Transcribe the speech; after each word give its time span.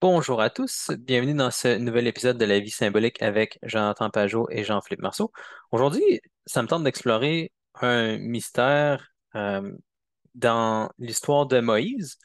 Bonjour 0.00 0.40
à 0.40 0.48
tous, 0.48 0.92
bienvenue 0.96 1.34
dans 1.34 1.50
ce 1.50 1.76
nouvel 1.76 2.06
épisode 2.06 2.38
de 2.38 2.44
La 2.44 2.60
vie 2.60 2.70
symbolique 2.70 3.20
avec 3.20 3.58
Jonathan 3.64 4.10
Pajot 4.10 4.46
et 4.48 4.62
Jean-Philippe 4.62 5.00
Marceau. 5.00 5.32
Aujourd'hui, 5.72 6.20
ça 6.46 6.62
me 6.62 6.68
tente 6.68 6.84
d'explorer 6.84 7.50
un 7.80 8.16
mystère 8.18 9.08
euh, 9.34 9.72
dans 10.36 10.88
l'histoire 10.98 11.46
de 11.46 11.58
Moïse, 11.58 12.16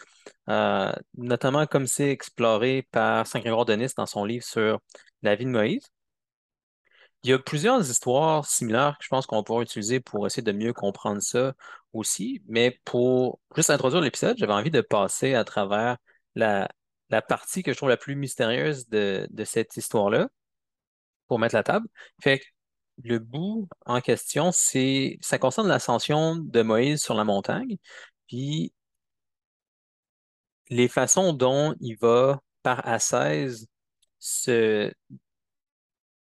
euh, 0.50 0.92
notamment 1.16 1.66
comme 1.66 1.88
c'est 1.88 2.12
exploré 2.12 2.88
par 2.92 3.26
Saint-Grégoire 3.26 3.66
de 3.66 3.74
Nice 3.74 3.96
dans 3.96 4.06
son 4.06 4.24
livre 4.24 4.46
sur 4.46 4.80
la 5.24 5.36
vie 5.36 5.46
de 5.46 5.50
Moïse. 5.50 5.88
Il 7.24 7.32
y 7.32 7.34
a 7.34 7.40
plusieurs 7.40 7.90
histoires 7.90 8.46
similaires 8.46 8.98
que 9.00 9.06
je 9.06 9.10
pense 9.10 9.26
qu'on 9.26 9.44
pouvoir 9.44 9.64
utiliser 9.64 10.00
pour 10.00 10.28
essayer 10.28 10.44
de 10.44 10.52
mieux 10.52 10.74
comprendre 10.74 11.22
ça 11.24 11.54
aussi, 11.94 12.44
mais 12.48 12.80
pour 12.86 13.40
juste 13.56 13.72
introduire 13.72 14.02
l'épisode, 14.02 14.38
j'avais 14.38 14.54
envie 14.54 14.72
de 14.72 14.82
passer 14.82 15.34
à 15.34 15.44
travers 15.44 15.98
la, 16.36 16.70
la 17.14 17.22
partie 17.22 17.62
que 17.62 17.72
je 17.72 17.78
trouve 17.78 17.90
la 17.90 17.98
plus 17.98 18.16
mystérieuse 18.16 18.90
de, 18.90 19.28
cette 19.46 19.78
histoire-là 19.78 20.30
pour 21.28 21.38
mettre 21.38 21.56
la 21.56 21.64
table. 21.64 21.88
Fait 22.22 22.40
que 22.40 22.46
le 23.04 23.20
bout 23.20 23.68
en 23.86 24.02
question, 24.02 24.52
c'est 24.52 25.20
ça 25.22 25.38
concerne 25.38 25.68
l'ascension 25.68 26.36
de 26.36 26.62
Moïse 26.64 27.02
sur 27.04 27.14
la 27.14 27.24
montagne, 27.24 27.78
puis 28.28 28.74
les 30.70 30.88
façons 30.88 31.34
dont 31.34 31.76
il 31.80 31.98
va, 31.98 32.42
par 32.64 32.88
ascèse, 32.88 33.68
se 34.20 34.92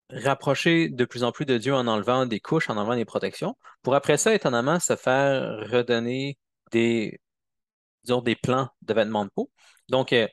rapprocher 0.09 0.89
de 0.89 1.05
plus 1.05 1.23
en 1.23 1.31
plus 1.31 1.45
de 1.45 1.57
Dieu 1.57 1.73
en 1.73 1.87
enlevant 1.87 2.25
des 2.25 2.41
couches, 2.41 2.69
en 2.69 2.75
enlevant 2.75 2.95
des 2.95 3.05
protections, 3.05 3.55
pour 3.83 3.95
après 3.95 4.17
ça, 4.17 4.33
étonnamment, 4.33 4.79
se 4.81 4.97
faire 4.97 5.69
redonner 5.69 6.37
des, 6.71 7.21
des 8.03 8.35
plans 8.35 8.67
de 8.81 8.93
vêtements 8.93 9.25
de 9.25 9.31
peau. 9.33 9.49
Donc, 9.89 10.11
euh, 10.13 10.27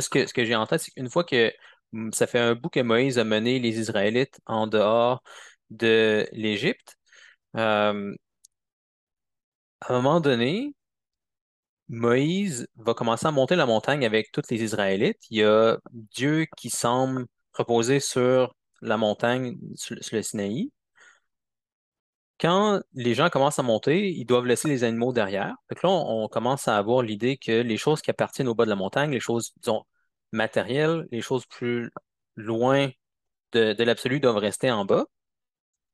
ce 0.00 0.08
que, 0.08 0.44
j'ai 0.44 0.54
en 0.54 0.66
tête, 0.66 0.80
c'est 0.80 0.90
qu'une 0.92 1.10
fois 1.10 1.24
que 1.24 1.52
hum, 1.92 2.12
ça 2.12 2.26
fait 2.26 2.38
un 2.38 2.54
bout 2.54 2.68
que 2.70 2.80
Moïse 2.80 3.18
a 3.18 3.24
mené 3.24 3.58
les 3.58 3.78
Israélites 3.78 4.40
en 4.46 4.66
dehors 4.66 5.22
de 5.70 6.28
l'Égypte, 6.32 6.96
euh, 7.56 8.14
à 9.80 9.92
un 9.92 9.96
moment 10.02 10.20
donné, 10.20 10.74
Moïse 11.88 12.66
va 12.76 12.94
commencer 12.94 13.26
à 13.26 13.30
monter 13.30 13.56
la 13.56 13.66
montagne 13.66 14.04
avec 14.06 14.32
tous 14.32 14.42
les 14.50 14.62
Israélites. 14.62 15.18
Il 15.30 15.38
y 15.38 15.44
a 15.44 15.78
Dieu 15.92 16.46
qui 16.56 16.70
semble 16.70 17.26
reposer 17.52 18.00
sur 18.00 18.54
la 18.80 18.96
montagne, 18.96 19.58
sur 19.76 19.96
le 20.12 20.22
Sinaï. 20.22 20.70
Quand 22.40 22.80
les 22.94 23.14
gens 23.14 23.30
commencent 23.30 23.58
à 23.58 23.62
monter, 23.62 24.10
ils 24.10 24.24
doivent 24.24 24.46
laisser 24.46 24.68
les 24.68 24.84
animaux 24.84 25.12
derrière. 25.12 25.54
Que 25.68 25.86
là, 25.86 25.90
on, 25.90 26.28
commence 26.28 26.68
à 26.68 26.76
avoir 26.76 27.02
l'idée 27.02 27.36
que 27.36 27.62
les 27.62 27.76
choses 27.76 28.02
qui 28.02 28.10
appartiennent 28.10 28.48
au 28.48 28.54
bas 28.54 28.64
de 28.64 28.70
la 28.70 28.76
montagne, 28.76 29.10
les 29.12 29.20
choses, 29.20 29.52
disons, 29.58 29.84
matérielles, 30.32 31.06
les 31.12 31.20
choses 31.22 31.46
plus 31.46 31.90
loin 32.36 32.90
de, 33.52 33.82
l'absolu 33.84 34.20
doivent 34.20 34.36
rester 34.38 34.70
en 34.70 34.84
bas. 34.84 35.06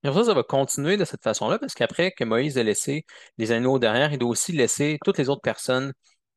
Et 0.03 0.13
ça, 0.13 0.25
ça 0.25 0.35
va 0.35 0.43
continuer 0.43 0.97
de 0.97 1.05
cette 1.05 1.23
façon-là, 1.23 1.59
parce 1.59 1.75
qu'après 1.75 2.13
que 2.13 2.25
Moïse 2.25 2.57
a 2.59 2.63
laissé 2.63 3.05
les 3.37 3.53
animaux 3.53 3.79
derrière, 3.79 4.13
il 4.13 4.19
doit 4.19 4.31
aussi 4.31 4.53
laisser 4.53 4.99
toutes 5.05 5.19
les 5.19 5.29
autres 5.29 5.43
personnes 5.43 5.93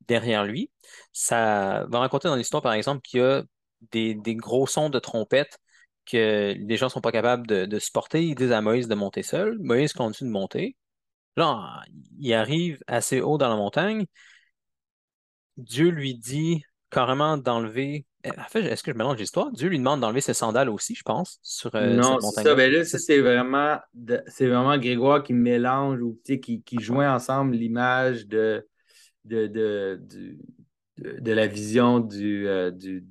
derrière 0.07 0.43
lui. 0.43 0.69
Ça 1.13 1.85
va 1.89 1.99
raconter 1.99 2.27
dans 2.27 2.35
l'histoire, 2.35 2.61
par 2.61 2.73
exemple, 2.73 3.01
qu'il 3.01 3.21
y 3.21 3.23
a 3.23 3.43
des, 3.91 4.15
des 4.15 4.35
gros 4.35 4.67
sons 4.67 4.89
de 4.89 4.99
trompette 4.99 5.59
que 6.05 6.53
les 6.57 6.77
gens 6.77 6.89
sont 6.89 7.01
pas 7.01 7.11
capables 7.11 7.47
de, 7.47 7.65
de 7.65 7.79
supporter. 7.79 8.23
Ils 8.23 8.35
disent 8.35 8.51
à 8.51 8.61
Moïse 8.61 8.87
de 8.87 8.95
monter 8.95 9.23
seul. 9.23 9.57
Moïse 9.59 9.93
continue 9.93 10.29
de 10.29 10.33
monter. 10.33 10.75
Là, 11.35 11.81
il 12.19 12.33
arrive 12.33 12.79
assez 12.87 13.21
haut 13.21 13.37
dans 13.37 13.49
la 13.49 13.55
montagne. 13.55 14.05
Dieu 15.57 15.89
lui 15.89 16.15
dit 16.15 16.63
carrément 16.89 17.37
d'enlever. 17.37 18.05
En 18.25 18.43
fait, 18.49 18.61
est-ce 18.63 18.83
que 18.83 18.91
je 18.91 18.97
mélange 18.97 19.17
l'histoire? 19.17 19.51
Dieu 19.51 19.67
lui 19.67 19.77
demande 19.77 19.99
d'enlever 19.99 20.21
ses 20.21 20.33
sandales 20.33 20.69
aussi, 20.69 20.95
je 20.95 21.03
pense, 21.03 21.39
sur 21.41 21.75
euh, 21.75 21.93
Non, 21.93 22.03
cette 22.03 22.03
c'est 22.03 22.43
ça. 22.43 22.43
montagne-là. 22.43 22.55
Ben 22.55 22.71
là, 22.71 22.85
ça, 22.85 22.97
c'est 22.97 23.19
vraiment, 23.19 23.79
de- 23.93 24.23
c'est 24.27 24.47
vraiment 24.47 24.77
Grégoire 24.77 25.23
qui 25.23 25.33
mélange 25.33 26.01
ou 26.01 26.17
qui, 26.23 26.61
qui 26.61 26.79
joint 26.79 27.13
ensemble 27.13 27.55
l'image 27.55 28.25
de, 28.27 28.65
de, 29.25 29.47
de, 29.47 29.99
de, 30.01 31.19
de 31.19 31.31
la 31.33 31.47
vision 31.47 31.99
du, 31.99 32.47
euh, 32.47 32.71
du 32.71 33.05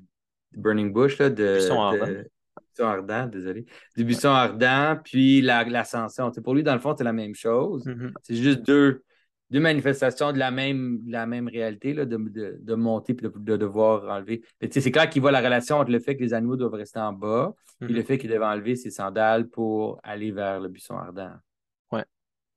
Burning 0.52 0.92
Bush, 0.92 1.18
là, 1.18 1.28
de- 1.28 2.30
buisson 2.74 2.84
ardent, 2.88 3.26
désolé. 3.26 3.66
Du 3.96 4.04
buisson 4.04 4.30
ardent, 4.30 4.98
puis 5.04 5.40
la- 5.42 5.64
l'ascension. 5.64 6.30
Pour 6.42 6.54
lui, 6.54 6.62
dans 6.62 6.74
le 6.74 6.80
fond, 6.80 6.94
c'est 6.96 7.04
la 7.04 7.12
même 7.12 7.34
chose. 7.34 7.84
Mhm. 7.86 8.12
C'est 8.22 8.36
juste 8.36 8.62
deux, 8.66 9.02
deux 9.50 9.60
manifestations 9.60 10.32
de 10.32 10.38
la 10.38 10.50
même, 10.50 11.00
de 11.04 11.12
la 11.12 11.26
même 11.26 11.48
réalité, 11.48 11.92
là, 11.92 12.04
de, 12.06 12.16
de, 12.16 12.58
de 12.60 12.74
monter 12.74 13.14
puis 13.14 13.28
de, 13.28 13.32
de 13.36 13.56
devoir 13.56 14.08
enlever. 14.08 14.42
C'est 14.70 14.90
clair 14.90 15.08
qu'il 15.10 15.20
voit 15.22 15.32
la 15.32 15.40
relation 15.40 15.76
entre 15.78 15.90
le 15.90 16.00
fait 16.00 16.16
que 16.16 16.22
les 16.22 16.32
animaux 16.34 16.56
doivent 16.56 16.72
rester 16.74 17.00
en 17.00 17.12
bas 17.12 17.52
Mhm. 17.80 17.88
le 17.88 18.02
fait 18.02 18.16
qu'il 18.18 18.30
devait 18.30 18.44
enlever 18.44 18.76
ses 18.76 18.90
sandales 18.90 19.48
pour 19.48 19.98
aller 20.04 20.30
vers 20.30 20.60
le 20.60 20.68
buisson 20.68 20.94
ardent. 20.96 21.32
Ouais. 21.90 22.04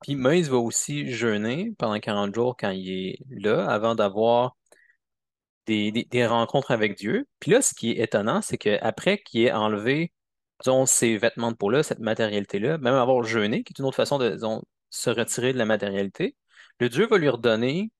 Puis 0.03 0.13
Moïse 0.15 0.49
va 0.51 0.57
aussi 0.57 1.11
jeûner 1.11 1.73
pendant 1.79 1.99
40 1.99 2.35
jours 2.35 2.55
quand 2.55 2.69
il 2.69 2.89
est 2.91 3.17
là, 3.31 3.65
avant 3.67 3.95
d'avoir 3.95 4.55
des, 5.67 5.91
des- 5.91 6.05
des 6.05 6.25
rencontres 6.27 6.71
avec 6.71 6.97
Dieu. 6.97 7.27
Puis 7.39 7.51
là, 7.51 7.61
ce 7.61 7.73
qui 7.73 7.91
est 7.91 7.99
étonnant, 8.03 8.41
c'est 8.41 8.57
qu'après 8.57 9.17
qu'il 9.19 9.41
ait 9.41 9.51
enlevé, 9.51 10.11
disons, 10.61 10.85
ces 10.85 11.17
vêtements 11.17 11.51
de 11.51 11.57
peau-là, 11.57 11.83
cette 11.83 11.99
matérialité-là, 11.99 12.77
même 12.77 12.93
avoir 12.95 13.23
jeûné, 13.23 13.63
qui 13.63 13.73
est 13.73 13.79
une 13.79 13.85
autre 13.85 13.95
façon 13.97 14.17
de, 14.17 14.29
disons, 14.31 14.63
se 14.89 15.09
retirer 15.09 15.53
de 15.53 15.57
la 15.57 15.65
matérialité, 15.65 16.35
le 16.79 16.89
Dieu 16.89 17.07
va 17.07 17.17
lui 17.17 17.29
redonner 17.29 17.91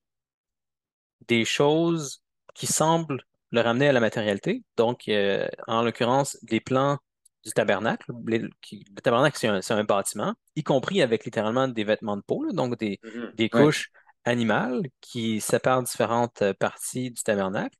des 1.27 1.45
choses 1.45 2.21
qui 2.53 2.67
semblent 2.67 3.23
le 3.51 3.61
ramener 3.61 3.87
à 3.89 3.91
la 3.93 3.99
matérialité. 3.99 4.63
Donc, 4.77 5.07
euh, 5.07 5.47
en 5.67 5.81
l'occurrence, 5.81 6.37
les 6.49 6.59
plans 6.59 6.97
du 7.43 7.51
tabernacle. 7.51 8.11
Les- 8.27 8.41
qui- 8.61 8.85
le 8.95 9.01
tabernacle, 9.01 9.37
c'est 9.39 9.47
un, 9.47 9.59
un 9.69 9.83
bâtiment, 9.83 10.33
y 10.55 10.63
compris 10.63 11.01
avec 11.01 11.25
littéralement 11.25 11.67
des 11.67 11.83
vêtements 11.83 12.17
de 12.17 12.23
peau, 12.23 12.43
là, 12.43 12.51
donc 12.53 12.77
des, 12.77 12.99
Mhm. 13.03 13.31
des 13.35 13.49
Ouais. 13.53 13.71
Animales 14.25 14.83
qui 15.01 15.39
séparent 15.39 15.83
différentes 15.83 16.41
euh, 16.41 16.53
parties 16.53 17.11
du 17.11 17.23
tabernacle. 17.23 17.77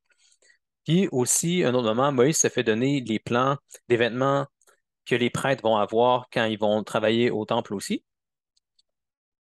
Puis 0.86 1.10
aussi, 1.12 1.64
un 1.64 1.74
autre 1.74 1.88
moment, 1.88 2.12
Moïse 2.12 2.38
se 2.38 2.48
fait 2.48 2.64
donner 2.64 3.02
les 3.02 3.20
plans 3.20 3.58
des 3.90 3.98
vêtements 3.98 4.46
que 5.06 5.16
les 5.16 5.30
prêtres 5.30 5.64
vont 5.64 5.78
avoir 5.78 6.28
quand 6.32 6.46
ils 6.46 6.60
vont 6.60 6.84
travailler 6.84 7.32
au 7.32 7.46
temple 7.46 7.74
aussi. 7.74 8.04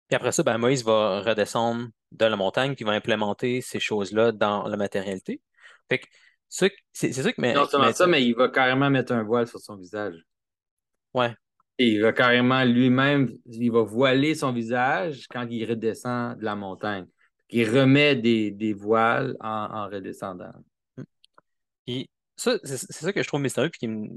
Puis 0.07 0.15
après 0.15 0.31
ça, 0.31 0.43
ben, 0.43 0.57
Moïse 0.57 0.83
va 0.83 1.21
redescendre 1.21 1.87
de 2.11 2.25
la 2.25 2.35
montagne 2.35 2.75
puis 2.75 2.85
va 2.85 2.91
implémenter 2.91 3.61
ces 3.61 3.79
choses-là 3.79 4.31
dans 4.31 4.67
la 4.67 4.77
matérialité. 4.77 5.41
Fait 5.89 5.99
que 5.99 6.07
c'est 6.49 7.13
ça 7.13 7.29
m'a- 7.37 7.53
Non 7.53 7.67
seulement 7.67 7.93
ça, 7.93 8.07
mais 8.07 8.23
il 8.23 8.33
va 8.35 8.49
carrément 8.49 8.89
mettre 8.89 9.13
un 9.13 9.23
voile 9.23 9.47
sur 9.47 9.59
son 9.59 9.77
visage. 9.77 10.15
Ouais. 11.13 11.33
Et 11.81 11.93
il 11.93 12.01
va 12.03 12.13
carrément 12.13 12.63
lui-même, 12.63 13.35
il 13.47 13.71
va 13.71 13.81
voiler 13.81 14.35
son 14.35 14.51
visage 14.51 15.25
quand 15.31 15.47
il 15.49 15.67
redescend 15.67 16.37
de 16.37 16.45
la 16.45 16.55
montagne. 16.55 17.07
Il 17.49 17.67
remet 17.67 18.15
des, 18.15 18.51
des 18.51 18.73
voiles 18.73 19.35
en, 19.39 19.47
en 19.49 19.87
redescendant. 19.87 20.51
Puis 21.87 22.07
ça, 22.35 22.59
c'est 22.63 22.77
ça 22.77 23.11
que 23.11 23.23
je 23.23 23.27
trouve 23.27 23.41
mystérieux 23.41 23.71
puis 23.71 23.79
qui 23.79 23.87
me 23.87 24.09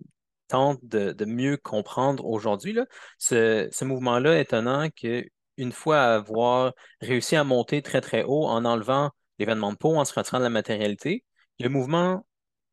tente 0.47 0.78
de, 0.82 1.12
de 1.12 1.24
mieux 1.24 1.56
comprendre 1.56 2.26
aujourd'hui. 2.26 2.76
Ce, 3.16 3.66
ce 3.72 3.84
mouvement-là 3.86 4.38
étonnant 4.38 4.91
que 4.94 5.24
une 5.56 5.72
fois 5.72 6.03
avoir 6.03 6.74
réussi 7.00 7.34
à 7.34 7.44
monter 7.44 7.80
très 7.80 8.03
très 8.03 8.24
haut 8.24 8.44
en 8.44 8.66
enlevant 8.66 9.10
l'événement 9.38 9.72
de 9.72 9.78
peau, 9.78 9.97
en 9.97 10.04
se 10.04 10.12
retirant 10.12 10.36
de 10.41 10.44
la 10.44 10.50
matérialité, 10.50 11.24
le 11.60 11.70
mouvement 11.70 12.26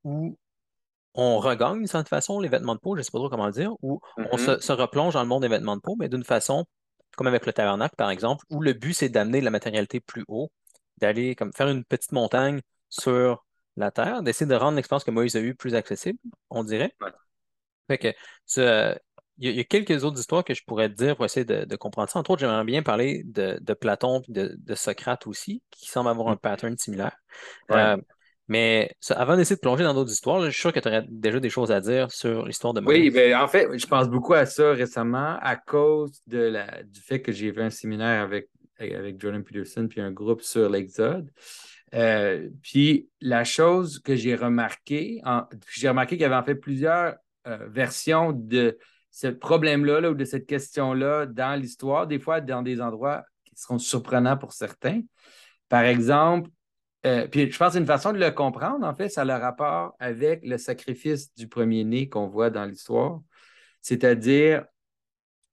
où 0.03 0.37
on 1.13 1.39
regagne 1.39 1.77
d'une 1.79 1.87
certaine 1.87 2.07
façon 2.07 2.39
les 2.39 2.49
vêtements 2.49 2.75
de 2.75 2.79
peau, 2.79 2.95
je 2.95 2.99
ne 2.99 3.03
sais 3.03 3.11
pas 3.11 3.17
trop 3.19 3.29
comment 3.29 3.45
le 3.47 3.51
dire, 3.51 3.73
où 3.81 3.99
on 4.31 4.37
se, 4.37 4.51
Mhm. 4.51 4.59
se 4.61 4.71
replonge 4.71 5.13
dans 5.13 5.21
le 5.21 5.27
monde 5.27 5.41
des 5.43 5.47
vêtements 5.49 5.75
de 5.75 5.81
peau, 5.81 5.95
mais 5.99 6.09
d'une 6.09 6.23
façon, 6.23 6.65
comme 7.17 7.27
avec 7.27 7.45
le 7.45 7.53
tabernacle 7.53 7.95
par 7.97 8.09
exemple, 8.09 8.45
où 8.49 8.61
le 8.61 8.73
but 8.73 8.93
c'est 8.93 9.09
d'amener 9.09 9.41
la 9.41 9.49
matérialité 9.51 9.99
plus 9.99 10.23
haut, 10.27 10.51
d'aller 10.97 11.35
comme 11.35 11.53
faire 11.53 11.67
une 11.69 11.83
petite 11.83 12.11
montagne 12.13 12.61
sur 12.89 13.45
la 13.77 13.91
terre, 13.91 14.23
d'essayer 14.23 14.47
de 14.47 14.55
rendre 14.55 14.75
l'expérience 14.77 15.03
que 15.03 15.11
Moïse 15.11 15.35
a 15.35 15.41
eue 15.41 15.55
plus 15.55 15.75
accessible, 15.75 16.19
on 16.49 16.63
dirait. 16.63 16.93
Ouais. 17.01 17.11
Fait 17.87 17.97
que 17.97 18.13
ça, 18.45 18.95
il 19.37 19.45
y, 19.45 19.47
a 19.49 19.51
il 19.51 19.57
y 19.57 19.59
a 19.59 19.63
quelques 19.63 20.03
autres 20.03 20.19
histoires 20.19 20.43
que 20.43 20.53
je 20.53 20.63
pourrais 20.65 20.89
te 20.89 20.95
dire 20.95 21.15
pour 21.15 21.25
essayer 21.25 21.45
de, 21.45 21.65
de 21.65 21.75
comprendre 21.75 22.09
ça. 22.09 22.19
Entre 22.19 22.31
autres, 22.31 22.39
j'aimerais 22.41 22.63
bien 22.63 22.83
parler 22.83 23.23
de, 23.25 23.57
de 23.61 23.73
Platon 23.73 24.21
et 24.27 24.31
de, 24.31 24.55
de 24.57 24.75
Socrate 24.75 25.27
aussi, 25.27 25.61
qui 25.71 25.87
semblent 25.87 26.09
avoir 26.09 26.29
un 26.29 26.37
pattern 26.37 26.77
similaire. 26.77 27.15
Ouais. 27.69 27.77
Euh, 27.77 27.97
mais 28.51 28.91
ça, 28.99 29.13
avant 29.17 29.37
d'essayer 29.37 29.55
de 29.55 29.61
plonger 29.61 29.85
dans 29.85 29.93
d'autres 29.93 30.11
histoires, 30.11 30.39
là, 30.39 30.47
je 30.47 30.51
suis 30.51 30.59
sûr 30.59 30.73
que 30.73 30.81
tu 30.81 30.89
aurais 30.89 31.05
déjà 31.07 31.39
des 31.39 31.49
choses 31.49 31.71
à 31.71 31.79
dire 31.79 32.11
sur 32.11 32.45
l'histoire 32.45 32.73
de 32.73 32.81
Oui, 32.81 32.99
Moïse. 32.99 33.13
ben, 33.13 33.35
en 33.37 33.47
fait, 33.47 33.77
je 33.77 33.87
pense 33.87 34.09
beaucoup 34.09 34.33
à 34.33 34.45
ça 34.45 34.73
récemment 34.73 35.37
à 35.41 35.55
cause 35.55 36.21
de 36.27 36.39
la, 36.39 36.83
du 36.83 36.99
fait 36.99 37.21
que 37.21 37.31
j'ai 37.31 37.53
fait 37.53 37.61
un 37.61 37.69
séminaire 37.69 38.21
avec, 38.21 38.49
avec 38.77 39.21
Jordan 39.21 39.41
Peterson 39.41 39.87
puis 39.89 40.01
un 40.01 40.11
groupe 40.11 40.41
sur 40.41 40.69
l'Exode. 40.69 41.31
Euh, 41.93 42.49
puis 42.61 43.07
la 43.21 43.45
chose 43.45 43.99
que 43.99 44.17
j'ai 44.17 44.35
remarqué, 44.35 45.21
j'ai 45.73 45.87
remarqué 45.87 46.17
qu'il 46.17 46.23
y 46.23 46.25
avait 46.25 46.35
en 46.35 46.43
fait 46.43 46.55
plusieurs 46.55 47.15
euh, 47.47 47.69
versions 47.69 48.33
de 48.33 48.77
ce 49.11 49.27
problème-là 49.27 50.01
là, 50.01 50.11
ou 50.11 50.13
de 50.13 50.25
cette 50.25 50.45
question-là 50.45 51.25
dans 51.25 51.57
l'histoire, 51.57 52.05
des 52.05 52.19
fois 52.19 52.41
dans 52.41 52.63
des 52.63 52.81
endroits 52.81 53.23
qui 53.45 53.53
seront 53.55 53.79
surprenants 53.79 54.35
pour 54.35 54.51
certains. 54.51 55.03
Par 55.69 55.85
exemple, 55.85 56.49
euh, 57.05 57.27
puis 57.27 57.51
je 57.51 57.57
pense 57.57 57.73
qu'une 57.73 57.85
façon 57.85 58.13
de 58.13 58.19
le 58.19 58.31
comprendre, 58.31 58.85
en 58.85 58.93
fait, 58.93 59.09
ça 59.09 59.21
a 59.21 59.25
le 59.25 59.33
rapport 59.33 59.95
avec 59.99 60.45
le 60.45 60.57
sacrifice 60.57 61.33
du 61.35 61.47
premier-né 61.47 62.09
qu'on 62.09 62.27
voit 62.27 62.49
dans 62.49 62.65
l'histoire. 62.65 63.21
C'est-à-dire, 63.81 64.65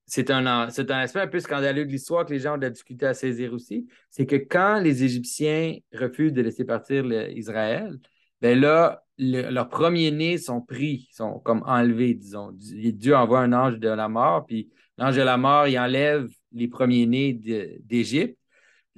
c'est 0.06 0.30
un, 0.30 0.46
aspect 0.46 1.20
un 1.20 1.26
peu 1.26 1.40
scandaleux 1.40 1.84
de 1.84 1.90
l'histoire 1.90 2.26
que 2.26 2.32
les 2.32 2.40
gens 2.40 2.54
ont 2.56 2.68
difficulté 2.68 3.06
à 3.06 3.14
saisir 3.14 3.52
aussi. 3.52 3.86
C'est 4.10 4.26
que 4.26 4.36
quand 4.36 4.80
les 4.80 5.04
Égyptiens 5.04 5.76
refusent 5.92 6.32
de 6.32 6.42
laisser 6.42 6.64
partir 6.64 7.04
Israël, 7.30 7.98
ben 8.40 8.58
là, 8.58 9.04
leurs 9.18 9.68
premiers-nés 9.68 10.38
sont 10.38 10.60
pris, 10.60 11.08
sont 11.12 11.40
comme 11.40 11.62
enlevés, 11.66 12.14
disons. 12.14 12.52
Dieu 12.52 13.16
envoie 13.16 13.40
un 13.40 13.52
ange 13.52 13.78
de 13.78 13.88
la 13.88 14.08
mort, 14.08 14.46
puis 14.46 14.70
l'ange 14.96 15.16
de 15.16 15.22
la 15.22 15.36
mort, 15.36 15.66
il 15.66 15.78
enlève 15.78 16.28
les 16.52 16.68
premiers-nés 16.68 17.34
d'Égypte, 17.82 18.38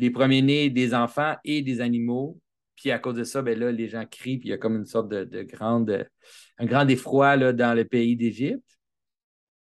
les 0.01 0.11
premiers-nés 0.11 0.71
des 0.71 0.95
enfants 0.95 1.37
et 1.45 1.63
des 1.63 1.81
animaux. 1.81 2.41
Puis 2.75 2.91
à 2.91 2.99
cause 2.99 3.17
de 3.17 3.25
ça, 3.25 3.43
ben 3.43 3.59
là, 3.59 3.71
les 3.71 3.89
gens 3.89 4.07
crient, 4.07 4.39
puis 4.39 4.49
il 4.49 4.51
y 4.51 4.55
a 4.55 4.59
comme 4.59 4.77
une 4.77 4.87
sorte 4.87 5.09
de, 5.09 5.43
grand 5.43 6.89
effroi 6.89 7.53
dans 7.53 7.75
le 7.75 7.85
pays 7.85 8.17
d'Égypte. 8.17 8.79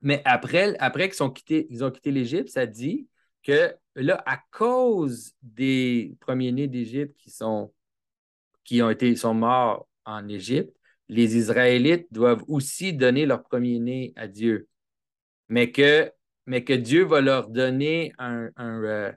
Mais 0.03 0.21
après, 0.25 0.77
qu'ils 1.09 1.23
ont 1.23 1.31
quitté, 1.31 1.69
l'Égypte, 2.11 2.49
ça 2.49 2.67
dit 2.67 3.07
que 3.45 3.75
là, 3.95 4.23
à 4.27 4.41
cause 4.51 5.33
des 5.43 6.17
premiers-nés 6.21 6.67
d'Égypte 6.67 7.17
qui 7.17 7.31
sont 7.31 7.73
ont 8.83 8.91
été 8.91 9.15
sont 9.15 9.35
morts 9.35 9.87
en 10.05 10.29
Égypte, 10.29 10.75
les 11.09 11.37
Israélites 11.37 12.09
doivent 12.11 12.45
aussi 12.49 12.93
donner 12.93 13.27
leur 13.27 13.43
premier-né 13.43 14.13
à 14.17 14.27
Dieu. 14.27 14.69
Mais 15.49 15.71
que, 15.71 16.11
mais 16.47 16.65
que 16.65 16.73
Dieu 16.73 17.05
va 17.05 17.21
leur 17.21 17.49
donner 17.51 18.13
un, 18.19 18.49
un, 18.57 18.83
euh, 18.83 19.13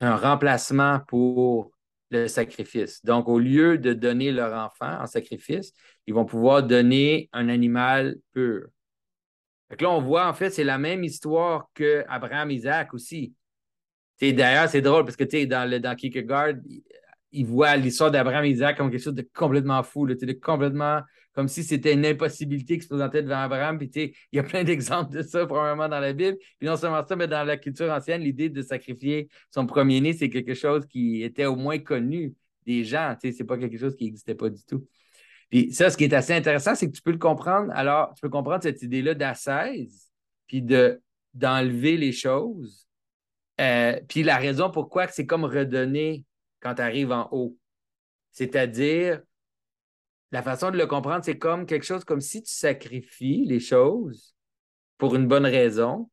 un 0.00 0.16
remplacement 0.16 1.00
pour 1.08 1.70
le 2.10 2.26
sacrifice. 2.28 3.04
Donc, 3.04 3.28
au 3.28 3.38
lieu 3.38 3.78
de 3.78 3.92
donner 3.92 4.32
leur 4.32 4.54
enfant 4.54 5.00
en 5.02 5.06
sacrifice, 5.06 5.72
ils 6.06 6.14
vont 6.14 6.24
pouvoir 6.24 6.62
donner 6.62 7.28
un 7.32 7.48
animal 7.48 8.16
pur 8.32 8.68
là, 9.70 9.90
on 9.90 10.00
voit, 10.00 10.26
en 10.26 10.34
fait, 10.34 10.50
c'est 10.50 10.64
la 10.64 10.78
même 10.78 11.04
histoire 11.04 11.68
qu'Abraham 11.74 12.50
Isaac 12.50 12.94
aussi. 12.94 13.34
D'ailleurs, 14.20 14.68
c'est 14.68 14.80
drôle 14.80 15.04
parce 15.04 15.16
que 15.16 15.44
dans, 15.44 15.70
le, 15.70 15.78
dans 15.78 15.94
Kierkegaard, 15.94 16.54
il, 17.30 17.46
voit 17.46 17.76
l'histoire 17.76 18.10
d'Abraham 18.10 18.44
Isaac 18.46 18.76
comme 18.76 18.90
quelque 18.90 19.02
chose 19.02 19.14
de 19.14 19.28
complètement 19.34 19.82
fou, 19.82 20.06
de 20.06 20.32
complètement 20.32 21.02
comme 21.38 21.46
si 21.46 21.62
c'était 21.62 21.92
une 21.92 22.04
impossibilité 22.04 22.78
qui 22.78 22.82
se 22.82 22.88
présentait 22.88 23.22
devant 23.22 23.36
Abraham. 23.36 23.78
Il 23.80 24.12
y 24.32 24.40
a 24.40 24.42
plein 24.42 24.64
d'exemples 24.64 25.12
de 25.12 25.22
ça, 25.22 25.46
probablement 25.46 25.88
dans 25.88 26.00
la 26.00 26.12
Bible. 26.12 26.36
Puis 26.58 26.66
non 26.66 26.76
seulement 26.76 27.06
ça, 27.06 27.14
mais 27.14 27.28
dans 27.28 27.44
la 27.44 27.56
culture 27.56 27.92
ancienne, 27.92 28.22
l'idée 28.22 28.48
de 28.48 28.60
sacrifier 28.60 29.28
son 29.54 29.64
premier-né, 29.64 30.14
c'est 30.14 30.30
quelque 30.30 30.54
chose 30.54 30.84
qui 30.86 31.22
était 31.22 31.44
au 31.44 31.54
moins 31.54 31.78
connu 31.78 32.34
des 32.66 32.82
gens. 32.82 33.14
Ce 33.22 33.28
n'est 33.28 33.46
pas 33.46 33.56
quelque 33.56 33.78
chose 33.78 33.94
qui 33.94 34.06
n'existait 34.06 34.34
pas 34.34 34.50
du 34.50 34.64
tout. 34.64 34.84
Puis 35.48 35.72
ça, 35.72 35.90
ce 35.90 35.96
qui 35.96 36.02
est 36.02 36.12
assez 36.12 36.32
intéressant, 36.32 36.74
c'est 36.74 36.88
que 36.88 36.96
tu 36.96 37.02
peux 37.02 37.12
le 37.12 37.18
comprendre. 37.18 37.70
Alors, 37.72 38.12
tu 38.14 38.20
peux 38.20 38.30
comprendre 38.30 38.64
cette 38.64 38.82
idée-là 38.82 39.14
d'assaise, 39.14 40.10
puis 40.48 40.60
de, 40.60 41.00
d'enlever 41.34 41.96
les 41.96 42.10
choses. 42.10 42.88
Euh, 43.60 44.00
puis 44.08 44.24
la 44.24 44.38
raison 44.38 44.72
pourquoi 44.72 45.06
c'est 45.06 45.24
comme 45.24 45.44
redonner 45.44 46.24
quand 46.58 46.74
tu 46.74 46.82
arrives 46.82 47.12
en 47.12 47.28
haut. 47.30 47.56
C'est-à-dire, 48.32 49.22
la 50.30 50.42
façon 50.42 50.70
de 50.70 50.76
le 50.76 50.86
comprendre, 50.86 51.24
c'est 51.24 51.38
comme 51.38 51.66
quelque 51.66 51.86
chose 51.86 52.04
comme 52.04 52.20
si 52.20 52.42
tu 52.42 52.52
sacrifies 52.52 53.44
les 53.44 53.60
choses 53.60 54.34
pour 54.98 55.14
une 55.14 55.26
bonne 55.26 55.46
raison, 55.46 56.10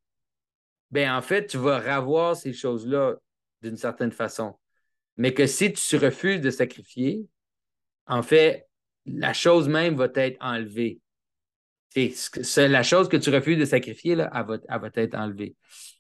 bien 0.92 1.18
en 1.18 1.22
fait, 1.22 1.48
tu 1.48 1.58
vas 1.58 1.80
ravoir 1.80 2.36
ces 2.36 2.54
choses-là 2.54 3.16
d'une 3.62 3.78
certaine 3.78 4.12
façon. 4.12 4.58
Mais 5.18 5.34
que 5.34 5.48
si 5.48 5.74
tu 5.74 5.98
refuses 5.98 6.42
de 6.42 6.50
sacrifier, 6.50 7.28
en 8.06 8.22
fait, 8.22 8.68
la 9.06 9.34
chose 9.34 9.68
même 9.68 9.96
va 9.96 10.08
être 10.16 10.38
enlevée. 10.40 11.00
C'est 11.90 12.68
la 12.68 12.84
chose 12.84 13.08
que 13.08 13.16
tu 13.18 13.30
refuses 13.30 13.58
de 13.58 13.66
sacrifier, 13.66 14.16
là, 14.16 14.30
elle, 14.34 14.80
va, 14.80 14.90
être 14.96 15.16
enlevée. 15.16 15.56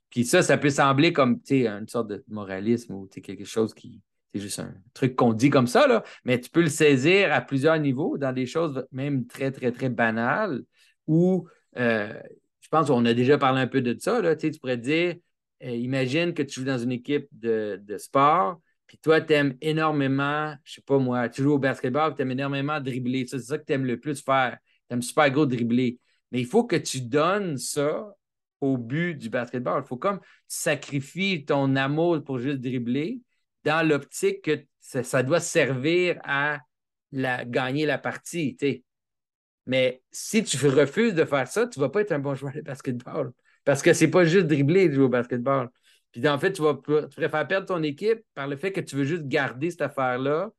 Puis 0.09 0.25
ça, 0.25 0.43
ça 0.43 0.57
peut 0.57 0.69
sembler 0.69 1.13
comme 1.13 1.39
une 1.49 1.87
sorte 1.87 2.09
de 2.09 2.23
moralisme 2.27 2.93
ou 2.93 3.07
quelque 3.07 3.45
chose 3.45 3.73
qui. 3.73 4.01
C'est 4.35 4.41
juste 4.41 4.59
un 4.59 4.73
truc 4.93 5.15
qu'on 5.15 5.31
dit 5.31 5.49
comme 5.49 5.65
ça, 5.65 5.87
là, 5.87 6.03
mais 6.25 6.41
tu 6.41 6.49
peux 6.49 6.61
le 6.61 6.67
saisir 6.67 7.31
à 7.31 7.39
plusieurs 7.39 7.79
niveaux, 7.79 8.17
dans 8.17 8.33
des 8.33 8.45
choses 8.45 8.85
même 8.91 9.27
très, 9.27 9.49
très, 9.49 9.71
très 9.71 9.87
banales, 9.87 10.61
où 11.07 11.47
euh, 11.77 12.13
je 12.59 12.67
pense 12.67 12.87
qu'on 12.87 13.05
a 13.05 13.13
déjà 13.13 13.37
parlé 13.37 13.61
un 13.61 13.67
peu 13.67 13.79
de 13.79 13.95
ça. 13.97 14.21
Là, 14.21 14.35
tu 14.35 14.51
pourrais 14.59 14.75
dire 14.75 15.15
euh, 15.63 15.69
imagine 15.69 16.33
que 16.33 16.43
tu 16.43 16.59
joues 16.59 16.65
dans 16.65 16.77
une 16.77 16.91
équipe 16.91 17.29
de, 17.31 17.79
de 17.81 17.97
sport, 17.97 18.59
puis 18.87 18.97
toi, 18.97 19.21
tu 19.21 19.31
aimes 19.31 19.55
énormément, 19.61 20.53
je 20.65 20.73
sais 20.73 20.81
pas 20.81 20.99
moi, 20.99 21.29
tu 21.29 21.41
joues 21.41 21.53
au 21.53 21.59
basketball, 21.59 22.13
tu 22.13 22.21
aimes 22.21 22.31
énormément 22.31 22.81
dribbler. 22.81 23.25
C'est 23.27 23.39
ça 23.39 23.57
que 23.57 23.63
tu 23.63 23.71
aimes 23.71 23.85
le 23.85 24.01
plus 24.01 24.21
faire. 24.21 24.57
Tu 24.89 24.95
aimes 24.95 25.01
super 25.01 25.31
gros 25.31 25.45
dribbler. 25.45 25.97
Mais 26.33 26.41
il 26.41 26.45
faut 26.45 26.65
que 26.65 26.75
tu 26.75 26.99
donnes 26.99 27.57
ça 27.57 28.13
au 28.59 28.77
but 28.77 29.15
du 29.15 29.29
basketball. 29.29 29.81
Il 29.81 29.87
faut 29.87 29.95
comme 29.95 30.19
tu 30.19 30.25
sacrifies 30.47 31.45
ton 31.45 31.77
amour 31.77 32.21
pour 32.21 32.39
juste 32.39 32.59
dribbler 32.59 33.21
dans 33.65 33.85
l'optique 33.85 34.43
que 34.43 34.63
ça, 34.79 35.23
doit 35.23 35.39
servir 35.39 36.19
à 36.23 36.59
gagner 37.11 37.85
la 37.85 37.97
partie. 37.97 38.55
Mais 39.65 40.01
si 40.11 40.43
tu 40.43 40.57
refuses 40.67 41.15
de 41.15 41.25
faire 41.25 41.47
ça, 41.47 41.67
tu 41.67 41.79
ne 41.79 41.85
vas 41.85 41.89
pas 41.89 42.01
être 42.01 42.11
un 42.11 42.19
bon 42.19 42.35
joueur 42.35 42.53
de 42.53 42.61
basketball. 42.61 43.33
Parce 43.63 43.81
que 43.81 43.93
c'est 43.93 44.09
pas 44.09 44.25
juste 44.25 44.45
dribbler 44.45 44.87
de 44.87 44.93
jouer 44.93 45.05
au 45.05 45.09
basketball. 45.09 45.69
Puis 46.11 46.25
en 46.27 46.37
fait, 46.37 46.53
tu, 46.53 46.61
vas, 46.61 46.75
préfères 46.75 47.47
perdre 47.47 47.65
ton 47.65 47.81
équipe 47.81 48.23
par 48.35 48.47
le 48.47 48.55
fait 48.55 48.71
que 48.71 48.79
tu 48.79 48.95
veux 48.95 49.03
juste 49.03 49.27
garder 49.27 49.71
cette 49.71 49.81
affaire-là 49.81 50.51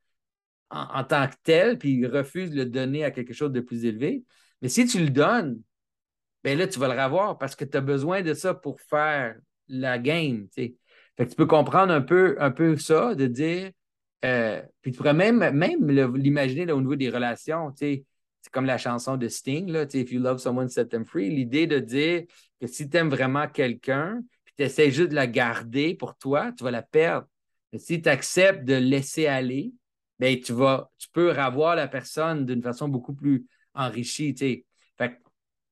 en, 0.71 1.05
tant 1.05 1.29
que 1.29 1.37
telle, 1.45 1.79
puis 1.79 2.05
refuse 2.05 2.51
de 2.51 2.57
le 2.57 2.67
donner 2.67 3.05
à 3.05 3.13
quelque 3.13 3.33
chose 3.33 3.53
de 3.53 3.61
plus 3.61 3.85
élevé. 3.85 4.25
Mais 4.61 4.69
si 4.69 4.85
tu 4.85 4.99
le 4.99 5.11
donnes, 5.11 5.63
ben 6.43 6.59
là, 6.59 6.67
tu 6.67 6.81
vas 6.81 6.93
le 6.93 7.01
revoir 7.01 7.39
parce 7.39 7.55
que 7.55 7.65
tu 7.65 7.77
as 7.77 7.81
besoin 7.81 8.23
de 8.23 8.35
ça 8.35 8.53
pour 8.53 8.81
faire 8.81 9.37
la 9.69 9.99
game. 9.99 10.49
Fait 11.17 11.25
que 11.25 11.31
tu 11.31 11.37
peux 11.37 11.47
comprendre 11.47 11.93
un 11.93 12.03
peu, 12.03 12.37
un 12.39 12.51
peu 12.51 12.77
ça, 12.77 13.15
de 13.15 13.27
dire. 13.27 13.71
Euh, 14.25 14.61
puis 14.83 14.93
tu 14.93 14.97
pourrais 14.97 15.15
même, 15.15 15.51
même 15.51 15.89
l'imaginer 16.17 16.71
au 16.73 16.81
niveau 16.81 16.97
des 16.97 17.11
relations. 17.11 17.73
C'est 17.77 18.05
comme 18.53 18.67
la 18.67 18.79
chanson 18.79 19.17
de 19.17 19.29
Sting, 19.29 19.71
là, 19.71 19.87
If 19.93 20.13
you 20.13 20.21
love 20.21 20.39
someone, 20.39 20.69
set 20.69 20.89
them 20.89 21.05
free. 21.05 21.31
L'idée 21.31 21.67
de 21.67 21.79
dire 21.79 22.25
que 22.61 22.67
si 22.67 22.89
tu 22.89 22.97
aimes 22.97 23.11
vraiment 23.11 23.49
quelqu'un, 23.49 24.21
tu 24.57 24.65
essaies 24.65 24.91
juste 24.91 25.11
de 25.11 25.15
la 25.15 25.27
garder 25.27 25.95
pour 25.95 26.17
toi, 26.17 26.53
tu 26.53 26.65
vas 26.65 26.71
la 26.71 26.83
perdre. 26.83 27.27
si 27.77 28.01
tu 28.01 28.09
acceptes 28.09 28.65
de 28.65 28.75
laisser 28.75 29.27
aller, 29.27 29.73
ben, 30.19 30.41
tu, 30.41 30.53
vas, 30.53 30.91
tu 30.99 31.09
peux 31.13 31.31
revoir 31.31 31.77
la 31.77 31.89
personne 31.89 32.47
d'une 32.47 32.63
façon 32.63 32.89
beaucoup 32.89 33.15
plus 33.15 33.47
enrichie. 33.75 34.35
Fait, 34.39 35.21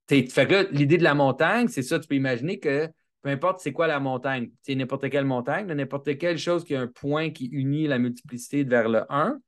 que 0.07 0.71
l'idée 0.73 0.99
de 0.99 1.03
la 1.03 1.15
montagne, 1.15 1.69
c'est 1.69 1.83
ça, 1.83 1.99
tu 1.99 2.07
peux 2.07 2.15
imaginer 2.15 2.59
que 2.59 2.89
peu 3.25 3.31
importe 3.31 3.61
c'est 3.61 3.73
quoi 3.73 3.87
la 3.87 4.01
montagne, 4.01 4.51
c'est 4.61 4.75
n'importe 4.75 5.09
quelle 5.09 5.25
montagne, 5.25 5.67
n'importe 5.67 6.19
quelle 6.19 6.37
chose 6.37 6.63
qui 6.63 6.75
a 6.75 6.83
un 6.83 6.87
point 6.89 7.31
qui 7.31 7.47
unit 7.47 7.87
la 7.87 7.99
multiplicité 7.99 8.65
vers 8.65 8.87
le 8.87 9.11
1, 9.11 9.41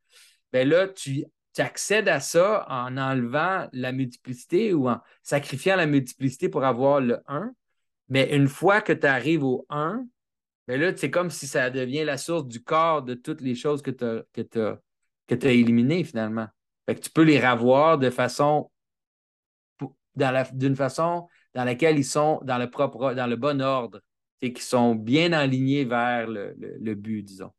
ben 0.50 0.66
là, 0.66 0.88
tu, 0.88 1.26
accèdes 1.58 2.08
à 2.08 2.20
ça 2.20 2.66
en 2.68 2.96
enlevant 2.96 3.66
la 3.72 3.92
multiplicité 3.92 4.74
ou 4.74 4.88
en 4.88 5.00
sacrifiant 5.22 5.76
la 5.76 5.86
multiplicité 5.86 6.50
pour 6.50 6.64
avoir 6.64 7.00
le 7.00 7.20
1. 7.26 7.50
Mais 8.10 8.34
une 8.34 8.48
fois 8.48 8.82
que 8.82 8.92
tu 8.92 9.06
arrives 9.06 9.42
au 9.44 9.66
1, 9.70 10.06
ben 10.68 10.80
là, 10.80 10.94
c'est 10.96 11.10
comme 11.10 11.30
si 11.30 11.46
ça 11.46 11.70
devient 11.70 12.04
la 12.04 12.18
source 12.18 12.46
du 12.46 12.62
corps 12.62 13.02
de 13.02 13.14
toutes 13.14 13.40
les 13.40 13.54
choses 13.54 13.80
que 13.82 13.90
tu 13.90 14.04
as, 14.04 14.78
que 15.26 15.46
éliminées 15.46 16.04
finalement. 16.04 16.46
Fait 16.86 16.94
que 16.94 17.00
tu 17.00 17.10
peux 17.10 17.22
les 17.22 17.40
revoir 17.40 17.98
de 17.98 18.08
façon 18.10 18.70
d'une 20.54 20.76
façon 20.76 21.28
dans 21.56 21.64
laquelle 21.64 21.98
ils 21.98 22.04
sont 22.04 22.38
dans 22.42 22.58
le 22.58 22.70
propre 22.70 23.14
dans 23.14 23.26
le 23.26 23.36
bon 23.36 23.62
ordre 23.62 24.00
et 24.42 24.52
qui 24.52 24.62
sont 24.62 24.94
bien 24.94 25.32
alignés 25.32 25.86
vers 25.86 26.26
le, 26.28 26.94
but, 26.94 27.22
disons. 27.22 27.50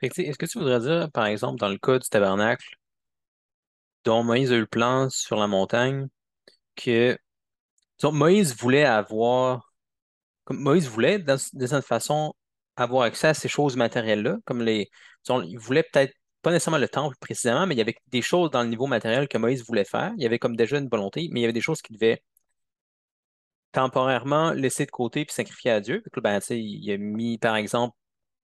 Est-ce 0.00 0.38
que 0.38 0.46
tu 0.46 0.58
voudrais 0.58 0.78
dire, 0.78 1.10
par 1.10 1.26
exemple, 1.26 1.58
dans 1.58 1.68
le 1.68 1.76
cas 1.76 1.98
du 1.98 2.08
tabernacle, 2.08 2.76
dont 4.04 4.22
Moïse 4.22 4.52
a 4.52 4.54
eu 4.54 4.60
le 4.60 4.66
plan 4.66 5.10
sur 5.10 5.36
la 5.36 5.48
montagne, 5.48 6.06
que 6.76 7.18
Moïse 8.04 8.56
voulait 8.56 8.84
avoir 8.84 9.72
Moïse 10.48 10.88
voulait, 10.88 11.18
de 11.18 11.36
cette 11.36 11.84
façon, 11.84 12.32
avoir 12.76 13.02
accès 13.02 13.26
à 13.26 13.34
ces 13.34 13.48
choses 13.48 13.76
matérielles-là, 13.76 14.36
comme 14.44 14.62
les. 14.62 14.88
Il 15.28 15.58
voulait 15.58 15.82
peut-être 15.82 16.14
pas 16.42 16.52
nécessairement 16.52 16.78
le 16.78 16.88
temple 16.88 17.16
précisément, 17.20 17.66
mais 17.66 17.74
il 17.74 17.78
y 17.78 17.80
avait 17.80 17.96
des 18.06 18.22
choses 18.22 18.52
dans 18.52 18.62
le 18.62 18.68
niveau 18.68 18.86
matériel 18.86 19.26
que 19.26 19.38
Moïse 19.38 19.64
voulait 19.66 19.84
faire. 19.84 20.12
Il 20.16 20.22
y 20.22 20.26
avait 20.26 20.38
comme 20.38 20.54
déjà 20.54 20.78
une 20.78 20.88
volonté, 20.88 21.28
mais 21.32 21.40
il 21.40 21.42
y 21.42 21.46
avait 21.46 21.52
des 21.52 21.60
choses 21.60 21.82
qu'il 21.82 21.96
devait 21.96 22.22
temporairement 23.76 24.52
laisser 24.52 24.86
de 24.86 24.90
côté 24.90 25.26
puis 25.26 25.34
sacrifier 25.34 25.70
à 25.70 25.80
Dieu. 25.80 26.02
ben, 26.22 26.40
il 26.48 26.90
a 26.90 26.96
mis, 26.96 27.36
par 27.36 27.56
exemple, 27.56 27.94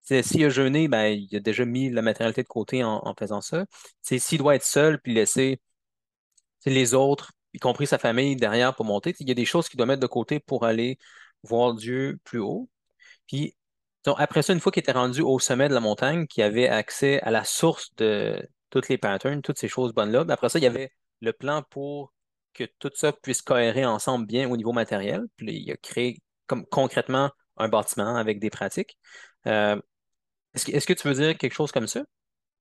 s'il 0.02 0.44
a 0.44 0.50
jeûné, 0.50 0.88
ben, 0.88 1.06
il 1.06 1.34
a 1.36 1.40
déjà 1.40 1.64
mis 1.64 1.88
la 1.90 2.02
matérialité 2.02 2.42
de 2.42 2.48
côté 2.48 2.84
en, 2.84 3.14
faisant 3.18 3.40
ça. 3.40 3.64
S'il 4.02 4.38
doit 4.38 4.56
être 4.56 4.64
seul 4.64 5.00
puis 5.00 5.14
laisser 5.14 5.60
les 6.66 6.92
autres, 6.94 7.32
y 7.54 7.58
compris 7.58 7.86
sa 7.86 7.98
famille, 7.98 8.36
derrière 8.36 8.74
pour 8.74 8.84
monter, 8.84 9.14
il 9.20 9.28
y 9.28 9.30
a 9.30 9.34
des 9.34 9.46
choses 9.46 9.68
qu'il 9.68 9.78
doit 9.78 9.86
mettre 9.86 10.00
de 10.00 10.06
côté 10.06 10.38
pour 10.38 10.64
aller 10.66 10.98
voir 11.42 11.74
Dieu 11.74 12.18
plus 12.24 12.38
haut. 12.40 12.68
Puis 13.26 13.56
Donc, 14.04 14.16
après 14.18 14.42
ça, 14.42 14.52
une 14.52 14.60
fois 14.60 14.72
qu'il 14.72 14.80
était 14.82 14.92
rendu 14.92 15.22
au 15.22 15.38
sommet 15.38 15.68
de 15.68 15.74
la 15.74 15.80
montagne, 15.80 16.26
qu'il 16.26 16.42
avait 16.44 16.68
accès 16.68 17.20
à 17.22 17.30
la 17.30 17.44
source 17.44 17.94
de 17.96 18.46
toutes 18.70 18.88
les 18.88 18.98
patterns, 18.98 19.42
toutes 19.42 19.58
ces 19.58 19.68
choses 19.68 19.94
bonnes-là, 19.94 20.24
ben, 20.24 20.34
après 20.34 20.48
ça, 20.50 20.58
il 20.58 20.62
y 20.64 20.66
avait 20.66 20.92
le 21.20 21.32
plan 21.32 21.62
pour 21.70 22.12
que 22.52 22.64
tout 22.78 22.90
ça 22.94 23.12
puisse 23.12 23.42
cohérer 23.42 23.84
ensemble 23.84 24.26
bien 24.26 24.48
au 24.48 24.56
niveau 24.56 24.72
matériel. 24.72 25.22
Puis 25.36 25.46
il 25.50 25.70
a 25.70 25.76
créé 25.76 26.20
comme 26.46 26.66
concrètement 26.66 27.30
un 27.56 27.68
bâtiment 27.68 28.16
avec 28.16 28.40
des 28.40 28.50
pratiques. 28.50 28.98
Euh, 29.46 29.80
est-ce 30.54 30.66
que, 30.66 30.72
est-ce 30.72 30.86
que 30.86 30.92
tu 30.92 31.08
veux 31.08 31.14
dire 31.14 31.36
quelque 31.38 31.54
chose 31.54 31.72
comme 31.72 31.86
ça? 31.86 32.02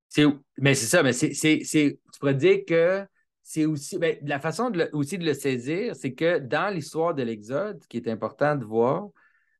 C'est, 0.10 0.26
mais 0.58 0.76
c'est 0.76 0.88
ça, 0.88 1.04
mais 1.04 1.14
tu 1.14 2.00
pourrais 2.20 2.36
dire 2.36 2.60
que 2.68 3.06
c'est 3.44 3.66
aussi, 3.66 3.98
ben, 3.98 4.18
la 4.24 4.40
façon 4.40 4.70
de 4.70 4.90
aussi 4.94 5.18
de 5.18 5.26
le 5.26 5.34
saisir, 5.34 5.96
c'est 5.96 6.14
que 6.14 6.40
dans 6.40 6.74
l'histoire 6.74 7.14
de 7.14 7.24
l'Exode, 7.24 7.82
ce 7.82 7.88
qui 7.88 7.98
est 7.98 8.08
important 8.08 8.56
de 8.56 8.66
voir, 8.66 9.10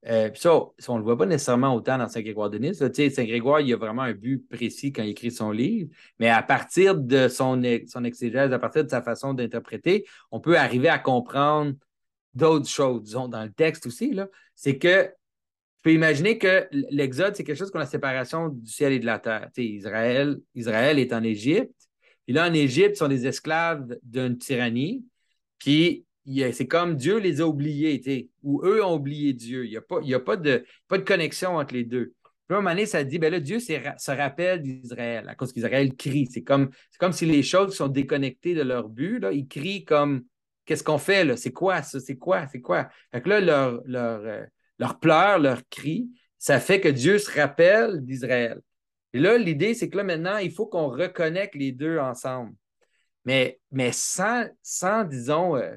euh, 0.08 0.30
puis 0.30 0.42
ça, 0.42 0.56
on 0.88 0.94
ne 0.94 0.98
le 0.98 1.04
voit 1.04 1.18
pas 1.18 1.28
nécessairement 1.28 1.76
autant 1.76 1.98
dans 1.98 2.08
Saint-Grégoire 2.08 2.50
de 2.50 2.58
Nice. 2.58 2.80
Saint-Grégoire, 2.80 3.62
il 3.62 3.72
a 3.74 3.78
vraiment 3.78 4.02
un 4.02 4.14
but 4.14 4.48
précis 4.50 4.92
quand 4.92 5.04
il 5.04 5.10
écrit 5.10 5.32
son 5.32 5.52
livre, 5.52 5.90
mais 6.20 6.30
à 6.30 6.42
partir 6.42 6.96
de 6.96 7.28
son, 7.28 7.62
exégèse, 7.64 8.52
à 8.52 8.60
partir 8.60 8.84
de 8.84 8.90
sa 8.90 9.04
façon 9.04 9.34
d'interpréter, 9.34 10.06
on 10.32 10.40
peut 10.40 10.58
arriver 10.58 10.90
à 10.90 10.98
comprendre 10.98 11.74
d'autres 12.34 12.68
choses, 12.68 13.04
disons, 13.04 13.28
dans 13.28 13.44
le 13.44 13.52
texte 13.52 13.86
aussi. 13.86 14.18
C'est 14.56 14.78
que 14.78 15.06
tu 15.06 15.84
peux 15.84 15.94
imaginer 15.94 16.38
que 16.38 16.68
l'Exode, 16.72 17.36
c'est 17.36 17.44
quelque 17.44 17.58
chose 17.58 17.72
comme 17.72 17.82
la 17.82 17.88
séparation 17.88 18.50
du 18.50 18.72
ciel 18.72 18.94
et 18.94 19.00
de 19.00 19.06
la 19.06 19.20
terre. 19.20 19.50
Israël, 19.58 20.38
Israël 20.56 20.98
est 20.98 21.14
en 21.14 21.24
Égypte. 21.24 21.76
Puis 22.26 22.34
là, 22.34 22.48
en 22.48 22.54
Égypte, 22.54 22.96
ils 22.96 22.98
sont 22.98 23.08
des 23.08 23.28
esclaves 23.28 23.98
d'une 24.04 24.38
tyrannie. 24.38 25.04
Puis 25.58 26.06
c'est 26.26 26.68
comme 26.68 26.96
Dieu 26.96 27.18
les 27.18 27.42
a 27.42 27.48
oubliés, 27.48 28.30
ou 28.44 28.62
eux 28.64 28.84
ont 28.84 28.96
oublié 28.96 29.34
Dieu. 29.34 29.66
Il 29.66 29.72
n'y 29.72 29.78
a, 29.78 29.82
pas, 29.82 30.00
y 30.02 30.14
a 30.14 30.20
pas, 30.20 30.38
de, 30.38 30.66
connexion 31.06 31.58
entre 31.58 31.74
les 31.74 31.84
deux. 31.84 32.14
Puis 32.48 32.56
à 32.56 32.60
un 32.60 32.62
moment 32.62 32.72
donné, 32.72 32.86
ça 32.86 33.04
dit, 33.04 33.18
ben 33.18 33.40
Dieu 33.40 33.60
se 33.60 34.12
rappelle 34.12 34.62
d'Israël 34.62 35.28
à 35.30 35.36
cause 35.36 35.54
qu'Israël 35.54 35.96
crie. 35.96 36.28
C'est 36.32 36.44
comme, 36.44 36.72
si 37.12 37.26
les 37.26 37.44
choses 37.44 37.76
sont 37.76 37.88
déconnectées 37.88 38.54
de 38.54 38.62
leur 38.62 38.90
but. 38.90 39.20
Là. 39.20 39.32
Ils 39.32 39.48
crient 39.48 39.86
comme, 39.86 40.24
qu'est-ce 40.66 40.84
qu'on 40.84 40.98
fait 40.98 41.24
là? 41.24 41.38
C'est 41.38 41.54
quoi 41.54 41.82
ça? 41.82 42.00
C'est 42.00 42.18
quoi? 42.18 42.48
C'est 42.48 42.62
quoi? 42.62 42.90
Fait 43.12 43.22
que 43.22 43.30
là, 43.30 43.42
leur, 43.42 43.82
leur, 43.86 44.22
euh, 44.26 44.44
leurs 44.80 45.00
pleurs, 45.00 45.40
leurs 45.40 45.68
cris, 45.70 46.10
ça 46.38 46.60
fait 46.60 46.82
que 46.82 46.90
Dieu 46.90 47.20
se 47.20 47.32
rappelle 47.40 48.04
d'Israël. 48.04 48.60
Et 49.14 49.20
là, 49.20 49.38
l'idée, 49.38 49.74
c'est 49.74 49.90
que 49.90 49.98
là, 49.98 50.04
maintenant, 50.04 50.38
il 50.38 50.52
faut 50.52 50.66
qu'on 50.66 50.88
reconnecte 50.88 51.56
les 51.56 51.72
deux 51.72 52.00
ensemble. 52.00 52.54
Mais, 53.26 53.60
mais 53.72 53.92
sans, 53.92 54.46
sans 54.64 55.04
disons, 55.04 55.56
euh, 55.56 55.76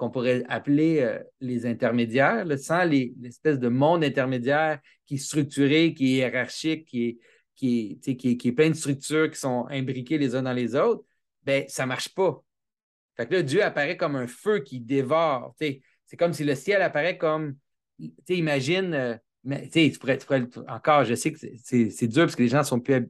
qu'on 0.00 0.10
pourrait 0.10 0.42
appeler 0.48 1.00
euh, 1.00 1.18
les 1.40 1.66
intermédiaires, 1.66 2.46
sans 2.58 2.84
les- 2.84 3.12
l'espèce 3.20 3.58
de 3.58 3.68
monde 3.68 4.02
intermédiaire 4.02 4.80
qui 5.04 5.16
est 5.16 5.18
structuré, 5.18 5.92
qui 5.92 6.14
est 6.14 6.16
hiérarchique, 6.16 6.86
qui 6.86 7.04
est, 7.06 7.18
qui 7.54 8.00
est, 8.06 8.36
qui 8.38 8.52
plein 8.52 8.70
de 8.70 8.74
structures 8.74 9.30
qui 9.30 9.38
sont 9.38 9.66
imbriquées 9.68 10.16
les 10.16 10.34
uns 10.34 10.42
dans 10.42 10.54
les 10.54 10.74
autres, 10.74 11.04
ben, 11.42 11.64
ça 11.68 11.82
ne 11.82 11.88
marche 11.88 12.08
pas. 12.14 12.42
Fait 13.14 13.26
que 13.26 13.34
là, 13.34 13.42
Dieu 13.42 13.62
apparaît 13.62 13.98
comme 13.98 14.16
un 14.16 14.26
feu 14.26 14.60
qui 14.60 14.80
dévore. 14.80 15.54
C'est 15.58 16.16
comme 16.18 16.32
si 16.32 16.44
le 16.44 16.54
ciel 16.54 16.80
apparaît 16.80 17.18
comme 17.18 17.56
imagine, 18.28 18.94
euh, 18.94 19.16
mais, 19.44 19.68
tu 19.68 19.90
pourrais, 19.98 20.18
tu 20.18 20.26
pourrais- 20.26 20.46
encore, 20.68 21.04
je 21.04 21.14
sais 21.14 21.32
que 21.32 21.38
c'est- 21.38 22.06
dur 22.08 22.24
parce 22.24 22.36
que 22.36 22.42
les 22.42 22.48
gens 22.48 22.62
sont 22.62 22.80
plus. 22.80 23.08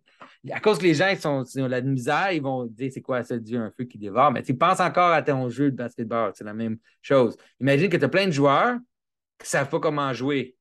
À 0.50 0.60
cause 0.60 0.78
que 0.78 0.84
les 0.84 0.94
gens 0.94 1.08
ils 1.08 1.18
sont, 1.18 1.44
ont 1.58 1.66
la 1.66 1.80
misère, 1.82 2.32
ils 2.32 2.40
vont 2.40 2.64
dire 2.66 2.90
c'est 2.92 3.02
quoi 3.02 3.22
ça, 3.22 3.38
Dieu, 3.38 3.58
un 3.58 3.70
feu 3.70 3.84
qui 3.84 3.98
dévore. 3.98 4.30
Mais 4.30 4.40
tu 4.40 4.48
sais, 4.48 4.54
pense 4.54 4.80
encore 4.80 5.12
à 5.12 5.22
ton 5.22 5.48
jeu 5.48 5.70
de 5.70 5.76
basketball, 5.76 6.32
c'est 6.34 6.44
la 6.44 6.54
même 6.54 6.78
chose. 7.02 7.36
Imagine 7.60 7.88
que 7.88 7.96
tu 7.96 8.04
as 8.04 8.08
plein 8.08 8.26
de 8.26 8.32
joueurs 8.32 8.76
qui 9.38 9.44
ne 9.44 9.48
savent 9.48 9.68
pas 9.68 9.80
comment 9.80 10.12
jouer. 10.14 10.56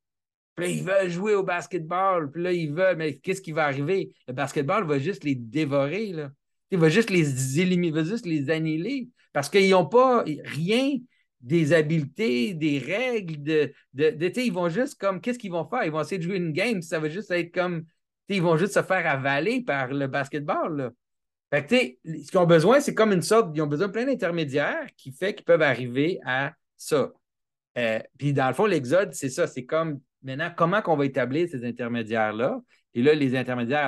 Puis 0.55 0.65
là, 0.65 0.71
ils 0.71 0.83
veulent 0.83 1.09
jouer 1.09 1.35
au 1.35 1.43
basketball. 1.43 2.29
Puis 2.31 2.43
là, 2.43 2.51
ils 2.51 2.73
veulent, 2.73 2.97
mais 2.97 3.17
qu'est-ce 3.17 3.41
qui 3.41 3.51
va 3.53 3.65
arriver? 3.65 4.11
Le 4.27 4.33
basketball 4.33 4.85
va 4.85 4.99
juste 4.99 5.23
les 5.23 5.35
dévorer, 5.35 6.11
là. 6.11 6.31
Il 6.71 6.77
va 6.77 6.89
juste 6.89 7.09
les 7.09 7.59
éliminer, 7.59 7.91
va 7.91 8.03
juste 8.03 8.25
les 8.25 8.49
annihiler 8.49 9.07
parce 9.33 9.49
qu'ils 9.49 9.69
n'ont 9.69 9.85
pas 9.85 10.23
rien 10.43 10.97
des 11.41 11.73
habiletés, 11.73 12.53
des 12.53 12.79
règles, 12.79 13.41
de, 13.41 13.73
de, 13.93 14.09
de- 14.09 14.39
ils 14.39 14.51
vont 14.51 14.69
juste 14.69 14.99
comme, 14.99 15.21
qu'est-ce 15.21 15.39
qu'ils 15.39 15.51
vont 15.51 15.67
faire? 15.67 15.85
Ils 15.85 15.91
vont 15.91 16.01
essayer 16.01 16.17
de 16.17 16.23
jouer 16.23 16.37
une 16.37 16.51
game, 16.51 16.81
ça 16.81 16.99
va 16.99 17.09
juste 17.09 17.31
être 17.31 17.53
comme, 17.53 17.85
ils 18.27 18.41
vont 18.41 18.57
juste 18.57 18.73
se 18.73 18.83
faire 18.83 19.09
avaler 19.09 19.61
par 19.63 19.93
le 19.93 20.07
basketball, 20.07 20.75
là. 20.75 20.91
Fait 21.51 21.65
que, 21.65 21.75
ce 22.21 22.29
qu'ils 22.29 22.37
ont 22.37 22.45
besoin, 22.45 22.79
c'est 22.79 22.93
comme 22.93 23.11
une 23.11 23.23
sorte, 23.23 23.49
ils 23.55 23.61
ont 23.61 23.67
besoin 23.67 23.87
de 23.87 23.91
plein 23.91 24.05
d'intermédiaires 24.05 24.85
qui 24.95 25.11
fait 25.11 25.33
qu'ils 25.33 25.45
peuvent 25.45 25.63
arriver 25.63 26.19
à 26.23 26.53
ça. 26.77 27.11
Euh, 27.77 27.99
puis 28.17 28.33
dans 28.33 28.47
le 28.47 28.53
fond, 28.53 28.65
l'Exode, 28.65 29.13
c'est 29.13 29.29
ça, 29.29 29.47
c'est 29.47 29.65
comme 29.65 29.99
maintenant, 30.21 30.51
comment 30.55 30.81
qu'on 30.81 30.95
va 30.95 31.05
établir 31.05 31.47
ces 31.49 31.65
intermédiaires-là? 31.65 32.61
Et 32.93 33.01
là, 33.01 33.13
les 33.13 33.35
intermédiaires 33.35 33.85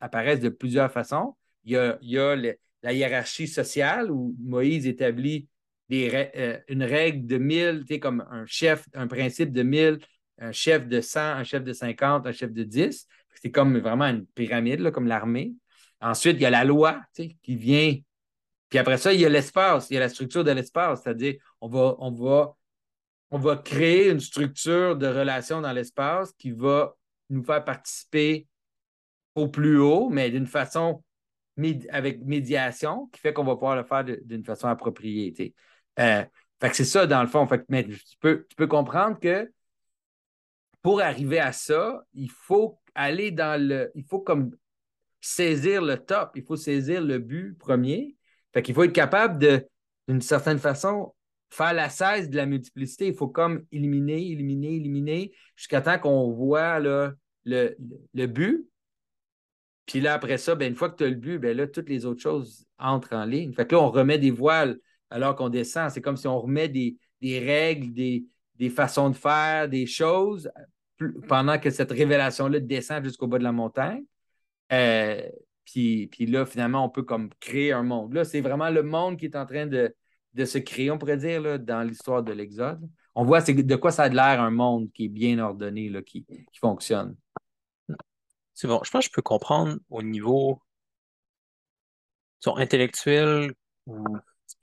apparaissent 0.00 0.40
de, 0.40 0.48
plusieurs 0.48 0.90
façons. 0.90 1.36
Il 1.64 1.72
y 2.02 2.18
a, 2.18 2.36
la 2.82 2.92
hiérarchie 2.92 3.48
sociale 3.48 4.10
où 4.10 4.34
Moïse 4.40 4.86
établit 4.86 5.48
euh, 5.92 6.58
une 6.68 6.82
règle 6.82 7.26
de 7.26 7.38
1000, 7.38 7.84
tu 7.86 7.94
sais, 7.94 8.00
comme 8.00 8.26
un 8.30 8.44
chef, 8.46 8.86
un 8.94 9.06
principe 9.06 9.52
de 9.52 9.62
1000, 9.62 9.98
un 10.38 10.52
chef 10.52 10.86
de 10.86 11.00
100, 11.00 11.20
un 11.20 11.44
chef 11.44 11.62
de 11.62 11.72
50, 11.72 12.26
un 12.26 12.32
chef 12.32 12.52
de 12.52 12.62
10. 12.62 13.06
C'est 13.40 13.50
comme 13.50 13.78
vraiment 13.78 14.06
une 14.06 14.26
pyramide, 14.26 14.80
là, 14.80 14.90
comme 14.90 15.06
l'armée. 15.06 15.54
Ensuite, 16.00 16.36
il 16.36 16.42
y 16.42 16.46
a 16.46 16.50
la 16.50 16.64
loi 16.64 17.00
tu 17.14 17.22
sais, 17.22 17.36
qui 17.42 17.56
vient. 17.56 17.94
Puis 18.68 18.78
après 18.78 18.98
ça, 18.98 19.12
il 19.12 19.20
y 19.20 19.24
a 19.24 19.28
l'espace, 19.28 19.88
il 19.90 19.94
y 19.94 19.96
a 19.96 20.00
la 20.00 20.08
structure 20.08 20.42
de 20.42 20.50
l'espace, 20.50 21.02
c'est-à-dire 21.02 21.36
on 21.60 21.68
va, 21.68 21.94
on 21.98 22.10
va 22.10 22.56
on 23.30 23.38
va 23.38 23.56
créer 23.56 24.10
une 24.10 24.20
structure 24.20 24.96
de 24.96 25.06
relation 25.06 25.60
dans 25.60 25.72
l'espace 25.72 26.32
qui 26.38 26.52
va 26.52 26.94
nous 27.28 27.42
faire 27.42 27.64
participer 27.64 28.46
au 29.34 29.48
plus 29.48 29.78
haut, 29.78 30.08
mais 30.08 30.30
d'une 30.30 30.46
façon 30.46 31.02
avec 31.88 32.22
médiation, 32.22 33.08
qui 33.12 33.20
fait 33.20 33.32
qu'on 33.32 33.44
va 33.44 33.54
pouvoir 33.54 33.76
le 33.76 33.84
faire 33.84 34.04
d'une 34.04 34.44
façon 34.44 34.68
appropriée. 34.68 35.54
Euh, 35.98 36.24
fait 36.60 36.70
que 36.70 36.76
c'est 36.76 36.84
ça, 36.84 37.06
dans 37.06 37.22
le 37.22 37.28
fond. 37.28 37.46
Fait 37.46 37.58
que, 37.58 37.64
mais 37.68 37.84
tu 37.84 38.16
peux, 38.20 38.46
tu 38.48 38.56
peux 38.56 38.66
comprendre 38.66 39.18
que 39.18 39.50
pour 40.82 41.00
arriver 41.00 41.38
à 41.38 41.52
ça, 41.52 42.04
il 42.14 42.30
faut 42.30 42.78
aller 42.94 43.30
dans 43.30 43.60
le. 43.60 43.90
Il 43.94 44.04
faut 44.04 44.20
comme 44.20 44.56
saisir 45.20 45.82
le 45.82 45.96
top, 45.96 46.32
il 46.36 46.44
faut 46.44 46.56
saisir 46.56 47.02
le 47.02 47.18
but 47.18 47.58
premier. 47.58 48.16
Fait 48.52 48.62
qu'il 48.62 48.74
faut 48.74 48.84
être 48.84 48.92
capable 48.92 49.38
de, 49.38 49.66
d'une 50.08 50.20
certaine 50.20 50.58
façon, 50.58 51.14
faire 51.50 51.74
la 51.74 51.90
cesse 51.90 52.30
de 52.30 52.36
la 52.36 52.46
multiplicité. 52.46 53.08
Il 53.08 53.14
faut 53.14 53.28
comme 53.28 53.64
éliminer, 53.72 54.30
éliminer, 54.30 54.76
éliminer, 54.76 55.32
jusqu'à 55.56 55.80
temps 55.80 55.98
qu'on 55.98 56.30
voit 56.30 56.78
le, 56.78 57.16
le 57.44 58.26
but. 58.26 58.66
Puis 59.86 60.00
là, 60.00 60.14
après 60.14 60.36
ça, 60.36 60.54
ben, 60.54 60.68
une 60.68 60.74
fois 60.74 60.90
que 60.90 60.96
tu 60.96 61.04
as 61.04 61.08
le 61.08 61.14
but, 61.14 61.38
ben 61.38 61.56
là, 61.56 61.66
toutes 61.66 61.88
les 61.88 62.06
autres 62.06 62.20
choses 62.20 62.66
entrent 62.78 63.14
en 63.14 63.24
ligne. 63.24 63.52
Fait 63.52 63.66
que 63.66 63.74
là, 63.74 63.82
on 63.82 63.90
remet 63.90 64.18
des 64.18 64.32
voiles 64.32 64.78
alors 65.10 65.36
qu'on 65.36 65.48
descend. 65.48 65.90
C'est 65.90 66.00
comme 66.00 66.16
si 66.16 66.26
on 66.26 66.40
remet 66.40 66.68
des, 66.68 66.96
des 67.20 67.38
règles, 67.38 67.92
des, 67.92 68.26
des 68.56 68.70
façons 68.70 69.10
de 69.10 69.16
faire, 69.16 69.68
des 69.68 69.86
choses 69.86 70.50
pendant 71.28 71.58
que 71.58 71.70
cette 71.70 71.92
révélation-là 71.92 72.60
descend 72.60 73.04
jusqu'au 73.04 73.26
bas 73.26 73.38
de 73.38 73.44
la 73.44 73.52
montagne. 73.52 74.04
Euh, 74.72 75.20
puis, 75.64 76.06
puis 76.06 76.26
là, 76.26 76.46
finalement, 76.46 76.84
on 76.84 76.88
peut 76.88 77.02
comme 77.02 77.30
créer 77.40 77.72
un 77.72 77.82
monde. 77.82 78.14
Là, 78.14 78.24
c'est 78.24 78.40
vraiment 78.40 78.70
le 78.70 78.82
monde 78.82 79.18
qui 79.18 79.26
est 79.26 79.36
en 79.36 79.46
train 79.46 79.66
de, 79.66 79.94
de 80.34 80.44
se 80.44 80.58
créer, 80.58 80.90
on 80.90 80.98
pourrait 80.98 81.16
dire, 81.18 81.40
là, 81.40 81.58
dans 81.58 81.82
l'histoire 81.82 82.22
de 82.22 82.32
l'Exode. 82.32 82.80
On 83.14 83.24
voit 83.24 83.40
de 83.40 83.76
quoi 83.76 83.90
ça 83.90 84.04
a 84.04 84.08
l'air 84.08 84.40
un 84.40 84.50
monde 84.50 84.90
qui 84.92 85.06
est 85.06 85.08
bien 85.08 85.38
ordonné, 85.38 85.88
là, 85.88 86.02
qui, 86.02 86.24
qui 86.24 86.58
fonctionne. 86.58 87.16
C'est 88.54 88.68
bon. 88.68 88.80
Je 88.84 88.90
pense 88.90 89.04
que 89.04 89.10
je 89.10 89.14
peux 89.14 89.22
comprendre 89.22 89.78
au 89.90 90.02
niveau 90.02 90.62
intellectuel 92.54 93.52
ou 93.86 94.04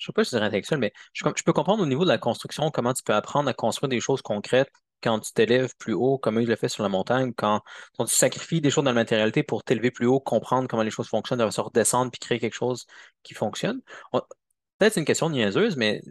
je 0.03 0.07
sais 0.07 0.13
pas 0.13 0.23
si 0.25 0.31
dirais 0.31 0.45
intellectuel, 0.45 0.79
mais 0.79 0.91
je, 1.13 1.23
je 1.35 1.43
peux 1.43 1.53
comprendre 1.53 1.81
au 1.81 1.85
niveau 1.85 2.03
de 2.03 2.09
la 2.09 2.17
construction 2.17 2.69
comment 2.71 2.93
tu 2.93 3.03
peux 3.03 3.13
apprendre 3.13 3.49
à 3.49 3.53
construire 3.53 3.89
des 3.89 4.01
choses 4.01 4.21
concrètes 4.21 4.69
quand 5.01 5.19
tu 5.19 5.33
t'élèves 5.33 5.73
plus 5.77 5.93
haut, 5.93 6.17
comme 6.17 6.39
il 6.41 6.47
le 6.47 6.55
fait 6.55 6.69
sur 6.69 6.83
la 6.83 6.89
montagne, 6.89 7.33
quand, 7.33 7.61
quand 7.97 8.05
tu 8.05 8.15
sacrifies 8.15 8.61
des 8.61 8.69
choses 8.69 8.83
dans 8.83 8.91
la 8.91 8.95
matérialité 8.95 9.43
pour 9.43 9.63
t'élever 9.63 9.91
plus 9.91 10.05
haut, 10.05 10.19
comprendre 10.19 10.67
comment 10.67 10.83
les 10.83 10.91
choses 10.91 11.07
fonctionnent, 11.07 11.39
de 11.45 11.49
se 11.49 11.61
redescendre 11.61 12.11
puis 12.11 12.19
créer 12.19 12.39
quelque 12.39 12.53
chose 12.53 12.85
qui 13.23 13.33
fonctionne. 13.33 13.81
On- 14.13 14.21
Peut-être 14.77 14.93
c'est 14.93 14.99
une 14.99 15.05
question 15.05 15.29
niaiseuse, 15.29 15.77
mais 15.77 16.01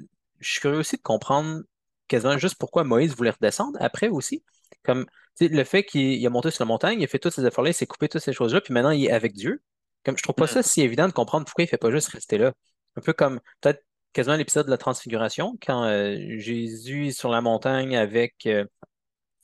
je 0.41 0.51
suis 0.51 0.61
curieux 0.61 0.79
aussi 0.79 0.97
de 0.97 1.03
comprendre 1.03 1.63
quasiment 2.09 2.39
juste 2.39 2.57
pourquoi 2.59 2.85
Moïse 2.85 3.15
voulait 3.15 3.31
redescendre 3.31 3.77
après 3.81 4.09
aussi. 4.09 4.45
Comme 4.83 5.07
le 5.41 5.65
fait 5.65 5.85
qu'il 5.85 6.03
il 6.15 6.27
a 6.27 6.31
monté 6.31 6.51
sur 6.51 6.65
la 6.65 6.69
montagne, 6.69 7.01
il 7.01 7.05
a 7.05 7.09
fait 7.09 7.19
tous 7.19 7.31
ces 7.31 7.45
efforts-là, 7.47 7.71
il 7.71 7.75
s'est 7.75 7.87
coupé 7.87 8.09
toutes 8.09 8.23
ces 8.23 8.33
choses-là, 8.33 8.61
puis 8.61 8.73
maintenant 8.75 8.91
il 8.91 9.05
est 9.07 9.11
avec 9.13 9.33
Dieu. 9.35 9.63
Comme 10.05 10.17
je 10.17 10.23
trouve 10.23 10.35
pas 10.35 10.47
ça 10.47 10.63
si 10.63 10.81
évident 10.83 11.07
de 11.09 11.13
comprendre 11.13 11.45
pourquoi 11.45 11.65
il 11.65 11.69
fait 11.69 11.79
pas 11.79 11.91
juste 11.91 12.09
rester 12.09 12.39
là. 12.39 12.53
Un 12.97 13.01
peu 13.01 13.13
comme 13.13 13.41
peut-être 13.61 13.83
quasiment 14.13 14.37
l'épisode 14.37 14.67
de 14.67 14.71
la 14.71 14.79
Transfiguration, 14.79 15.57
quand 15.65 15.85
euh, 15.85 16.17
Jésus 16.39 17.09
est 17.09 17.13
sur 17.13 17.31
la 17.31 17.41
montagne 17.41 17.97
avec, 17.97 18.47
euh, 18.47 18.65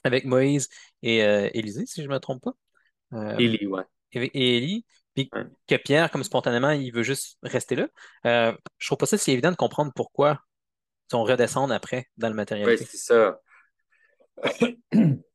avec 0.05 0.25
Moïse 0.25 0.69
et 1.03 1.25
euh, 1.25 1.49
Élisée, 1.55 1.87
si 1.87 2.03
je 2.03 2.09
me 2.09 2.19
trompe 2.19 2.43
pas, 2.43 2.53
euh, 3.15 3.37
Élie, 3.39 3.67
ouais. 3.67 3.83
et, 4.13 4.25
et 4.25 4.57
Élie, 4.59 4.85
puis 5.15 5.31
Ouais. 5.33 5.45
que 5.67 5.75
Pierre, 5.77 6.11
comme 6.11 6.23
spontanément, 6.25 6.71
il 6.71 6.93
veut 6.93 7.03
juste 7.03 7.39
rester 7.43 7.75
là. 7.77 7.89
Euh, 8.27 8.53
je 8.79 8.87
trouve 8.87 8.99
pas 8.99 9.07
ça 9.07 9.19
si 9.19 9.33
évident 9.33 9.51
de 9.51 9.57
comprendre 9.57 9.93
pourquoi 9.95 10.43
ils 11.09 11.13
sont 11.13 11.25
redescendre 11.25 11.73
après 11.75 12.07
dans 12.19 12.29
le 12.29 12.33
Ouais, 12.33 12.37
matérialité. 12.37 12.85
c'est 12.85 12.99
ça. 12.99 13.41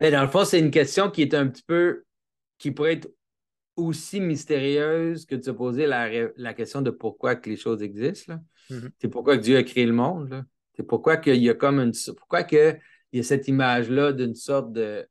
Mais 0.00 0.10
dans 0.10 0.22
le 0.22 0.28
fond, 0.28 0.44
c'est 0.44 0.60
une 0.60 0.70
question 0.70 1.10
qui 1.10 1.22
est 1.22 1.34
un 1.34 1.48
petit 1.48 1.62
peu, 1.62 2.04
qui 2.58 2.70
pourrait 2.70 2.94
être 2.94 3.08
aussi 3.78 4.20
mystérieuse 4.20 5.24
que 5.24 5.36
de 5.36 5.42
se 5.42 5.50
poser 5.50 5.86
la, 5.86 6.08
la 6.36 6.54
question 6.54 6.82
de 6.82 6.90
pourquoi 6.90 7.36
que 7.36 7.48
les 7.48 7.56
choses 7.56 7.82
existent. 7.82 8.38
Mhm. 8.70 8.90
C'est 8.98 9.08
pourquoi 9.08 9.36
que 9.38 9.42
Dieu 9.42 9.56
a 9.56 9.62
créé 9.62 9.86
le 9.86 9.92
monde. 9.92 10.44
C'est 10.74 10.82
pourquoi 10.82 11.16
qu'il 11.16 11.42
y 11.42 11.48
a 11.48 11.54
comme 11.54 11.80
une. 11.80 11.92
Pourquoi 12.16 12.42
que 12.42 12.76
il 13.12 13.18
y 13.18 13.20
a 13.20 13.22
cette 13.22 13.48
image-là 13.48 14.12
d'une 14.12 14.34
sorte 14.34 14.72
de 14.72 15.08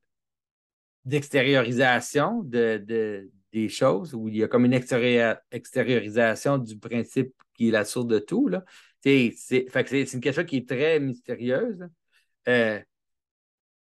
d'extériorisation 1.05 2.43
de, 2.43 2.83
de, 2.85 3.31
des 3.53 3.69
choses, 3.69 4.13
où 4.13 4.27
il 4.27 4.35
y 4.37 4.43
a 4.43 4.47
comme 4.47 4.65
une 4.65 4.73
extériorisation 4.73 6.57
du 6.57 6.77
principe 6.77 7.33
qui 7.53 7.69
est 7.69 7.71
la 7.71 7.85
source 7.85 8.07
de 8.07 8.19
tout. 8.19 8.49
C'est, 9.01 9.33
une 10.13 10.19
question 10.19 10.43
qui 10.43 10.57
est 10.57 10.69
très 10.69 10.99
mystérieuse. 10.99 11.87
Euh, 12.47 12.79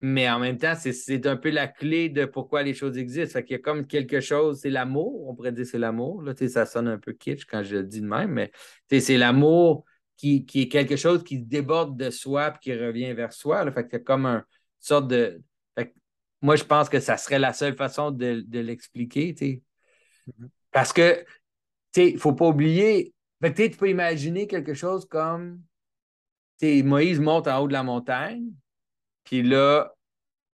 mais 0.01 0.29
en 0.29 0.39
même 0.39 0.57
temps, 0.57 0.75
c'est 0.75 1.27
un 1.27 1.35
peu 1.35 1.49
la 1.49 1.67
clé 1.67 2.07
de 2.09 2.25
pourquoi 2.25 2.63
les 2.63 2.73
choses 2.73 2.97
existent. 2.97 3.33
Fait 3.33 3.43
qu'il 3.43 3.57
y 3.57 3.59
a 3.59 3.61
comme 3.61 3.85
quelque 3.85 4.21
chose, 4.21 4.59
c'est 4.61 4.69
l'amour, 4.69 5.27
on 5.27 5.35
pourrait 5.35 5.51
dire 5.51 5.65
c'est 5.65 5.77
l'amour. 5.77 6.21
Là, 6.21 6.33
ça 6.47 6.65
sonne 6.65 6.87
un 6.87 6.97
peu 6.97 7.11
kitsch 7.11 7.45
quand 7.45 7.63
je 7.63 7.77
le 7.77 7.83
dis 7.83 7.99
de 7.99 8.07
même, 8.07 8.31
mais 8.31 8.51
c'est 8.89 9.17
l'amour 9.17 9.83
qui, 10.15 10.45
qui, 10.45 10.61
est 10.61 10.67
quelque 10.69 10.95
chose 10.95 11.23
qui 11.23 11.39
déborde 11.39 11.97
de 11.97 12.09
soi 12.09 12.49
et 12.49 12.59
qui 12.61 12.73
revient 12.73 13.13
vers 13.13 13.33
soi. 13.33 13.65
Là. 13.65 13.71
Fait 13.71 13.83
qu'il 13.83 13.93
y 13.93 14.01
a 14.01 14.03
comme 14.03 14.25
une 14.25 14.43
sorte 14.79 15.07
de. 15.09 15.41
moi, 16.41 16.55
je 16.55 16.63
pense 16.63 16.87
que 16.87 16.99
ça 16.99 17.17
serait 17.17 17.39
la 17.39 17.53
seule 17.53 17.75
façon 17.75 18.11
de, 18.11 18.43
de 18.47 18.59
l'expliquer. 18.59 19.33
Mm-hmm. 19.33 20.47
Parce 20.71 20.93
que 20.93 21.25
il 21.97 22.13
ne 22.13 22.19
faut 22.19 22.33
pas 22.33 22.47
oublier. 22.47 23.13
Fait 23.41 23.53
tu 23.53 23.77
peux 23.77 23.89
imaginer 23.89 24.47
quelque 24.47 24.73
chose 24.73 25.05
comme 25.05 25.61
Moïse 26.61 27.19
monte 27.19 27.47
en 27.47 27.59
haut 27.59 27.67
de 27.67 27.73
la 27.73 27.83
montagne, 27.83 28.51
puis 29.29 29.43
là, 29.43 29.93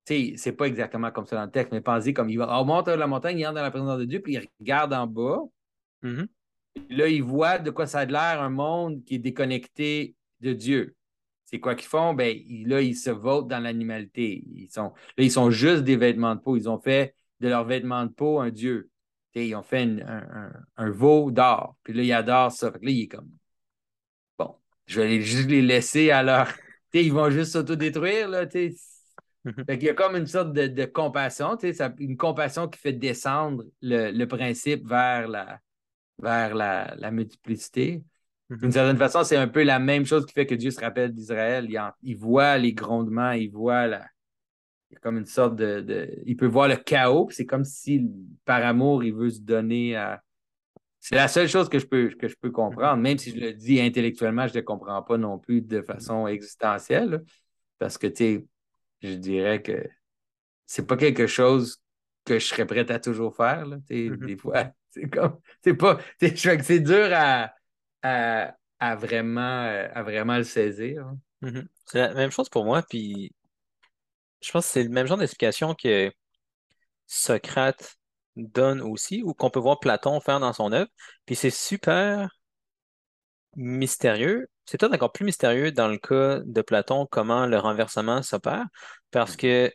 tu 0.06 0.14
sais, 0.14 0.34
c'est 0.38 0.52
pas 0.52 0.64
exactement 0.64 1.10
comme 1.10 1.26
ça 1.26 1.36
dans 1.36 1.44
le 1.44 1.50
texte, 1.50 1.72
mais 1.72 1.82
pensez 1.82 2.14
comme 2.14 2.30
il 2.30 2.38
va, 2.38 2.58
on 2.58 2.64
monte 2.64 2.88
la 2.88 3.06
montagne, 3.06 3.38
il 3.38 3.46
entre 3.46 3.56
dans 3.56 3.62
la 3.62 3.70
présence 3.70 3.98
de 3.98 4.06
Dieu, 4.06 4.22
puis 4.22 4.32
il 4.32 4.48
regarde 4.60 4.94
en 4.94 5.06
bas. 5.06 5.40
Mm-hmm. 6.02 6.26
Là, 6.88 7.08
il 7.08 7.22
voit 7.22 7.58
de 7.58 7.70
quoi 7.70 7.86
ça 7.86 7.98
a 7.98 8.04
l'air 8.06 8.40
un 8.40 8.48
monde 8.48 9.04
qui 9.04 9.16
est 9.16 9.18
déconnecté 9.18 10.16
de 10.40 10.54
Dieu. 10.54 10.96
C'est 11.44 11.60
quoi 11.60 11.74
qu'ils 11.74 11.88
font? 11.88 12.14
Ben, 12.14 12.34
là, 12.64 12.80
ils 12.80 12.96
se 12.96 13.10
votent 13.10 13.48
dans 13.48 13.60
l'animalité. 13.60 14.42
Ils 14.54 14.70
sont, 14.70 14.94
là, 15.18 15.24
ils 15.24 15.30
sont 15.30 15.50
juste 15.50 15.84
des 15.84 15.96
vêtements 15.96 16.34
de 16.34 16.40
peau. 16.40 16.56
Ils 16.56 16.70
ont 16.70 16.80
fait 16.80 17.14
de 17.40 17.48
leurs 17.48 17.66
vêtements 17.66 18.06
de 18.06 18.10
peau 18.10 18.40
un 18.40 18.48
Dieu. 18.48 18.88
ils 19.34 19.54
ont 19.54 19.62
fait 19.62 19.86
un, 20.78 20.90
veau 20.90 21.30
d'or. 21.30 21.76
Puis 21.82 21.92
là, 21.92 22.02
il 22.04 22.12
adore 22.14 22.52
ça. 22.52 22.70
là, 22.70 22.78
il 22.80 23.02
est 23.02 23.08
comme 23.08 23.28
Bon, 24.38 24.56
je 24.86 25.02
vais 25.02 25.20
juste 25.20 25.50
les 25.50 25.60
laisser 25.60 26.10
à 26.10 26.22
leur 26.22 26.48
ils 27.00 27.12
vont 27.12 27.30
juste 27.30 27.52
s'autodétruire. 27.52 28.28
Là, 28.28 28.44
mhm. 28.44 28.50
fait 28.50 29.74
il 29.74 29.82
y 29.82 29.88
a 29.88 29.94
comme 29.94 30.16
une 30.16 30.26
sorte 30.26 30.52
de, 30.52 30.84
compassion, 30.84 31.56
ça, 31.72 31.94
une 31.98 32.16
compassion 32.16 32.68
qui 32.68 32.78
fait 32.78 32.92
descendre 32.92 33.64
le, 33.80 34.24
principe 34.24 34.86
vers 34.86 35.28
la, 35.28 35.60
vers 36.18 36.54
la, 36.54 37.10
multiplicité. 37.10 38.02
Mhm. 38.50 38.58
D'une 38.58 38.72
certaine 38.72 38.98
façon, 38.98 39.24
c'est 39.24 39.36
un 39.36 39.48
peu 39.48 39.62
la 39.62 39.78
même 39.78 40.04
chose 40.04 40.26
qui 40.26 40.32
fait 40.32 40.46
que 40.46 40.54
Dieu 40.54 40.70
se 40.70 40.80
rappelle 40.80 41.12
d'Israël. 41.12 41.68
Il, 42.02 42.16
voit 42.16 42.58
les 42.58 42.72
grondements, 42.72 43.32
il 43.32 43.50
voit 43.50 43.86
la. 43.86 44.06
Il 44.90 44.94
y 44.94 44.96
a 44.98 45.00
comme 45.00 45.16
une 45.16 45.26
sorte 45.26 45.56
de. 45.56 46.22
il 46.26 46.36
peut 46.36 46.46
voir 46.46 46.68
le 46.68 46.76
chaos, 46.76 47.28
c'est 47.30 47.46
comme 47.46 47.64
si, 47.64 48.06
par 48.44 48.62
amour, 48.62 49.02
il 49.02 49.14
veut 49.14 49.30
se 49.30 49.40
donner 49.40 49.96
à, 49.96 50.22
c'est 51.02 51.16
la 51.16 51.26
seule 51.26 51.48
chose 51.48 51.68
que 51.68 51.80
je 51.80 51.86
peux, 51.86 52.10
que 52.10 52.28
je 52.28 52.36
peux 52.40 52.52
comprendre, 52.52 53.02
même 53.02 53.18
si 53.18 53.32
je 53.32 53.40
le 53.40 53.52
dis 53.52 53.80
intellectuellement, 53.80 54.46
je 54.46 54.52
ne 54.52 54.58
le 54.58 54.62
comprends 54.62 55.02
pas 55.02 55.18
non 55.18 55.36
plus 55.36 55.60
de 55.60 55.82
façon 55.82 56.28
existentielle. 56.28 57.24
Parce 57.80 57.98
que, 57.98 58.06
tu 58.06 58.16
sais, 58.16 58.46
je 59.02 59.14
dirais 59.14 59.60
que 59.60 59.84
c'est 60.64 60.86
pas 60.86 60.96
quelque 60.96 61.26
chose 61.26 61.82
que 62.24 62.38
je 62.38 62.46
serais 62.46 62.66
prêt 62.66 62.88
à 62.88 63.00
toujours 63.00 63.34
faire. 63.34 63.66
Là, 63.66 63.78
mm-hmm. 63.78 64.26
Des 64.26 64.36
fois, 64.36 64.70
c'est 64.90 65.10
comme. 65.10 65.40
C'est 65.64 65.74
pas. 65.74 65.98
C'est 66.20 66.78
dur 66.78 67.08
à, 67.12 67.52
à, 68.04 68.94
vraiment, 68.94 69.88
à 69.92 70.02
vraiment 70.04 70.36
le 70.36 70.44
saisir. 70.44 71.04
Hein. 71.04 71.18
Mm-hmm. 71.42 71.66
C'est 71.86 71.98
la 71.98 72.14
même 72.14 72.30
chose 72.30 72.48
pour 72.48 72.64
moi, 72.64 72.80
puis 72.80 73.32
je 74.40 74.52
pense 74.52 74.66
que 74.66 74.72
c'est 74.72 74.84
le 74.84 74.90
même 74.90 75.08
genre 75.08 75.18
d'explication 75.18 75.74
que 75.74 76.12
Socrate 77.08 77.96
donne 78.36 78.80
aussi, 78.80 79.22
ou 79.22 79.34
qu'on 79.34 79.50
peut 79.50 79.60
voir 79.60 79.80
Platon 79.80 80.20
faire 80.20 80.40
dans 80.40 80.52
son 80.52 80.72
œuvre. 80.72 80.88
Puis 81.26 81.36
c'est 81.36 81.50
super 81.50 82.28
mystérieux. 83.56 84.48
C'est 84.64 84.78
peut-être 84.78 84.94
encore 84.94 85.12
plus 85.12 85.24
mystérieux 85.24 85.72
dans 85.72 85.88
le 85.88 85.98
cas 85.98 86.40
de 86.44 86.62
Platon, 86.62 87.06
comment 87.10 87.46
le 87.46 87.58
renversement 87.58 88.22
s'opère, 88.22 88.64
parce 89.10 89.36
que 89.36 89.72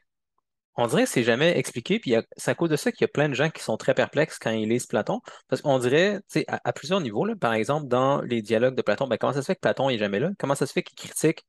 on 0.78 0.86
dirait 0.88 1.04
que 1.06 1.10
c'est 1.10 1.24
jamais 1.24 1.58
expliqué, 1.58 2.00
puis 2.00 2.16
c'est 2.38 2.52
à 2.52 2.56
cause 2.56 2.70
de 2.70 2.76
ça 2.76 2.92
qu'il 2.92 3.02
y 3.02 3.06
a 3.06 3.08
plein 3.08 3.30
de 3.30 3.34
gens 3.34 3.50
qui 3.50 3.64
sont 3.64 3.78
très 3.78 3.96
perplexes 3.96 4.38
quand 4.38 4.52
ils 4.52 4.70
lisent 4.70 4.86
Platon, 4.86 5.22
parce 5.48 5.62
qu'on 5.64 5.80
dirait, 5.80 6.20
tu 6.32 6.42
sais, 6.42 6.46
à, 6.48 6.72
plusieurs 6.72 7.02
niveaux, 7.02 7.26
là, 7.26 7.36
par 7.36 7.54
exemple, 7.54 7.88
dans 7.88 8.22
les 8.22 8.44
dialogues 8.44 8.76
de 8.76 8.84
Platon, 8.84 9.08
ben, 9.08 9.18
comment 9.18 9.34
ça 9.34 9.42
se 9.42 9.48
fait 9.48 9.56
que 9.56 9.62
Platon 9.62 9.90
n'est 9.90 9.98
jamais 9.98 10.20
là? 10.20 10.30
Comment 10.38 10.54
ça 10.56 10.68
se 10.68 10.74
fait 10.74 10.84
qu'il 10.84 10.98
critique 10.98 11.46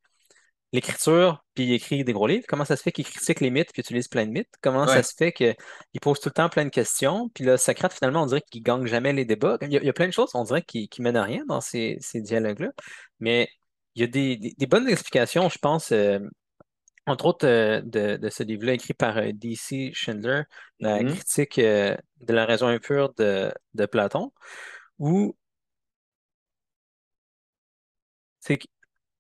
l'écriture, 0.73 1.45
puis 1.55 1.65
il 1.65 1.73
écrit 1.73 2.05
des 2.05 2.13
gros 2.13 2.27
livres? 2.27 2.45
Comment 2.47 2.65
ça 2.65 2.77
se 2.77 2.83
fait 2.83 2.93
qu'il 2.93 3.05
critique 3.05 3.41
les 3.41 3.51
mythes, 3.51 3.73
puis 3.73 3.81
utilise 3.81 4.09
plein 4.09 4.27
de 4.27 4.31
mythes? 4.31 4.53
Comment 4.61 4.87
ça 4.87 5.03
se 5.03 5.15
fait 5.15 5.33
qu'il 5.33 5.57
pose 6.01 6.21
tout 6.21 6.29
le 6.29 6.35
temps 6.35 6.49
plein 6.49 6.65
de 6.65 6.71
questions? 6.71 7.31
Puis 7.31 7.45
là, 7.45 7.57
Socrate, 7.57 7.93
finalement, 7.93 8.23
on 8.23 8.27
dirait 8.27 8.43
qu'il 8.51 8.63
gagne 8.63 8.87
jamais 8.87 9.13
les 9.13 9.25
débats. 9.25 9.59
Il 9.63 9.73
y 9.73 9.89
a, 9.89 9.93
plein 9.93 10.07
de 10.07 10.13
choses, 10.13 10.31
on 10.35 10.45
dirait, 10.45 10.63
qui, 10.63 10.89
qui 10.89 11.03
mènent 11.03 11.17
à 11.17 11.25
rien 11.25 11.45
dans 11.49 11.61
ces, 11.61 11.99
dialogues-là. 12.15 12.71
Mais 13.21 13.49
il 13.95 14.03
y 14.03 14.05
a 14.05 14.07
des, 14.07 14.67
bonnes 14.67 14.89
explications, 14.89 15.49
je 15.49 15.59
pense, 15.59 15.93
euh, 15.93 16.19
entre 17.07 17.27
autres 17.27 17.47
euh, 17.47 17.81
de, 17.83 18.29
ce 18.29 18.43
livre-là 18.43 18.75
écrit 18.75 18.95
par 18.95 19.17
euh, 19.17 19.31
D.C. 19.33 19.91
Schindler, 19.95 20.43
la 20.81 21.01
mm-hmm. 21.01 21.15
critique 21.15 21.61
de 21.61 22.33
la 22.33 22.45
raison 22.45 22.67
impure 22.67 23.15
de, 23.15 23.53
de 23.75 23.87
Platon, 23.87 24.33
où 24.99 25.35
c'est 28.41 28.59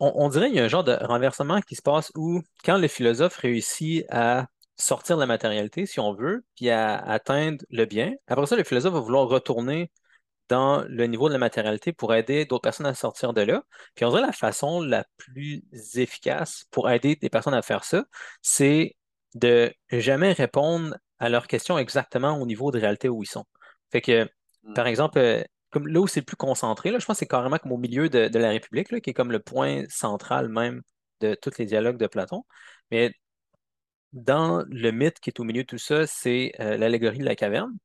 on, 0.01 0.29
dirait 0.29 0.47
qu'il 0.49 0.57
y 0.57 0.61
a 0.61 0.65
un 0.65 0.69
genre 0.69 0.85
de 0.85 0.97
renversement 1.01 1.61
qui 1.61 1.75
se 1.75 1.83
passe 1.83 2.13
où, 2.15 2.41
quand 2.65 2.79
le 2.79 2.89
philosophe 2.89 3.37
réussit 3.37 4.05
à 4.11 4.47
sortir 4.77 5.17
de 5.17 5.21
la 5.21 5.27
matérialité, 5.27 5.87
si 5.87 5.99
on 5.99 6.15
veut, 6.15 6.45
puis 6.55 6.71
à, 6.71 6.97
atteindre 6.97 7.65
le 7.71 7.85
bien, 7.85 8.15
après 8.29 8.47
ça, 8.47 8.57
le 8.57 8.65
philosophe 8.65 8.95
va 8.95 9.01
vouloir 9.01 9.29
retourner 9.29 9.91
dans 10.49 10.85
le 10.89 11.07
niveau 11.07 11.29
de 11.29 11.35
la 11.35 11.39
matérialité 11.39 11.93
pour 11.93 12.15
aider 12.15 12.47
d'autres 12.47 12.63
personnes 12.63 12.87
à 12.87 12.95
sortir 12.95 13.33
de 13.35 13.43
là. 13.43 13.63
Puis 13.95 14.05
on 14.05 14.11
dirait 14.11 14.23
la 14.23 14.33
façon 14.33 14.81
la 14.81 15.05
plus 15.17 15.63
efficace 15.95 16.65
pour 16.71 16.89
aider 16.91 17.17
des 17.17 17.29
personnes 17.29 17.55
à 17.55 17.63
faire 17.63 17.85
ça, 17.85 18.05
c'est 18.41 18.97
de 19.35 19.73
jamais 19.91 20.33
répondre 20.33 20.97
à 21.19 21.29
leurs 21.29 21.49
questions 21.49 21.77
exactement 21.77 22.41
au 22.41 22.47
niveau 22.47 22.71
de 22.71 22.79
réalité 22.79 23.09
où 23.09 23.23
ils 23.23 23.27
sont. 23.27 23.45
Fait 23.91 24.01
que, 24.01 24.29
mm. 24.63 24.75
par 24.75 24.87
exemple, 24.87 25.19
euh, 25.19 25.43
comme 25.71 25.87
là 25.89 26.01
où 26.01 26.07
c'est 26.07 26.21
le 26.21 26.25
plus 26.25 26.37
concentré, 26.37 26.91
je 26.91 26.95
pense 27.05 27.07
que 27.07 27.15
c'est 27.15 27.27
carrément 27.27 27.59
comme 27.59 27.73
au 27.73 27.79
milieu 27.79 28.09
de, 28.09 28.39
la 28.39 28.51
République, 28.51 28.91
là, 28.91 29.01
qui 29.01 29.11
est 29.11 29.15
comme 29.15 29.33
le 29.33 29.41
point 29.41 29.85
central 29.89 30.49
même 30.49 30.83
de 31.21 31.35
tous 31.35 31.59
les 31.59 31.67
dialogues 31.67 31.99
de 31.99 32.07
Platon. 32.07 32.45
Mais 32.91 33.13
dans 34.13 34.65
le 34.69 34.91
mythe 34.91 35.21
qui 35.21 35.31
est 35.31 35.41
au 35.41 35.45
milieu 35.45 35.63
de 35.63 35.67
tout 35.67 35.79
ça, 35.79 36.07
c'est 36.07 36.53
euh, 36.61 36.77
l'allégorie 36.77 37.19
de 37.19 37.25
la 37.25 37.37
caverne, 37.37 37.77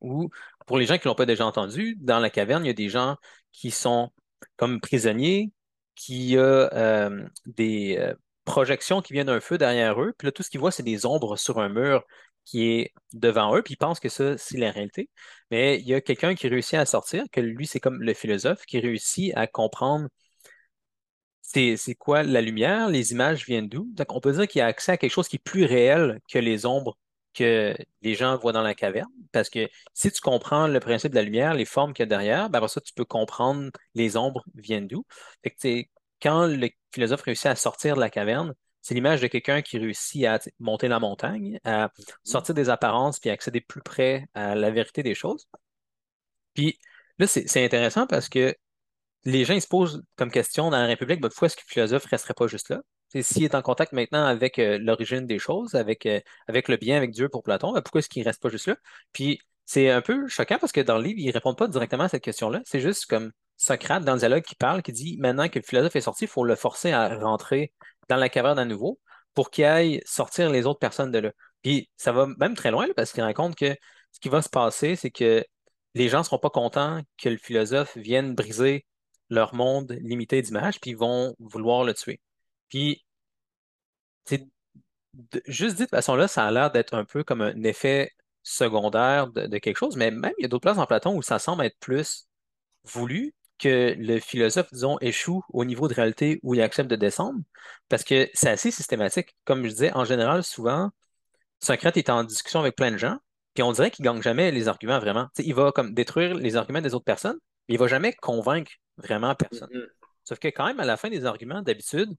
où, 0.00 0.30
pour 0.66 0.78
les 0.78 0.86
gens 0.86 0.98
qui 0.98 1.06
ne 1.06 1.10
l'ont 1.10 1.16
pas 1.16 1.26
déjà 1.26 1.46
entendu, 1.46 1.96
dans 2.00 2.18
la 2.18 2.30
caverne, 2.30 2.64
il 2.64 2.68
y 2.68 2.70
a 2.70 2.74
des 2.74 2.88
gens 2.88 3.16
qui 3.52 3.70
sont 3.70 4.10
comme 4.56 4.80
prisonniers, 4.80 5.52
qui 5.94 6.34
ont 6.36 6.40
euh, 6.40 7.26
des 7.46 7.96
euh, 7.98 8.14
projections 8.44 9.00
qui 9.02 9.12
viennent 9.12 9.26
d'un 9.28 9.40
feu 9.40 9.58
derrière 9.58 10.00
eux, 10.02 10.12
puis 10.18 10.26
là, 10.26 10.32
tout 10.32 10.42
ce 10.42 10.50
qu'ils 10.50 10.60
voient, 10.60 10.72
c'est 10.72 10.82
des 10.82 11.06
ombres 11.06 11.36
sur 11.36 11.60
un 11.60 11.68
mur 11.68 12.04
qui 12.44 12.68
est 12.70 12.92
devant 13.12 13.56
eux, 13.56 13.62
puis 13.62 13.74
ils 13.74 13.76
pensent 13.76 14.00
que 14.00 14.08
ça, 14.08 14.36
c'est 14.38 14.58
la 14.58 14.70
réalité. 14.70 15.08
Mais 15.50 15.78
il 15.80 15.86
y 15.88 15.94
a 15.94 16.00
quelqu'un 16.00 16.34
qui 16.34 16.48
réussit 16.48 16.74
à 16.74 16.86
sortir, 16.86 17.24
que 17.32 17.40
lui, 17.40 17.66
c'est 17.66 17.80
comme 17.80 18.02
le 18.02 18.14
philosophe, 18.14 18.64
qui 18.66 18.80
réussit 18.80 19.32
à 19.36 19.46
comprendre 19.46 20.08
c'est, 21.42 21.94
quoi 21.98 22.22
la 22.22 22.40
lumière, 22.40 22.88
les 22.88 23.12
images 23.12 23.44
viennent 23.46 23.68
d'où. 23.68 23.88
Donc, 23.92 24.12
on 24.12 24.20
peut 24.20 24.32
dire 24.32 24.48
qu'il 24.48 24.62
a 24.62 24.66
accès 24.66 24.92
à 24.92 24.96
quelque 24.96 25.10
chose 25.10 25.28
qui 25.28 25.36
est 25.36 25.38
plus 25.44 25.64
réel 25.64 26.20
que 26.30 26.38
les 26.38 26.66
ombres 26.66 26.96
que 27.34 27.74
les 28.02 28.14
gens 28.14 28.36
voient 28.36 28.52
dans 28.52 28.62
la 28.62 28.74
caverne. 28.74 29.10
Parce 29.32 29.48
que 29.50 29.68
si 29.94 30.10
tu 30.10 30.20
comprends 30.20 30.66
le 30.66 30.80
principe 30.80 31.12
de 31.12 31.16
la 31.16 31.22
lumière, 31.22 31.54
les 31.54 31.64
formes 31.64 31.94
qu'il 31.94 32.02
y 32.02 32.04
a 32.04 32.06
derrière, 32.06 32.50
ben 32.50 32.66
ça, 32.68 32.80
tu 32.80 32.92
peux 32.94 33.04
comprendre 33.04 33.70
les 33.94 34.16
ombres 34.16 34.44
viennent 34.54 34.86
d'où. 34.86 35.04
Quand 36.20 36.46
le 36.46 36.70
philosophe 36.94 37.22
réussit 37.22 37.46
à 37.46 37.56
sortir 37.56 37.96
de 37.96 38.00
la 38.00 38.10
caverne, 38.10 38.54
c'est 38.82 38.94
l'image 38.94 39.20
de 39.20 39.28
quelqu'un 39.28 39.62
qui 39.62 39.78
réussit 39.78 40.24
à 40.26 40.40
monter 40.58 40.88
la 40.88 40.98
montagne, 40.98 41.58
à 41.64 41.84
mhm. 41.84 42.04
sortir 42.24 42.54
des 42.54 42.68
apparences 42.68 43.18
puis 43.20 43.30
accéder 43.30 43.60
plus 43.60 43.82
près 43.82 44.26
à 44.34 44.54
la 44.54 44.70
vérité 44.70 45.02
des 45.02 45.14
choses. 45.14 45.48
Puis 46.54 46.78
là, 47.18 47.26
c'est 47.26 47.64
intéressant 47.64 48.06
parce 48.06 48.28
que 48.28 48.54
les 49.24 49.44
gens 49.44 49.54
ils 49.54 49.62
se 49.62 49.68
posent 49.68 50.02
comme 50.16 50.30
question 50.30 50.70
dans 50.70 50.78
la 50.78 50.86
République, 50.86 51.20
ben, 51.20 51.28
pourquoi 51.28 51.46
est-ce 51.46 51.56
que 51.56 51.62
le 51.66 51.72
philosophe 51.72 52.04
ne 52.06 52.10
resterait 52.10 52.34
pas 52.34 52.48
juste 52.48 52.70
là? 52.70 52.82
S'il 53.20 53.44
est 53.44 53.54
en 53.54 53.62
contact 53.62 53.92
maintenant 53.92 54.24
avec 54.24 54.58
euh, 54.58 54.78
l'origine 54.78 55.26
des 55.26 55.38
choses, 55.38 55.74
avec, 55.74 56.06
euh, 56.06 56.18
avec 56.48 56.68
le 56.68 56.78
bien, 56.78 56.96
avec 56.96 57.10
Dieu 57.10 57.28
pour 57.28 57.42
Platon, 57.42 57.72
ben, 57.72 57.82
pourquoi 57.82 58.00
est-ce 58.00 58.08
qu'il 58.08 58.22
ne 58.22 58.26
reste 58.26 58.42
pas 58.42 58.48
juste 58.48 58.66
là? 58.66 58.76
Puis 59.12 59.38
c'est 59.64 59.90
un 59.90 60.00
peu 60.00 60.26
choquant 60.28 60.58
parce 60.58 60.72
que 60.72 60.80
dans 60.80 60.96
le 60.98 61.04
livre, 61.04 61.20
ils 61.20 61.28
ne 61.28 61.32
répondent 61.32 61.58
pas 61.58 61.68
directement 61.68 62.04
à 62.04 62.08
cette 62.08 62.24
question-là. 62.24 62.62
C'est 62.64 62.80
juste 62.80 63.06
comme 63.06 63.30
Socrate 63.56 64.04
dans 64.04 64.14
le 64.14 64.18
dialogue 64.18 64.42
qui 64.42 64.54
parle, 64.54 64.82
qui 64.82 64.92
dit 64.92 65.16
maintenant 65.18 65.48
que 65.48 65.58
le 65.58 65.64
philosophe 65.64 65.94
est 65.94 66.00
sorti, 66.00 66.24
il 66.24 66.28
faut 66.28 66.44
le 66.44 66.56
forcer 66.56 66.90
à 66.90 67.16
rentrer 67.18 67.72
dans 68.08 68.16
la 68.16 68.28
caverne 68.28 68.58
à 68.58 68.64
nouveau 68.64 68.98
pour 69.34 69.50
qu'il 69.50 69.64
aille 69.64 70.02
sortir 70.04 70.50
les 70.50 70.66
autres 70.66 70.80
personnes 70.80 71.10
de 71.10 71.18
là. 71.18 71.32
Puis 71.62 71.88
ça 71.96 72.12
va 72.12 72.26
même 72.38 72.54
très 72.54 72.70
loin 72.70 72.88
parce 72.96 73.12
qu'il 73.12 73.22
raconte 73.22 73.56
que 73.56 73.74
ce 74.12 74.20
qui 74.20 74.28
va 74.28 74.42
se 74.42 74.48
passer, 74.48 74.96
c'est 74.96 75.10
que 75.10 75.44
les 75.94 76.08
gens 76.08 76.18
ne 76.18 76.24
seront 76.24 76.38
pas 76.38 76.50
contents 76.50 77.00
que 77.18 77.28
le 77.28 77.36
philosophe 77.36 77.96
vienne 77.96 78.34
briser 78.34 78.86
leur 79.30 79.54
monde 79.54 79.96
limité 80.00 80.42
d'images, 80.42 80.80
puis 80.80 80.90
ils 80.90 80.96
vont 80.96 81.34
vouloir 81.38 81.84
le 81.84 81.94
tuer. 81.94 82.20
Puis, 82.68 83.04
juste 85.46 85.76
dit 85.76 85.84
de 85.84 85.88
façon-là, 85.88 86.28
ça 86.28 86.46
a 86.46 86.50
l'air 86.50 86.70
d'être 86.70 86.94
un 86.94 87.04
peu 87.04 87.24
comme 87.24 87.42
un 87.42 87.62
effet 87.64 88.10
secondaire 88.42 89.28
de, 89.28 89.46
de 89.46 89.58
quelque 89.58 89.76
chose, 89.78 89.96
mais 89.96 90.10
même 90.10 90.32
il 90.38 90.42
y 90.42 90.44
a 90.46 90.48
d'autres 90.48 90.62
places 90.62 90.78
en 90.78 90.86
Platon 90.86 91.16
où 91.16 91.22
ça 91.22 91.38
semble 91.38 91.64
être 91.64 91.78
plus 91.78 92.26
voulu 92.84 93.34
que 93.62 93.94
le 93.96 94.18
philosophe, 94.18 94.66
disons, 94.72 94.98
échoue 95.00 95.44
au 95.50 95.64
niveau 95.64 95.86
de 95.86 95.94
réalité 95.94 96.40
où 96.42 96.54
il 96.54 96.60
accepte 96.60 96.90
de 96.90 96.96
descendre, 96.96 97.38
parce 97.88 98.02
que 98.02 98.28
c'est 98.34 98.50
assez 98.50 98.72
systématique. 98.72 99.36
Comme 99.44 99.64
je 99.64 99.70
disais, 99.70 99.92
en 99.94 100.04
général, 100.04 100.42
souvent, 100.42 100.90
Socrate 101.60 101.96
est 101.96 102.10
en 102.10 102.24
discussion 102.24 102.58
avec 102.58 102.74
plein 102.74 102.90
de 102.90 102.96
gens, 102.96 103.18
puis 103.54 103.62
on 103.62 103.70
dirait 103.70 103.92
qu'il 103.92 104.04
gagne 104.04 104.20
jamais 104.20 104.50
les 104.50 104.66
arguments 104.66 104.98
vraiment. 104.98 105.28
Il 105.38 105.54
va 105.54 105.70
comme 105.70 105.94
détruire 105.94 106.34
les 106.34 106.56
arguments 106.56 106.80
des 106.80 106.94
autres 106.94 107.04
personnes, 107.04 107.38
mais 107.68 107.76
il 107.76 107.78
va 107.78 107.86
jamais 107.86 108.12
convaincre 108.14 108.72
vraiment 108.96 109.34
personne. 109.36 109.70
Mhm. 109.72 109.86
Sauf 110.24 110.40
que 110.40 110.48
quand 110.48 110.66
même, 110.66 110.80
à 110.80 110.84
la 110.84 110.96
fin 110.96 111.08
des 111.08 111.24
arguments, 111.24 111.62
d'habitude, 111.62 112.10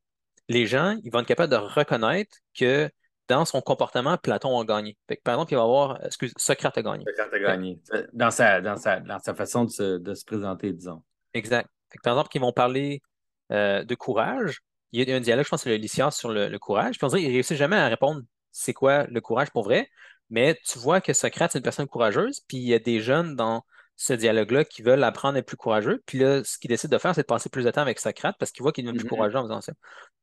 les 0.47 0.65
gens, 0.65 0.97
ils 1.03 1.12
vont 1.12 1.19
être 1.19 1.27
capables 1.27 1.51
de 1.51 1.58
reconnaître 1.58 2.38
que 2.58 2.89
dans 3.27 3.45
son 3.45 3.62
comportement, 3.62 4.17
Platon 4.17 4.60
a 4.60 4.65
gagné. 4.65 4.97
Fait 5.08 5.17
que, 5.17 5.21
par 5.23 5.36
exemple, 5.36 5.53
il 5.53 5.56
va 5.56 5.63
avoir, 5.63 6.06
excuse, 6.06 6.34
Socrate 6.38 6.77
a 6.77 6.82
gagné. 6.82 7.06
As 7.19 7.29
Fait 7.29 7.41
gagné. 7.41 7.82
Dans 8.13 8.32
sa, 8.32 8.62
dans 8.62 8.77
sa, 8.77 8.99
dans 8.99 9.19
sa 9.19 9.34
façon 9.34 9.65
de 9.65 9.69
se, 9.69 9.97
de 9.97 10.13
se 10.13 10.25
présenter, 10.25 10.71
disons. 10.73 11.01
Exact. 11.34 11.69
Fait 11.91 11.98
que, 11.98 12.02
par 12.04 12.13
exemple, 12.13 12.30
qu'ils 12.30 12.41
vont 12.41 12.54
parler 12.54 13.02
euh, 13.52 13.84
de 13.84 13.96
courage. 13.96 14.62
Il 14.91 15.08
y 15.08 15.12
a 15.12 15.15
un 15.15 15.19
dialogue, 15.19 15.46
je 15.46 15.50
pense 15.50 15.63
c'est 15.63 15.69
le 15.69 15.76
Lysias 15.78 16.12
sur 16.12 16.30
le, 16.30 16.50
le 16.50 16.60
courage. 16.60 16.98
Puis 16.98 17.06
on 17.06 17.08
dirait 17.08 17.22
qu'il 17.22 17.30
ne 17.30 17.34
réussit 17.34 17.58
jamais 17.58 17.76
à 17.78 17.88
répondre 17.88 18.22
c'est 18.52 18.74
quoi 18.74 19.06
le 19.08 19.22
courage 19.22 19.50
pour 19.52 19.63
vrai? 19.63 19.89
Mais 20.30 20.60
tu 20.65 20.78
vois 20.80 21.02
que 21.02 21.13
Socrate, 21.13 21.52
c'est 21.52 21.58
une 21.60 21.63
personne 21.63 21.88
courageuse. 21.88 22.41
Puis 22.48 22.58
il 22.58 22.63
y 22.67 22.74
a 22.74 22.80
des 22.80 23.00
jeunes 23.00 23.36
dans 23.36 23.63
ce 23.96 24.13
dialogue-là 24.13 24.65
qui 24.65 24.82
veulent 24.82 25.04
apprendre 25.04 25.36
à 25.36 25.39
être 25.39 25.46
plus 25.48 25.58
courageux. 25.58 26.02
Puis 26.06 26.19
là, 26.19 26.43
ce 26.43 26.58
qu'ils 26.58 26.69
décident 26.69 26.96
de 26.96 27.02
faire, 27.02 27.15
c'est 27.15 27.22
de 27.22 27.28
passer 27.28 27.50
plus 27.50 27.63
de 27.65 27.72
temps 27.72 27.82
avec 27.82 28.00
Socrate 28.00 28.36
parce 28.39 28.52
qu'ils 28.52 28.63
voient 28.63 28.72
qu'il 28.72 28.84
devient 28.86 28.96
plus 28.96 29.06
Mhm. 29.06 29.08
courageux 29.08 29.38
en 29.38 29.43
faisant 29.43 29.62
ça. 29.62 29.74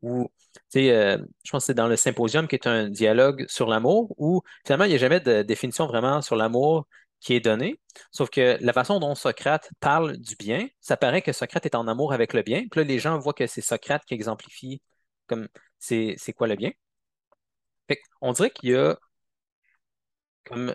Ou, 0.03 0.31
tu 0.55 0.61
sais, 0.71 0.91
euh, 0.93 1.19
je 1.45 1.51
pense 1.51 1.63
que 1.63 1.67
c'est 1.67 1.75
dans 1.75 1.89
le 1.89 1.97
Symposium 1.97 2.49
qui 2.49 2.55
est 2.57 2.67
un 2.67 2.89
dialogue 2.89 3.45
sur 3.49 3.69
l'amour 3.69 4.15
où 4.19 4.43
finalement, 4.65 4.85
il 4.85 4.89
n'y 4.91 4.95
a 4.95 4.99
jamais 4.99 5.21
de 5.21 5.43
définition 5.43 5.87
vraiment 5.87 6.23
sur 6.23 6.37
l'amour 6.37 6.87
qui 7.21 7.35
est 7.35 7.41
donnée. 7.41 7.81
Sauf 8.13 8.31
que 8.31 8.59
la 8.61 8.73
façon 8.73 8.99
dont 9.01 9.15
Socrate 9.15 9.71
parle 9.81 10.17
du 10.17 10.37
bien, 10.37 10.69
ça 10.81 10.97
paraît 10.97 11.23
que 11.23 11.33
Socrate 11.33 11.67
est 11.67 11.75
en 11.75 11.87
amour 11.89 12.13
avec 12.13 12.33
le 12.35 12.43
bien. 12.43 12.67
Puis 12.71 12.81
là, 12.81 12.85
les 12.85 12.99
gens 12.99 13.19
voient 13.19 13.35
que 13.35 13.47
c'est 13.47 13.61
Socrate 13.61 14.05
qui 14.07 14.15
exemplifie 14.15 14.83
comme 15.27 15.49
c'est 15.79 16.17
quoi 16.37 16.49
le 16.49 16.57
bien. 16.57 16.73
Fait 17.89 18.01
on 18.23 18.33
dirait 18.33 18.51
qu'il 18.51 18.71
y 18.71 18.75
a 18.75 18.97
comme 20.45 20.75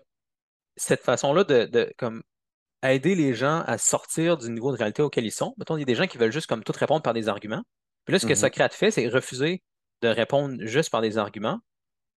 cette 0.77 1.01
façon-là 1.03 1.43
de, 1.43 1.65
de 1.65 1.93
comme 1.97 2.23
aider 2.83 3.15
les 3.15 3.35
gens 3.35 3.61
à 3.67 3.77
sortir 3.77 4.37
du 4.37 4.51
niveau 4.51 4.71
de 4.71 4.77
réalité 4.77 5.01
auquel 5.03 5.25
ils 5.25 5.31
sont. 5.31 5.55
Mettons, 5.57 5.77
il 5.77 5.81
y 5.81 5.83
a 5.83 5.85
des 5.85 5.95
gens 5.95 6.07
qui 6.07 6.17
veulent 6.17 6.31
juste 6.31 6.47
comme 6.47 6.63
tout 6.63 6.73
répondre 6.77 7.03
par 7.03 7.13
des 7.13 7.29
arguments. 7.29 7.63
Puis 8.05 8.13
là, 8.13 8.19
ce 8.19 8.27
que 8.27 8.33
Mhm. 8.33 8.35
Socrate 8.35 8.73
fait, 8.73 8.91
c'est 8.91 9.07
refuser 9.09 9.63
de 10.01 10.07
répondre 10.09 10.57
juste 10.65 10.91
par 10.91 11.01
des 11.01 11.17
arguments. 11.17 11.59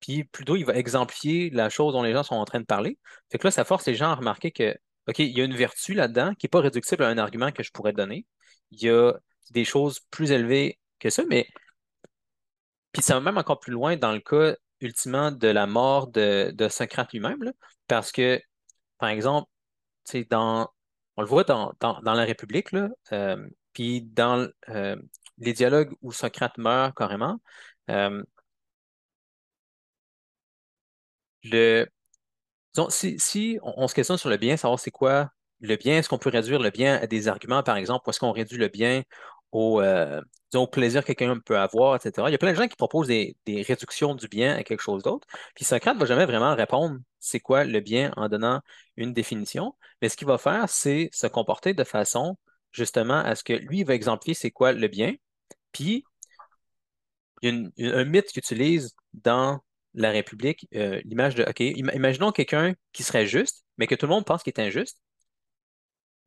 Puis 0.01 0.25
plutôt, 0.25 0.57
il 0.57 0.65
va 0.65 0.75
exemplifier 0.75 1.51
la 1.51 1.71
chose 1.71 1.93
dont 1.93 2.03
les 2.03 2.13
gens 2.13 2.23
sont 2.23 2.37
en 2.37 2.45
train 2.45 2.61
de 2.61 2.67
parler. 2.67 2.99
Fait 3.31 3.43
là, 3.43 3.51
ça 3.51 3.65
force 3.65 3.87
les 3.87 3.95
gens 3.95 4.11
à 4.11 4.15
remarquer 4.15 4.53
que, 4.53 4.77
OK, 5.09 5.19
il 5.19 5.37
y 5.37 5.41
a 5.41 5.45
une 5.45 5.55
vertu 5.55 5.95
là-dedans 5.95 6.35
qui 6.35 6.47
n'est 6.47 6.51
pas 6.51 6.61
réductible 6.61 7.03
à 7.03 7.09
un 7.09 7.19
argument 7.19 7.51
que 7.53 7.63
je 7.63 7.73
pourrais 7.73 7.93
donner. 7.93 8.27
Il 8.71 8.83
y 8.83 8.91
a 8.91 9.13
des 9.51 9.65
choses 9.65 10.01
plus 10.11 10.31
élevées 10.31 10.79
que 11.01 11.11
ça, 11.11 11.25
mais 11.29 11.49
puis 12.93 13.03
ça 13.03 13.15
va 13.15 13.21
même 13.21 13.39
encore 13.39 13.61
plus 13.61 13.73
loin 13.73 13.97
dans 13.97 14.13
le 14.13 14.21
cas, 14.21 14.57
ultimement, 14.81 15.31
de 15.31 15.49
la 15.49 15.67
mort 15.67 16.09
de, 16.09 16.69
Socrate 16.71 17.13
lui-même, 17.13 17.53
parce 17.87 18.13
que, 18.13 18.41
par 18.99 19.09
exemple, 19.11 19.49
dans, 20.31 20.69
on 21.17 21.23
le 21.23 21.29
voit 21.29 21.45
dans, 21.45 21.75
la 21.81 22.25
République, 22.25 22.69
euh, 23.13 23.49
puis 23.73 24.03
dans 24.03 24.49
euh, 24.71 24.97
les 25.39 25.53
dialogues 25.53 25.95
où 26.03 26.13
Socrate 26.13 26.57
meurt 26.59 26.97
carrément, 26.97 27.41
euh, 27.91 28.23
le, 31.45 31.87
si, 32.91 33.19
si 33.19 33.59
on, 33.63 33.89
se 33.89 33.95
questionne 33.95 34.19
sur 34.19 34.29
le 34.29 34.37
bien, 34.37 34.57
savoir 34.57 34.79
c'est 34.79 34.91
quoi 34.91 35.31
le 35.61 35.77
bien, 35.77 35.99
est-ce 35.99 36.09
qu'on 36.09 36.19
peut 36.19 36.31
réduire 36.31 36.61
le 36.61 36.71
bien 36.71 36.97
à 36.97 37.07
des 37.07 37.29
arguments, 37.29 37.63
par 37.63 37.77
exemple, 37.77 38.05
ou 38.07 38.11
est-ce 38.11 38.21
qu'on 38.21 38.33
réduit 38.33 38.59
le 38.59 38.69
bien 38.69 39.03
au, 39.53 39.81
euh, 39.81 40.21
au 40.55 40.67
plaisir 40.67 41.05
que 41.05 41.13
quelqu'un 41.13 41.39
peut 41.41 41.59
avoir, 41.59 41.97
etc. 41.97 42.29
Il 42.29 42.33
y 42.33 42.35
a 42.35 42.39
plein 42.39 42.53
de 42.53 42.57
gens 42.57 42.69
qui 42.69 42.77
proposent 42.77 43.09
des, 43.09 43.37
des 43.47 43.63
réductions 43.63 44.15
du 44.15 44.29
bien 44.29 44.57
à 44.57 44.63
quelque 44.63 44.83
chose 44.83 45.03
d'autre. 45.03 45.27
Puis 45.55 45.65
Socrate 45.65 45.97
ne 45.97 46.01
va 46.01 46.07
jamais 46.07 46.27
vraiment 46.27 46.55
répondre 46.55 46.99
c'est 47.19 47.41
quoi 47.41 47.65
le 47.65 47.81
bien 47.81 48.13
en 48.17 48.29
donnant 48.29 48.61
une 48.97 49.13
définition, 49.13 49.75
mais 50.01 50.09
ce 50.09 50.17
qu'il 50.17 50.29
va 50.29 50.39
faire, 50.39 50.69
c'est 50.69 51.09
se 51.13 51.27
comporter 51.27 51.75
de 51.75 51.85
façon 51.85 52.37
justement 52.73 53.19
à 53.19 53.35
ce 53.35 53.43
que 53.43 53.55
lui 53.55 53.81
il 53.81 53.87
va 53.87 53.95
exemplifier 53.95 54.35
c'est 54.35 54.51
quoi 54.51 54.73
le 54.73 54.89
bien. 54.89 55.15
Puis 55.73 56.05
il 57.43 57.71
y 57.77 57.91
a 57.91 57.97
un 57.97 58.05
mythe 58.05 58.27
qu'il 58.27 58.39
utilise 58.39 58.95
dans 59.15 59.61
la 60.03 60.11
République, 60.11 60.67
euh, 60.75 61.01
l'image 61.05 61.35
de, 61.35 61.45
OK, 61.45 61.61
im- 61.61 61.95
imaginons 61.95 62.33
quelqu'un 62.33 62.75
qui 62.93 63.03
serait 63.03 63.27
juste, 63.27 63.65
mais 63.79 63.87
que 63.87 63.95
tout 63.95 64.07
le 64.07 64.11
monde 64.11 64.25
pense 64.25 64.43
qu'il 64.43 64.53
est 64.57 64.61
injuste, 64.61 65.01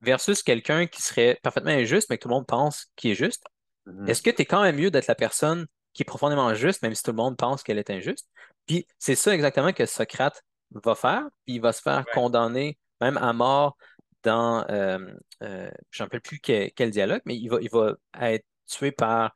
versus 0.01 0.41
quelqu'un 0.43 0.87
qui 0.87 1.01
serait 1.01 1.39
parfaitement 1.43 1.71
injuste, 1.71 2.09
mais 2.09 2.17
que 2.17 2.23
tout 2.23 2.29
le 2.29 2.35
monde 2.35 2.47
pense 2.47 2.87
qu'il 2.95 3.11
est 3.11 3.15
juste. 3.15 3.43
Mhm. 3.85 4.09
Est-ce 4.09 4.21
que 4.21 4.29
tu 4.29 4.41
es 4.41 4.45
quand 4.45 4.61
même 4.63 4.75
mieux 4.77 4.91
d'être 4.91 5.07
la 5.07 5.15
personne 5.15 5.67
qui 5.93 6.03
est 6.03 6.05
profondément 6.05 6.53
juste, 6.53 6.81
même 6.81 6.95
si 6.95 7.03
tout 7.03 7.11
le 7.11 7.17
monde 7.17 7.37
pense 7.37 7.63
qu'elle 7.63 7.77
est 7.77 7.89
injuste? 7.89 8.27
Puis 8.65 8.87
c'est 8.97 9.15
ça 9.15 9.33
exactement 9.33 9.73
que 9.73 9.85
Socrate 9.85 10.43
va 10.71 10.95
faire, 10.95 11.23
puis 11.45 11.55
il 11.55 11.61
va 11.61 11.73
se 11.73 11.81
faire 11.81 12.05
Ouais. 12.07 12.13
condamner 12.13 12.79
même 12.99 13.17
à 13.17 13.33
mort 13.33 13.77
dans, 14.23 14.65
euh, 14.69 14.99
euh, 15.43 15.71
je 15.89 16.01
ne 16.01 16.05
me 16.05 16.07
rappelle 16.07 16.21
plus 16.21 16.39
quel, 16.39 16.71
quel 16.73 16.91
dialogue, 16.91 17.21
mais 17.25 17.35
il 17.35 17.49
va, 17.49 17.57
il 17.61 17.69
va 17.69 17.95
être 18.31 18.45
tué 18.67 18.91
par 18.91 19.33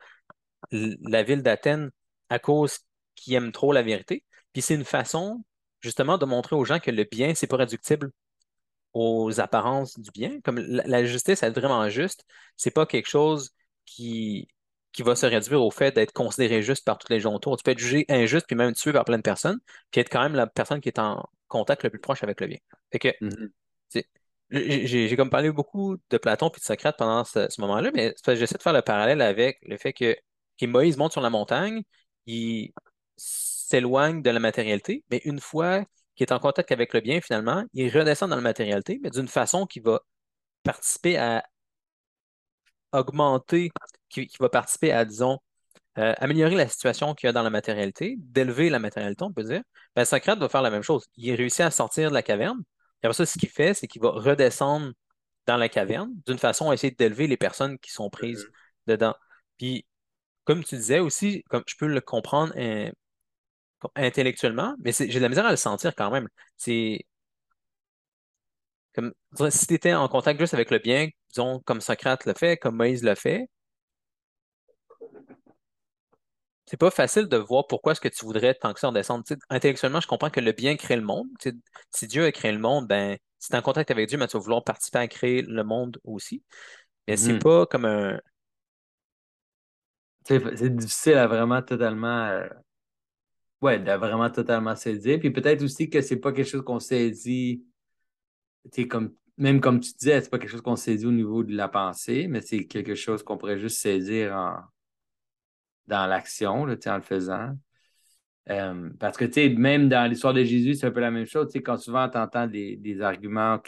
la 0.71 1.23
ville 1.23 1.43
d'Athènes 1.43 1.91
à 2.29 2.39
cause 2.39 2.79
qu'il 3.15 3.33
aime 3.35 3.51
trop 3.51 3.71
la 3.73 3.81
vérité. 3.83 4.23
Puis 4.53 4.61
c'est 4.61 4.75
une 4.75 4.85
façon 4.85 5.43
justement 5.81 6.17
de 6.17 6.25
montrer 6.25 6.55
aux 6.55 6.65
gens 6.65 6.79
que 6.79 6.91
le 6.91 7.03
bien, 7.03 7.35
c'est 7.35 7.47
pas 7.47 7.57
réductible 7.57 8.11
aux 8.93 9.39
apparences 9.39 9.99
du 9.99 10.11
bien. 10.11 10.39
Comme 10.41 10.59
la, 10.59 10.83
la 10.87 11.05
justice, 11.05 11.43
être 11.43 11.59
vraiment 11.59 11.89
juste, 11.89 12.25
c'est 12.55 12.71
pas 12.71 12.85
quelque 12.85 13.07
chose 13.09 13.51
qui, 13.85 14.47
qui 14.93 15.03
va 15.03 15.15
se 15.15 15.25
réduire 15.25 15.61
au 15.61 15.71
fait 15.71 15.93
d'être 15.93 16.13
considéré 16.13 16.61
juste 16.61 16.85
par 16.85 16.97
tous 16.97 17.11
les 17.11 17.19
gens 17.19 17.33
autour. 17.33 17.57
Tu 17.57 17.63
peux 17.63 17.71
être 17.71 17.79
jugé 17.79 18.05
injuste 18.09 18.45
puis 18.47 18.55
même 18.55 18.73
tué 18.73 18.93
par 18.93 19.05
plein 19.05 19.17
de 19.17 19.21
personnes, 19.23 19.59
puis 19.91 20.01
être 20.01 20.09
quand 20.09 20.21
même 20.21 20.35
la 20.35 20.47
personne 20.47 20.79
qui 20.81 20.89
est 20.89 20.99
en 20.99 21.27
contact 21.47 21.83
le 21.83 21.89
plus 21.89 21.99
proche 21.99 22.23
avec 22.23 22.39
le 22.41 22.47
bien. 22.47 22.57
Fait 22.91 22.99
que 22.99 23.09
Mhm. 23.21 23.51
c'est- 23.89 24.07
J'ai 24.51 25.15
comme 25.17 25.29
parlé 25.29 25.51
beaucoup 25.51 25.97
de 26.09 26.17
Platon 26.17 26.49
puis 26.49 26.61
de 26.61 26.65
Socrate 26.65 26.97
pendant 26.97 27.23
ce, 27.23 27.49
ce 27.49 27.59
moment-là, 27.61 27.91
mais 27.93 28.13
j'essaie 28.27 28.57
de 28.57 28.61
faire 28.61 28.73
le 28.73 28.83
parallèle 28.83 29.21
avec 29.21 29.57
le 29.63 29.75
fait 29.77 29.91
que, 29.91 30.15
que 30.59 30.65
Moïse 30.67 30.97
monte 30.97 31.11
sur 31.13 31.21
la 31.21 31.31
montagne, 31.31 31.81
il 32.27 32.71
s'éloigne 33.17 34.21
de 34.21 34.29
la 34.29 34.39
matérialité, 34.39 35.03
mais 35.11 35.21
une 35.25 35.39
fois 35.39 35.83
qu'il 36.15 36.27
est 36.27 36.33
en 36.33 36.39
contact 36.39 36.71
avec 36.71 36.93
le 36.93 37.01
bien, 37.01 37.21
finalement, 37.21 37.63
il 37.73 37.89
redescend 37.95 38.29
dans 38.29 38.35
la 38.35 38.41
matérialité, 38.41 38.99
mais 39.03 39.09
d'une 39.09 39.27
façon 39.27 39.65
qui 39.65 39.79
va 39.79 40.01
participer 40.63 41.17
à 41.17 41.45
augmenter, 42.91 43.71
qui, 44.09 44.27
qui 44.27 44.37
va 44.39 44.49
participer 44.49 44.91
à, 44.91 45.05
disons, 45.05 45.39
euh, 45.99 46.13
améliorer 46.19 46.55
la 46.55 46.67
situation 46.67 47.15
qu'il 47.15 47.27
y 47.27 47.29
a 47.29 47.33
dans 47.33 47.43
la 47.43 47.51
matérialité, 47.51 48.15
d'élever 48.19 48.69
la 48.69 48.79
matérialité, 48.79 49.23
on 49.23 49.33
peut 49.33 49.43
dire. 49.43 49.63
Ben, 49.95 50.05
Socrate 50.05 50.39
va 50.39 50.49
faire 50.49 50.61
la 50.61 50.71
même 50.71 50.83
chose. 50.83 51.05
Il 51.17 51.33
réussit 51.35 51.61
à 51.61 51.71
sortir 51.71 52.09
de 52.09 52.15
la 52.15 52.23
caverne. 52.23 52.63
Et 53.03 53.07
après 53.07 53.15
ça, 53.15 53.25
ce 53.25 53.39
qu'il 53.39 53.49
fait, 53.49 53.73
c'est 53.73 53.87
qu'il 53.87 54.01
va 54.01 54.11
redescendre 54.11 54.93
dans 55.47 55.57
la 55.57 55.69
caverne 55.69 56.11
d'une 56.27 56.39
façon 56.39 56.71
à 56.71 56.75
essayer 56.75 56.91
d'élever 56.91 57.27
les 57.27 57.37
personnes 57.37 57.79
qui 57.79 57.91
sont 57.91 58.09
prises 58.09 58.45
Mhm. 58.45 58.53
dedans. 58.95 59.15
Puis, 59.57 59.85
comme 60.45 60.63
tu 60.63 60.75
disais 60.77 60.99
aussi, 60.99 61.43
comme 61.49 61.63
je 61.67 61.75
peux 61.77 61.87
le 61.87 62.01
comprendre 62.01 62.53
euh, 62.57 62.91
intellectuellement, 63.95 64.75
mais 64.83 64.91
j'ai 64.93 65.07
de 65.07 65.19
la 65.19 65.29
misère 65.29 65.45
à 65.45 65.51
le 65.51 65.57
sentir 65.57 65.95
quand 65.95 66.11
même. 66.11 66.27
C'est 66.57 67.05
comme 68.95 69.13
si 69.51 69.67
tu 69.67 69.73
étais 69.75 69.93
en 69.93 70.07
contact 70.07 70.39
juste 70.39 70.53
avec 70.55 70.71
le 70.71 70.79
bien, 70.79 71.09
disons, 71.29 71.59
comme 71.65 71.81
Socrate 71.81 72.25
le 72.25 72.33
fait, 72.33 72.57
comme 72.57 72.75
Moïse 72.77 73.03
le 73.03 73.13
fait, 73.15 73.47
c'est 76.65 76.77
pas 76.77 76.89
facile 76.91 77.27
de 77.27 77.37
voir 77.37 77.67
pourquoi 77.67 77.91
est-ce 77.91 78.01
que 78.01 78.07
tu 78.07 78.25
voudrais 78.25 78.55
tant 78.55 78.73
que 78.73 78.79
ça 78.79 78.89
en 78.89 78.91
descendre. 78.91 79.23
Intellectuellement, 79.49 79.99
je 80.01 80.07
comprends 80.07 80.29
que 80.31 80.39
le 80.39 80.51
bien 80.51 80.75
crée 80.77 80.95
le 80.95 81.03
monde. 81.03 81.27
Si 81.91 82.07
Dieu 82.07 82.25
a 82.25 82.31
créé 82.31 82.51
le 82.51 82.59
monde, 82.59 82.87
ben, 82.87 83.17
si 83.39 83.49
tu 83.49 83.55
es 83.55 83.59
en 83.59 83.61
contact 83.61 83.91
avec 83.91 84.09
Dieu, 84.09 84.17
ben, 84.17 84.27
tu 84.27 84.37
vas 84.37 84.43
vouloir 84.43 84.63
participer 84.63 84.97
à 84.99 85.07
créer 85.07 85.41
le 85.43 85.63
monde 85.63 85.99
aussi. 86.03 86.43
Mais 87.07 87.17
c'est 87.17 87.33
Mhm. 87.33 87.39
pas 87.39 87.65
comme 87.67 87.85
un. 87.85 88.19
C'est 90.27 90.57
c'est 90.57 90.75
difficile 90.75 91.13
à 91.15 91.27
vraiment 91.27 91.61
totalement, 91.61 92.25
euh, 92.27 92.47
ouais, 93.61 93.79
de 93.79 93.91
vraiment 93.91 94.29
totalement 94.29 94.75
saisir. 94.75 95.19
Puis 95.19 95.31
peut-être 95.31 95.63
aussi 95.63 95.89
que 95.89 96.01
c'est 96.01 96.17
pas 96.17 96.31
quelque 96.31 96.47
chose 96.47 96.63
qu'on 96.63 96.79
saisit, 96.79 97.63
comme, 98.89 99.13
même 99.37 99.61
comme 99.61 99.79
tu 99.79 99.93
disais, 99.93 100.21
c'est 100.21 100.29
pas 100.29 100.39
quelque 100.39 100.51
chose 100.51 100.61
qu'on 100.61 100.75
saisit 100.75 101.05
au 101.05 101.11
niveau 101.11 101.43
de 101.43 101.55
la 101.55 101.67
pensée, 101.67 102.27
mais 102.27 102.41
c'est 102.41 102.65
quelque 102.65 102.95
chose 102.95 103.23
qu'on 103.23 103.37
pourrait 103.37 103.59
juste 103.59 103.77
saisir 103.77 104.33
en, 104.35 104.57
dans 105.87 106.07
l'action, 106.07 106.61
en 106.61 106.65
le 106.65 107.01
faisant. 107.01 107.55
Euh, 108.49 108.89
parce 108.99 109.17
que, 109.17 109.55
même 109.57 109.89
dans 109.89 110.07
l'histoire 110.09 110.33
de 110.33 110.43
Jésus, 110.43 110.75
c'est 110.75 110.85
un 110.87 110.91
peu 110.91 110.99
la 110.99 111.11
même 111.11 111.25
chose. 111.25 111.51
Quand 111.65 111.77
souvent 111.77 112.07
tu 112.09 112.17
entends 112.17 112.47
des, 112.47 113.01
arguments, 113.01 113.59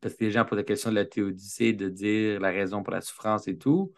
parce 0.00 0.14
que 0.14 0.24
les 0.24 0.30
gens 0.30 0.44
posent 0.44 0.58
la 0.58 0.64
question 0.64 0.90
de 0.90 0.96
la 0.96 1.04
théodicée, 1.04 1.72
de 1.72 1.88
dire 1.88 2.40
la 2.40 2.50
raison 2.50 2.82
pour 2.82 2.92
la 2.92 3.00
souffrance 3.00 3.48
et 3.48 3.58
tout. 3.58 3.92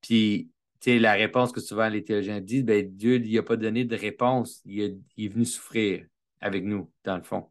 Puis, 0.00 0.50
sais, 0.80 0.98
la 0.98 1.12
réponse 1.14 1.52
que 1.52 1.60
souvent 1.60 1.88
les 1.88 2.04
théologiens 2.04 2.40
disent, 2.40 2.64
ben, 2.64 2.88
Dieu, 2.96 3.16
il 3.16 3.34
n'a 3.34 3.42
pas 3.42 3.56
donné 3.56 3.84
de 3.84 3.96
réponse. 3.96 4.62
Il, 4.64 5.00
est 5.18 5.28
venu 5.28 5.44
souffrir 5.44 6.06
avec 6.40 6.64
nous, 6.64 6.90
dans 7.04 7.16
le 7.16 7.22
fond. 7.22 7.50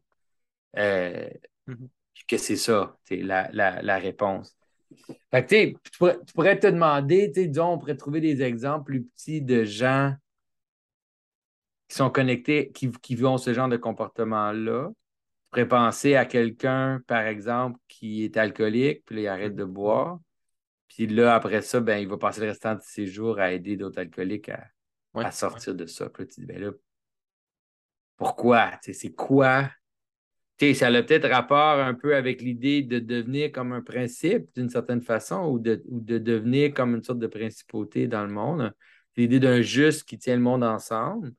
Euh, 0.76 1.28
mm-hmm. 1.68 1.88
Que 2.28 2.38
c'est 2.38 2.56
ça, 2.56 2.98
la, 3.10 3.48
la, 3.52 3.82
la 3.82 3.98
réponse. 3.98 4.56
Fait 5.30 5.44
que, 5.44 5.78
tu, 5.78 5.98
pourrais, 5.98 6.18
tu 6.24 6.32
pourrais 6.32 6.58
te 6.58 6.66
demander, 6.66 7.28
disons, 7.28 7.72
on 7.72 7.78
pourrait 7.78 7.96
trouver 7.96 8.20
des 8.20 8.42
exemples 8.42 8.84
plus 8.86 9.04
petits 9.04 9.42
de 9.42 9.64
gens 9.64 10.14
qui 11.88 11.96
sont 11.96 12.10
connectés, 12.10 12.70
qui, 12.72 12.90
qui 12.90 13.22
ont 13.24 13.38
ce 13.38 13.52
genre 13.52 13.68
de 13.68 13.76
comportement-là. 13.76 14.88
Tu 14.88 15.50
pourrais 15.50 15.68
penser 15.68 16.16
à 16.16 16.24
quelqu'un, 16.24 17.00
par 17.06 17.22
exemple, 17.26 17.78
qui 17.88 18.24
est 18.24 18.36
alcoolique, 18.36 19.04
puis 19.04 19.16
là, 19.16 19.22
il 19.22 19.28
arrête 19.28 19.54
de 19.54 19.64
boire. 19.64 20.18
Puis 20.96 21.06
là, 21.08 21.34
après 21.34 21.60
ça, 21.60 21.80
ben, 21.80 21.98
il 21.98 22.08
va 22.08 22.16
passer 22.16 22.40
le 22.40 22.46
restant 22.46 22.74
de 22.74 22.80
ses 22.82 23.06
jours 23.06 23.38
à 23.38 23.52
aider 23.52 23.76
d'autres 23.76 23.98
alcooliques 23.98 24.48
à, 24.48 25.30
sortir 25.30 25.74
de 25.74 25.84
ça. 25.84 26.08
Puis 26.08 26.22
là, 26.22 26.26
tu 26.32 26.40
dis, 26.40 26.46
ben 26.46 26.58
là, 26.58 26.70
pourquoi? 28.16 28.70
C'est 28.80 29.12
quoi? 29.12 29.68
Ça 30.58 30.86
a 30.86 31.02
peut-être 31.02 31.28
rapport 31.28 31.80
un 31.80 31.92
peu 31.92 32.16
avec 32.16 32.40
l'idée 32.40 32.82
de 32.82 32.98
devenir 32.98 33.52
comme 33.52 33.72
un 33.72 33.82
principe 33.82 34.46
d'une 34.54 34.70
certaine 34.70 35.02
façon 35.02 35.44
ou 35.50 35.58
de, 35.58 35.82
de, 35.84 36.16
devenir 36.16 36.72
comme 36.72 36.94
une 36.94 37.02
sorte 37.02 37.18
de 37.18 37.26
principauté 37.26 38.08
dans 38.08 38.24
le 38.24 38.32
monde. 38.32 38.72
L'idée 39.18 39.38
d'un 39.38 39.60
juste 39.60 40.04
qui 40.04 40.16
tient 40.16 40.36
le 40.36 40.40
monde 40.40 40.64
ensemble. 40.64 41.34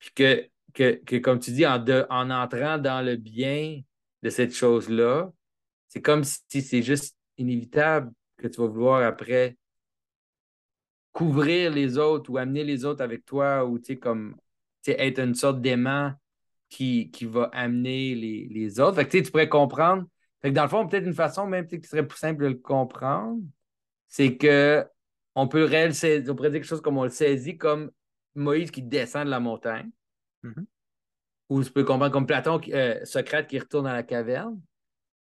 Puis 0.00 0.10
que, 0.14 0.50
que, 0.74 1.16
comme 1.16 1.38
tu 1.38 1.52
dis, 1.52 1.64
en, 1.66 1.82
en 2.10 2.28
entrant 2.28 2.76
dans 2.76 3.02
le 3.02 3.16
bien 3.16 3.80
de 4.22 4.28
cette 4.28 4.54
chose-là, 4.54 5.32
c'est 5.88 6.02
comme 6.02 6.24
si 6.24 6.60
c'est 6.60 6.82
juste 6.82 7.16
inévitable 7.38 8.12
que 8.42 8.48
tu 8.48 8.60
vas 8.60 8.66
vouloir 8.66 9.02
après 9.02 9.56
couvrir 11.12 11.70
les 11.70 11.98
autres 11.98 12.30
ou 12.30 12.38
amener 12.38 12.64
les 12.64 12.84
autres 12.84 13.02
avec 13.02 13.24
toi 13.24 13.64
ou 13.64 13.78
comme 14.00 14.36
être 14.86 15.18
une 15.20 15.34
sorte 15.34 15.60
d'aimant 15.60 16.12
qui, 16.68 17.10
qui 17.10 17.26
va 17.26 17.50
amener 17.52 18.14
les, 18.14 18.48
les 18.48 18.80
autres. 18.80 18.96
Fait 18.96 19.06
que, 19.06 19.18
tu 19.18 19.30
pourrais 19.30 19.48
comprendre. 19.48 20.04
Fait 20.40 20.50
que 20.50 20.54
dans 20.54 20.62
le 20.62 20.68
fond, 20.68 20.88
peut-être 20.88 21.06
une 21.06 21.14
façon 21.14 21.46
même 21.46 21.66
qui 21.66 21.80
serait 21.82 22.06
plus 22.06 22.18
simple 22.18 22.42
de 22.42 22.48
le 22.48 22.54
comprendre, 22.54 23.40
c'est 24.08 24.36
que 24.36 24.84
on 25.34 25.48
peut 25.48 25.60
le 25.60 26.30
on 26.30 26.34
pourrait 26.34 26.50
dire 26.50 26.60
quelque 26.60 26.64
chose 26.64 26.80
comme 26.80 26.98
on 26.98 27.04
le 27.04 27.10
saisit 27.10 27.56
comme 27.56 27.90
Moïse 28.34 28.70
qui 28.70 28.82
descend 28.82 29.26
de 29.26 29.30
la 29.30 29.40
montagne. 29.40 29.90
Mm-hmm. 30.44 30.64
Ou 31.50 31.62
tu 31.62 31.70
peux 31.70 31.84
comprendre 31.84 32.12
comme 32.12 32.26
Platon, 32.26 32.60
euh, 32.68 33.04
Socrate 33.04 33.46
qui 33.46 33.58
retourne 33.58 33.86
à 33.86 33.92
la 33.92 34.02
caverne. 34.02 34.60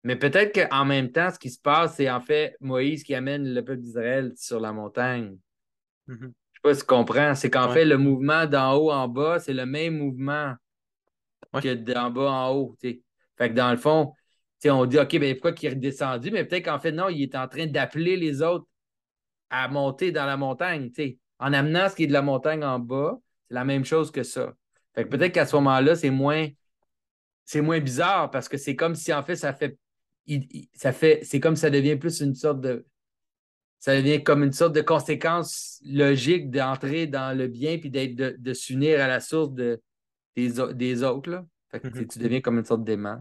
Mais 0.04 0.16
peut-être 0.16 0.68
qu'en 0.68 0.84
même 0.84 1.10
temps, 1.10 1.30
ce 1.30 1.38
qui 1.38 1.50
se 1.50 1.60
passe, 1.60 1.96
c'est 1.96 2.08
en 2.08 2.20
fait 2.20 2.56
Moïse 2.60 3.02
qui 3.02 3.14
amène 3.14 3.52
le 3.52 3.64
peuple 3.64 3.80
d'Israël 3.80 4.32
sur 4.36 4.60
la 4.60 4.72
montagne. 4.72 5.36
Mm-hmm. 6.06 6.20
Je 6.20 6.26
ne 6.26 6.30
sais 6.30 6.60
pas 6.62 6.74
si 6.74 6.80
tu 6.80 6.86
comprends. 6.86 7.34
C'est 7.34 7.50
qu'en 7.50 7.68
fait, 7.70 7.84
le 7.84 7.98
mouvement 7.98 8.46
d'en 8.46 8.74
haut 8.74 8.90
en 8.90 9.08
bas, 9.08 9.38
c'est 9.38 9.52
le 9.52 9.66
même 9.66 9.98
mouvement 9.98 10.54
que 11.54 11.74
d'en 11.74 12.10
bas 12.10 12.30
en 12.30 12.54
haut. 12.54 12.76
Fait 12.80 13.02
que 13.36 13.54
dans 13.54 13.70
le 13.70 13.76
fond, 13.76 14.12
on 14.64 14.86
dit 14.86 14.98
OK, 14.98 15.18
ben 15.18 15.34
pourquoi 15.34 15.52
il 15.60 15.66
est 15.66 15.70
redescendu? 15.70 16.30
Mais 16.30 16.44
peut-être 16.44 16.64
qu'en 16.64 16.78
fait, 16.78 16.92
non, 16.92 17.08
il 17.08 17.22
est 17.22 17.34
en 17.36 17.46
train 17.48 17.66
d'appeler 17.66 18.16
les 18.16 18.42
autres 18.42 18.66
à 19.50 19.68
monter 19.68 20.12
dans 20.12 20.26
la 20.26 20.36
montagne. 20.36 20.90
En 21.38 21.52
amenant 21.52 21.88
ce 21.88 21.96
qui 21.96 22.04
est 22.04 22.08
de 22.08 22.12
la 22.12 22.22
montagne 22.22 22.64
en 22.64 22.78
bas, 22.78 23.18
c'est 23.48 23.54
la 23.54 23.64
même 23.64 23.84
chose 23.84 24.10
que 24.10 24.22
ça. 24.22 24.52
Fait 24.94 25.04
que 25.04 25.08
peut-être 25.08 25.32
qu'à 25.32 25.46
ce 25.46 25.54
moment-là, 25.56 25.94
c'est 25.94 26.10
moins, 26.10 26.48
c'est 27.44 27.60
moins 27.60 27.80
bizarre 27.80 28.30
parce 28.30 28.48
que 28.48 28.56
c'est 28.56 28.74
comme 28.74 28.94
si 28.94 29.12
en 29.12 29.22
fait, 29.22 29.36
ça 29.36 29.52
fait. 29.52 29.78
Ça 30.74 30.92
fait 30.92 31.20
c'est 31.22 31.40
comme 31.40 31.56
ça 31.56 31.70
devient 31.70 31.96
plus 31.96 32.20
une 32.20 32.34
sorte 32.34 32.60
de. 32.60 32.86
Ça 33.80 33.96
devient 33.96 34.24
comme 34.24 34.42
une 34.42 34.52
sorte 34.52 34.74
de 34.74 34.80
conséquence 34.80 35.80
logique 35.84 36.50
d'entrer 36.50 37.06
dans 37.06 37.36
le 37.36 37.46
bien 37.46 37.78
puis 37.78 37.90
d'être 37.90 38.16
de 38.16 38.52
s'unir 38.52 39.00
à 39.00 39.06
la 39.06 39.20
source 39.20 39.52
de, 39.52 39.80
des, 40.74 41.02
autres. 41.02 41.30
Là. 41.30 41.44
Fait 41.70 41.80
que, 41.80 41.88
mm-hmm. 41.88 42.06
Tu 42.08 42.18
deviens 42.18 42.40
comme 42.40 42.58
une 42.58 42.64
sorte 42.64 42.84
d'aimant. 42.84 43.20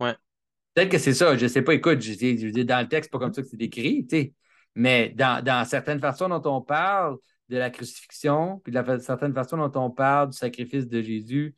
Ouais. 0.00 0.14
Peut-être 0.74 0.90
que 0.90 0.98
c'est 0.98 1.14
ça, 1.14 1.36
je 1.36 1.46
sais 1.46 1.62
pas. 1.62 1.74
Écoute, 1.74 2.00
je, 2.00 2.12
je, 2.12 2.48
dis 2.48 2.64
dans 2.64 2.80
le 2.80 2.88
texte, 2.88 3.10
pas 3.10 3.18
comme 3.18 3.32
ça 3.32 3.42
que 3.42 3.48
c'est 3.48 3.60
écrit, 3.60 4.06
mais 4.74 5.10
dans, 5.10 5.64
certaines 5.66 6.00
façons 6.00 6.28
dont 6.28 6.42
on 6.44 6.60
parle 6.60 7.16
de 7.48 7.58
la 7.58 7.70
crucifixion, 7.70 8.60
puis 8.64 8.72
de 8.72 8.80
la 8.80 8.98
certaine 8.98 9.34
façon 9.34 9.56
dont 9.56 9.80
on 9.80 9.90
parle 9.90 10.30
du 10.30 10.36
sacrifice 10.36 10.88
de 10.88 11.02
Jésus, 11.02 11.54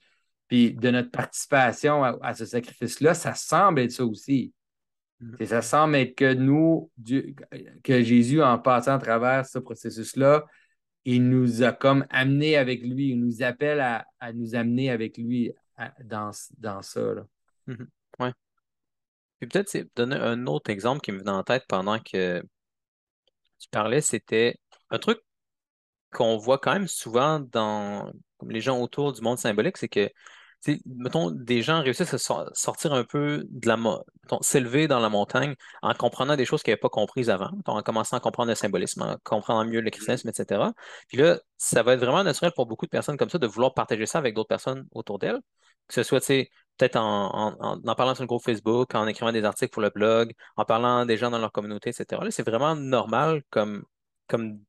puis 0.48 0.72
de 0.74 0.90
notre 0.90 1.10
participation 1.10 2.04
à, 2.04 2.34
ce 2.34 2.44
sacrifice-là, 2.44 3.14
ça 3.14 3.34
semble 3.34 3.80
être 3.80 3.92
ça 3.92 4.04
aussi. 4.04 4.52
Mm-hmm. 5.22 5.46
ça 5.46 5.62
semble 5.62 5.96
être 5.96 6.14
que 6.14 6.34
nous, 6.34 6.90
que 7.82 8.02
Jésus, 8.02 8.42
en 8.42 8.58
passant 8.58 8.94
à 8.94 8.98
travers 8.98 9.46
ce 9.46 9.58
processus-là, 9.58 10.44
il 11.04 11.28
nous 11.28 11.62
a 11.62 11.72
comme 11.72 12.04
amené 12.10 12.56
avec 12.56 12.82
lui, 12.82 13.10
il 13.10 13.20
nous 13.20 13.42
appelle 13.42 13.80
à, 13.80 14.06
nous 14.34 14.54
amener 14.54 14.90
avec 14.90 15.16
lui 15.16 15.52
dans, 16.04 16.32
dans 16.58 16.82
ça. 16.82 17.00
Mhm. 17.66 17.88
Oui. 18.18 18.28
Puis 19.38 19.48
peut-être 19.48 19.68
c'est 19.68 19.88
donner 19.94 20.16
un 20.16 20.46
autre 20.46 20.70
exemple 20.70 21.00
qui 21.00 21.12
me 21.12 21.18
venait 21.18 21.30
en 21.30 21.44
tête 21.44 21.64
pendant 21.68 21.98
que 21.98 22.42
tu 23.58 23.68
parlais, 23.70 24.00
c'était 24.00 24.56
un 24.90 24.98
truc 24.98 25.18
qu'on 26.12 26.36
voit 26.38 26.58
quand 26.58 26.72
même 26.72 26.88
souvent 26.88 27.40
dans 27.40 28.10
les 28.46 28.60
gens 28.60 28.80
autour 28.80 29.12
du 29.12 29.20
monde 29.22 29.38
symbolique, 29.38 29.76
c'est 29.76 29.88
que 29.88 30.10
mettons, 30.86 31.30
des 31.30 31.62
gens 31.62 31.82
réussissent 31.82 32.14
à 32.14 32.46
sortir 32.54 32.92
un 32.92 33.04
peu 33.04 33.44
de 33.48 33.68
la, 33.68 33.76
s'élever 34.40 34.88
dans 34.88 35.00
la 35.00 35.08
montagne 35.08 35.54
en 35.82 35.94
comprenant 35.94 36.36
des 36.36 36.44
choses 36.44 36.62
qu'ils 36.62 36.72
n'avaient 36.72 36.80
pas 36.80 36.88
comprises 36.88 37.30
avant, 37.30 37.50
en 37.66 37.82
commençant 37.82 38.16
à 38.16 38.20
comprendre 38.20 38.50
le 38.50 38.54
symbolisme, 38.54 39.02
en 39.02 39.16
comprenant 39.24 39.64
mieux 39.64 39.80
le 39.80 39.90
christianisme, 39.90 40.28
etc. 40.28 40.70
Puis 41.08 41.18
là, 41.18 41.38
ça 41.56 41.82
va 41.82 41.94
être 41.94 42.00
vraiment 42.00 42.24
naturel 42.24 42.52
pour 42.54 42.66
beaucoup 42.66 42.86
de 42.86 42.90
personnes 42.90 43.16
comme 43.16 43.30
ça 43.30 43.38
de 43.38 43.46
vouloir 43.46 43.74
partager 43.74 44.06
ça 44.06 44.18
avec 44.18 44.34
d'autres 44.34 44.48
personnes 44.48 44.86
autour 44.92 45.18
d'elles, 45.18 45.40
que 45.88 45.94
ce 45.94 46.02
soit, 46.02 46.20
peut-être 46.26 46.96
en, 46.96 47.56
en, 47.60 47.94
parlant 47.94 48.14
sur 48.14 48.24
le 48.24 48.28
groupe 48.28 48.42
Facebook, 48.44 48.94
en 48.94 49.06
écrivant 49.06 49.32
des 49.32 49.44
articles 49.44 49.72
pour 49.72 49.82
le 49.82 49.90
blog, 49.90 50.32
en 50.56 50.64
parlant 50.64 51.06
des 51.06 51.16
gens 51.16 51.30
dans 51.30 51.38
leur 51.38 51.52
communauté, 51.52 51.90
etc. 51.90 52.22
Là, 52.22 52.30
c'est 52.30 52.46
vraiment 52.46 52.74
normal 52.76 53.42
comme, 53.50 53.84
comme 54.26 54.60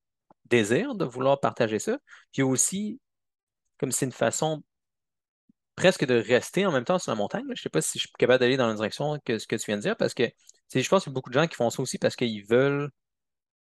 désir 0.45 0.95
de 0.95 1.05
vouloir 1.05 1.39
partager 1.39 1.79
ça. 1.79 1.97
Puis 2.31 2.43
aussi, 2.43 2.99
comme 3.79 3.91
c'est 3.91 4.05
une 4.05 4.11
façon 4.11 4.63
presque 5.77 6.05
de 6.05 6.15
rester 6.15 6.65
en 6.65 6.71
même 6.73 6.83
temps 6.83 6.99
sur 6.99 7.11
la 7.11 7.15
montagne. 7.15 7.45
Je 7.45 7.51
ne 7.51 7.55
sais 7.55 7.69
pas 7.69 7.81
si 7.81 7.99
je 7.99 8.07
suis 8.07 8.11
capable 8.17 8.39
d'aller 8.39 8.57
dans 8.57 8.67
la 8.67 8.73
direction 8.73 9.17
que 9.23 9.37
ce 9.37 9.47
que 9.47 9.55
tu 9.55 9.67
viens 9.67 9.77
de 9.77 9.83
dire, 9.83 9.95
parce 9.95 10.13
que 10.13 10.23
je 10.73 10.89
pense 10.89 11.03
qu'il 11.03 11.11
y 11.11 11.13
a 11.13 11.15
beaucoup 11.15 11.29
de 11.29 11.35
gens 11.39 11.47
qui 11.47 11.55
font 11.55 11.69
ça 11.69 11.81
aussi 11.81 11.99
parce 11.99 12.15
qu'ils 12.15 12.45
veulent, 12.45 12.89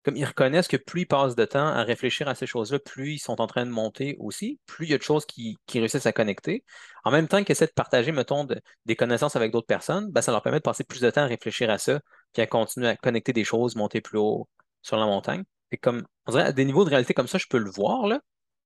comme 0.03 0.15
ils 0.15 0.25
reconnaissent 0.25 0.69
que 0.69 0.77
plus 0.77 1.01
ils 1.01 1.07
passent 1.07 1.35
de 1.35 1.43
temps 1.45 1.67
à 1.67 1.83
réfléchir 1.83 2.27
à 2.29 2.33
ces 2.33 2.47
choses-là, 2.47 2.79
plus 2.79 3.15
ils 3.15 3.19
sont 3.19 3.41
en 3.41 3.47
train 3.47 3.65
de 3.65 3.71
monter 3.71 4.15
aussi, 4.19 4.59
plus 4.65 4.85
il 4.85 4.91
y 4.91 4.93
a 4.93 4.97
de 4.97 5.03
choses 5.03 5.25
qui, 5.25 5.57
réussissent 5.73 6.05
à 6.05 6.13
connecter. 6.13 6.63
En 7.03 7.11
même 7.11 7.27
temps 7.27 7.43
qu'ils 7.43 7.51
essaient 7.51 7.67
de 7.67 7.73
partager, 7.73 8.13
mettons, 8.13 8.47
des 8.85 8.95
connaissances 8.95 9.35
avec 9.35 9.51
d'autres 9.51 9.67
personnes, 9.67 10.09
ben, 10.11 10.21
ça 10.21 10.31
leur 10.31 10.41
permet 10.41 10.59
de 10.59 10.63
passer 10.63 10.85
plus 10.85 11.01
de 11.01 11.09
temps 11.09 11.21
à 11.23 11.27
réfléchir 11.27 11.69
à 11.69 11.77
ça, 11.77 11.99
puis 12.33 12.41
à 12.41 12.47
continuer 12.47 12.87
à 12.87 12.95
connecter 12.95 13.33
des 13.33 13.43
choses, 13.43 13.75
monter 13.75 13.99
plus 13.99 14.19
haut 14.19 14.47
sur 14.81 14.95
la 14.95 15.05
montagne. 15.05 15.43
Et 15.71 15.77
comme, 15.77 16.05
on 16.27 16.31
dirait, 16.31 16.45
à 16.45 16.51
des 16.53 16.63
niveaux 16.63 16.85
de 16.85 16.89
réalité 16.89 17.13
comme 17.13 17.27
ça, 17.27 17.37
je 17.37 17.47
peux 17.49 17.57
le 17.57 17.69
voir, 17.69 18.07
là. 18.07 18.21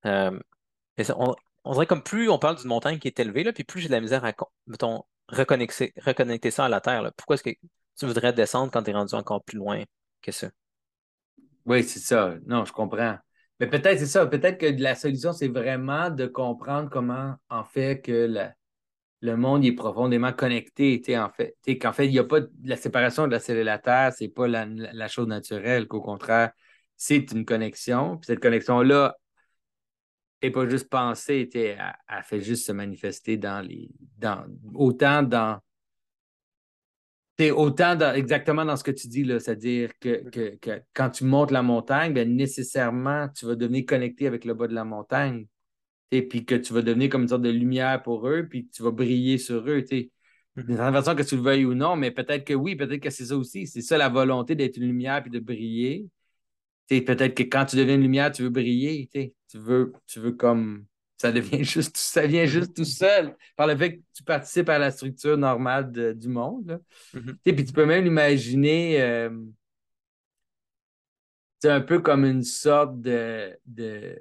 Euh, 0.05 0.39
on 1.15 1.35
dirait 1.73 1.85
comme 1.85 2.03
plus 2.03 2.29
on 2.29 2.39
parle 2.39 2.57
d'une 2.57 2.67
montagne 2.67 2.99
qui 2.99 3.07
est 3.07 3.19
élevée, 3.19 3.43
là, 3.43 3.53
puis 3.53 3.63
plus 3.63 3.81
j'ai 3.81 3.87
de 3.87 3.93
la 3.93 4.01
misère 4.01 4.23
à, 4.25 4.33
mettons, 4.67 5.03
reconnecter, 5.27 6.51
ça 6.51 6.65
à 6.65 6.69
la 6.69 6.81
Terre. 6.81 7.11
Pourquoi 7.15 7.35
est-ce 7.35 7.43
que 7.43 7.55
tu 7.97 8.05
voudrais 8.05 8.33
descendre 8.33 8.71
quand 8.71 8.83
tu 8.83 8.91
es 8.91 8.93
rendu 8.93 9.13
encore 9.15 9.43
plus 9.43 9.57
loin 9.57 9.83
que 10.21 10.31
ça? 10.31 10.49
Oui, 11.65 11.83
c'est 11.83 11.99
ça. 11.99 12.35
Non, 12.45 12.65
je 12.65 12.71
comprends. 12.71 13.17
Mais 13.59 13.67
peut-être, 13.67 13.99
c'est 13.99 14.05
ça. 14.05 14.25
Peut-être 14.25 14.57
que 14.57 14.81
la 14.81 14.95
solution, 14.95 15.33
c'est 15.33 15.49
vraiment 15.49 16.09
de 16.09 16.25
comprendre 16.25 16.89
comment, 16.89 17.35
en 17.49 17.63
fait, 17.65 18.01
que 18.01 18.33
le 19.21 19.37
monde 19.37 19.65
est 19.65 19.73
profondément 19.73 20.31
connecté. 20.31 21.01
En 21.17 21.29
fait, 21.29 21.55
qu'en 21.79 21.91
fait, 21.91 22.05
il 22.05 22.11
n'y 22.11 22.19
a 22.19 22.23
pas 22.23 22.39
la 22.63 22.77
séparation 22.77 23.27
de 23.27 23.31
la 23.31 23.39
cellule 23.39 23.61
de 23.61 23.65
la 23.65 23.79
Terre, 23.79 24.13
c'est 24.17 24.29
pas 24.29 24.47
la, 24.47 24.65
la, 24.65 25.07
chose 25.09 25.27
naturelle, 25.27 25.87
qu'au 25.87 26.01
contraire, 26.01 26.51
c'est 26.95 27.31
une 27.33 27.45
connexion. 27.45 28.17
Puis 28.17 28.27
cette 28.27 28.39
connexion-là 28.39 29.17
et 30.41 30.51
pas 30.51 30.67
juste 30.67 30.89
penser, 30.89 31.49
elle, 31.53 31.95
elle 32.07 32.23
fait 32.23 32.41
juste 32.41 32.65
se 32.65 32.71
manifester 32.71 33.37
dans 33.37 33.65
les. 33.65 33.89
Dans, 34.17 34.45
autant 34.73 35.23
dans. 35.23 35.59
autant 37.51 37.95
dans, 37.95 38.13
exactement 38.13 38.65
dans 38.65 38.75
ce 38.75 38.83
que 38.83 38.91
tu 38.91 39.07
dis, 39.07 39.23
là, 39.23 39.39
c'est-à-dire 39.39 39.91
que, 39.99 40.29
que, 40.29 40.81
quand 40.93 41.09
tu 41.09 41.25
montes 41.25 41.51
la 41.51 41.61
montagne, 41.61 42.13
bien, 42.13 42.25
nécessairement, 42.25 43.27
tu 43.29 43.45
vas 43.45 43.55
devenir 43.55 43.85
connecté 43.85 44.27
avec 44.27 44.45
le 44.45 44.53
bas 44.53 44.67
de 44.67 44.75
la 44.75 44.85
montagne. 44.85 45.47
Et 46.11 46.27
puis 46.27 46.43
que 46.43 46.55
tu 46.55 46.73
vas 46.73 46.81
devenir 46.81 47.09
comme 47.09 47.23
une 47.23 47.27
sorte 47.27 47.43
de 47.43 47.51
lumière 47.51 48.01
pour 48.01 48.27
eux, 48.27 48.47
puis 48.49 48.67
que 48.67 48.71
tu 48.71 48.81
vas 48.81 48.91
briller 48.91 49.37
sur 49.37 49.69
eux. 49.69 49.83
D'une 49.83 50.75
certaine 50.75 50.93
façon, 50.93 51.15
que 51.15 51.21
tu 51.21 51.35
le 51.35 51.41
veuilles 51.41 51.65
ou 51.65 51.75
non, 51.75 51.95
mais 51.95 52.09
peut-être 52.11 52.45
que 52.45 52.53
oui, 52.53 52.75
peut-être 52.75 53.01
que 53.01 53.11
c'est 53.11 53.25
ça 53.25 53.37
aussi. 53.37 53.67
C'est 53.67 53.81
ça 53.81 53.97
la 53.97 54.09
volonté 54.09 54.55
d'être 54.55 54.77
une 54.77 54.87
lumière 54.87 55.21
puis 55.21 55.31
de 55.31 55.39
briller 55.39 56.09
peut-être 57.01 57.35
que 57.35 57.43
quand 57.43 57.65
tu 57.65 57.75
deviens 57.75 57.95
une 57.95 58.01
lumière, 58.01 58.31
tu 58.31 58.43
veux 58.43 58.49
briller, 58.49 59.09
tu 59.13 59.57
veux, 59.57 59.93
tu 60.07 60.19
veux 60.19 60.31
comme 60.33 60.85
ça 61.17 61.31
devient 61.31 61.63
juste, 61.63 61.97
ça 61.97 62.25
vient 62.27 62.45
juste 62.45 62.75
tout 62.75 62.85
seul 62.85 63.35
par 63.55 63.67
le 63.67 63.75
fait 63.77 63.97
que 63.97 64.01
tu 64.13 64.23
participes 64.23 64.69
à 64.69 64.79
la 64.79 64.91
structure 64.91 65.37
normale 65.37 65.91
de- 65.91 66.13
du 66.13 66.27
monde. 66.29 66.81
Mhm. 67.13 67.37
Sais, 67.45 67.53
Puis 67.53 67.65
tu 67.65 67.73
peux 67.73 67.85
même 67.85 68.03
l'imaginer 68.05 69.01
euh, 69.01 69.29
un 71.63 71.81
peu 71.81 71.99
comme 71.99 72.25
une 72.25 72.43
sorte 72.43 73.01
de, 73.01 73.57
de, 73.65 74.17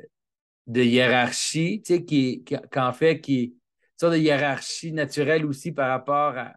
de 0.66 0.82
hiérarchie, 0.82 1.82
qui, 1.82 2.04
qui- 2.06 2.44
qu'en 2.72 2.92
fait, 2.92 3.20
qui 3.20 3.40
est 3.40 3.44
une 3.44 3.54
sorte 3.98 4.14
de 4.14 4.18
hiérarchie 4.18 4.92
naturelle 4.92 5.46
aussi 5.46 5.72
par 5.72 5.90
rapport 5.90 6.36
à, 6.38 6.54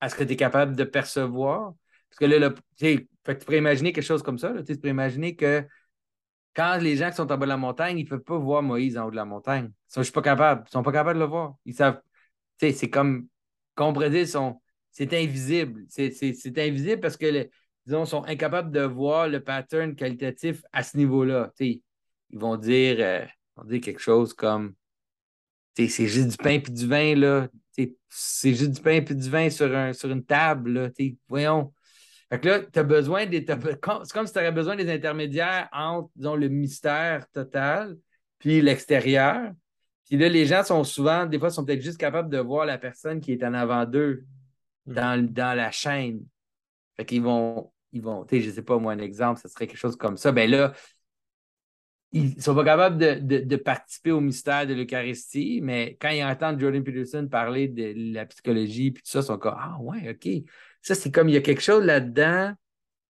à 0.00 0.08
ce 0.08 0.16
que 0.16 0.24
tu 0.24 0.34
es 0.34 0.36
capable 0.36 0.76
de 0.76 0.84
percevoir. 0.84 1.74
Parce 2.10 2.18
que 2.20 2.24
là, 2.26 2.38
le- 2.38 2.54
tu 2.54 2.62
sais, 2.78 3.08
fait 3.24 3.34
que 3.34 3.40
tu 3.40 3.44
pourrais 3.46 3.58
imaginer 3.58 3.92
quelque 3.92 4.04
chose 4.04 4.22
comme 4.22 4.38
ça. 4.38 4.52
là, 4.52 4.62
tu 4.62 4.76
pourrais 4.76 4.90
imaginer 4.90 5.34
que 5.34 5.66
quand 6.54 6.76
les 6.80 6.96
gens 6.96 7.10
qui 7.10 7.16
sont 7.16 7.30
en 7.32 7.36
bas 7.36 7.46
de 7.46 7.46
la 7.46 7.56
montagne, 7.56 7.98
ils 7.98 8.04
ne 8.04 8.08
peuvent 8.08 8.22
pas 8.22 8.38
voir 8.38 8.62
Moïse 8.62 8.96
en 8.96 9.06
haut 9.06 9.10
de 9.10 9.16
la 9.16 9.24
montagne. 9.24 9.70
Ils 9.70 9.92
sont, 9.92 10.00
je 10.00 10.04
suis 10.04 10.12
pas 10.12 10.22
capable. 10.22 10.64
Ils 10.68 10.70
sont 10.70 10.82
pas 10.82 10.92
capables 10.92 11.18
de 11.18 11.24
le 11.24 11.28
voir. 11.28 11.56
Ils 11.64 11.74
savent. 11.74 12.00
C'est 12.58 12.88
comme, 12.88 13.28
dire, 13.76 14.28
sont- 14.28 14.60
c'est 14.90 15.12
invisible. 15.14 15.84
C'est, 15.88 16.12
invisible 16.58 17.00
parce 17.00 17.16
que, 17.16 17.26
le- 17.26 17.50
disons, 17.84 18.04
sont 18.04 18.24
incapables 18.24 18.70
de 18.70 18.82
voir 18.82 19.28
le 19.28 19.42
pattern 19.42 19.96
qualitatif 19.96 20.62
à 20.72 20.82
ce 20.84 20.96
niveau-là. 20.96 21.52
Ils 21.58 21.82
vont 22.32 22.56
dire, 22.56 22.96
euh, 23.00 23.24
vont 23.56 23.64
dire 23.64 23.80
quelque 23.80 24.00
chose 24.00 24.32
comme, 24.32 24.74
c'est 25.76 26.06
juste 26.06 26.28
du 26.28 26.36
pain 26.36 26.60
puis 26.60 26.72
du 26.72 26.86
vin, 26.86 27.16
là. 27.16 27.48
C'est 28.08 28.54
juste 28.54 28.70
du 28.70 28.80
pain 28.80 29.02
puis 29.02 29.16
du 29.16 29.28
vin 29.28 29.50
sur, 29.50 29.74
un, 29.74 29.92
sur 29.92 30.08
une 30.10 30.24
table, 30.24 30.72
là. 30.72 30.90
Voyons. 31.28 31.72
Fait 32.30 32.40
que 32.40 32.48
là, 32.48 32.60
tu 32.60 32.78
as 32.78 32.82
besoin 32.82 33.26
des. 33.26 33.44
C'est 33.46 33.80
comme 33.80 34.26
si 34.26 34.32
tu 34.32 34.38
aurais 34.38 34.52
besoin 34.52 34.76
des 34.76 34.90
intermédiaires 34.92 35.68
entre, 35.72 36.10
disons, 36.16 36.36
le 36.36 36.48
mystère 36.48 37.28
total 37.30 37.96
puis 38.38 38.60
l'extérieur. 38.60 39.52
Puis 40.06 40.18
là, 40.18 40.28
les 40.28 40.44
gens 40.46 40.62
sont 40.64 40.84
souvent, 40.84 41.26
des 41.26 41.38
fois, 41.38 41.50
sont 41.50 41.64
peut-être 41.64 41.80
juste 41.82 41.98
capables 41.98 42.28
de 42.30 42.38
voir 42.38 42.66
la 42.66 42.76
personne 42.78 43.20
qui 43.20 43.32
est 43.32 43.42
en 43.44 43.54
avant 43.54 43.84
d'eux 43.86 44.24
Mhm. 44.86 44.94
dans, 44.94 45.32
dans 45.32 45.56
la 45.56 45.70
chaîne. 45.70 46.20
Fait 46.96 47.06
qu'ils 47.06 47.22
vont, 47.22 47.72
ils 47.92 48.02
vont, 48.02 48.24
tu 48.26 48.36
sais, 48.36 48.42
je 48.42 48.50
sais 48.50 48.62
pas, 48.62 48.78
moi, 48.78 48.92
un 48.92 48.98
exemple, 48.98 49.40
ce 49.40 49.48
serait 49.48 49.66
quelque 49.66 49.78
chose 49.78 49.96
comme 49.96 50.18
ça. 50.18 50.30
Ben 50.30 50.50
là, 50.50 50.74
ils 52.12 52.40
sont 52.40 52.54
pas 52.54 52.64
capables 52.64 52.98
de, 52.98 53.14
de- 53.14 53.44
de 53.44 53.56
participer 53.56 54.12
au 54.12 54.20
mystère 54.20 54.66
de 54.66 54.74
l'Eucharistie, 54.74 55.60
mais 55.62 55.96
quand 56.00 56.10
ils 56.10 56.22
entendent 56.22 56.60
Jordan 56.60 56.84
Peterson 56.84 57.26
parler 57.28 57.66
de 57.68 57.92
la 58.12 58.24
psychologie 58.26 58.92
puis 58.92 59.02
tout 59.02 59.10
ça, 59.10 59.20
ils 59.20 59.24
sont 59.24 59.38
comme 59.38 59.56
Ah 59.56 59.76
ouais, 59.80 60.10
OK. 60.10 60.44
Ça, 60.84 60.94
c'est 60.94 61.10
comme 61.10 61.28
il 61.28 61.34
y 61.34 61.36
a 61.36 61.40
quelque 61.40 61.62
chose 61.62 61.82
là-dedans 61.84 62.52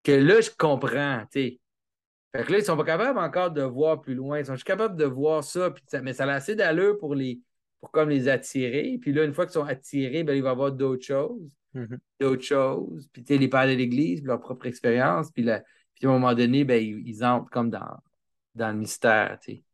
que 0.05 0.13
là, 0.13 0.41
je 0.41 0.51
comprends, 0.57 1.23
tu 1.31 1.41
sais. 1.41 1.61
Fait 2.35 2.45
que 2.45 2.53
là, 2.53 2.59
ils 2.59 2.65
sont 2.65 2.77
pas 2.77 2.85
capables 2.85 3.19
encore 3.19 3.51
de 3.51 3.63
voir 3.63 4.01
plus 4.01 4.15
loin. 4.15 4.39
Ils 4.39 4.47
sont 4.47 4.55
juste 4.55 4.67
capables 4.67 4.97
de 4.97 5.05
voir 5.05 5.43
ça, 5.45 5.71
puis 5.71 5.83
ça- 5.87 6.01
mais 6.01 6.13
ça 6.13 6.25
a 6.25 6.33
assez 6.35 6.55
d'allure 6.55 6.99
pour 6.99 7.15
les 7.15 7.41
pour 7.81 7.91
comme 7.91 8.09
les 8.09 8.29
attirer. 8.29 8.97
Puis 9.01 9.13
là, 9.13 9.25
une 9.25 9.35
fois 9.35 9.45
qu'ils 9.45 9.53
sont 9.53 9.65
attirés, 9.65 10.25
ben, 10.25 10.35
il 10.35 10.43
va 10.43 10.49
y 10.49 10.53
avoir 10.53 10.73
d'autres 10.73 11.05
choses 11.05 11.53
Mhm. 11.75 11.99
d'autres 12.21 12.43
choses, 12.45 13.09
puis 13.13 13.25
les 13.29 13.49
pères 13.49 13.67
de 13.67 13.73
l'Église, 13.73 14.23
leur 14.23 14.41
propre 14.41 14.67
expérience, 14.67 15.31
puis, 15.33 15.43
la- 15.43 15.61
puis 15.95 16.07
à 16.07 16.09
un 16.09 16.13
moment 16.13 16.33
donné, 16.33 16.63
ben, 16.65 16.81
ils, 16.83 17.07
ils 17.07 17.25
entrent 17.25 17.51
comme 17.51 17.69
dans, 17.69 17.99
dans 18.55 18.69
le 18.71 18.79
mystère, 18.79 19.39
tu 19.43 19.65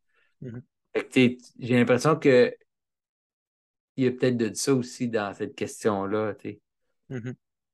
sais, 1.11 1.37
j'ai 1.59 1.77
l'impression 1.77 2.15
que 2.17 2.53
il 3.97 4.05
y 4.05 4.07
a 4.07 4.11
peut-être 4.11 4.37
de 4.37 4.51
ça 4.53 4.73
aussi 4.73 5.07
dans 5.07 5.33
cette 5.33 5.55
question-là, 5.55 6.33
sais. 6.41 6.59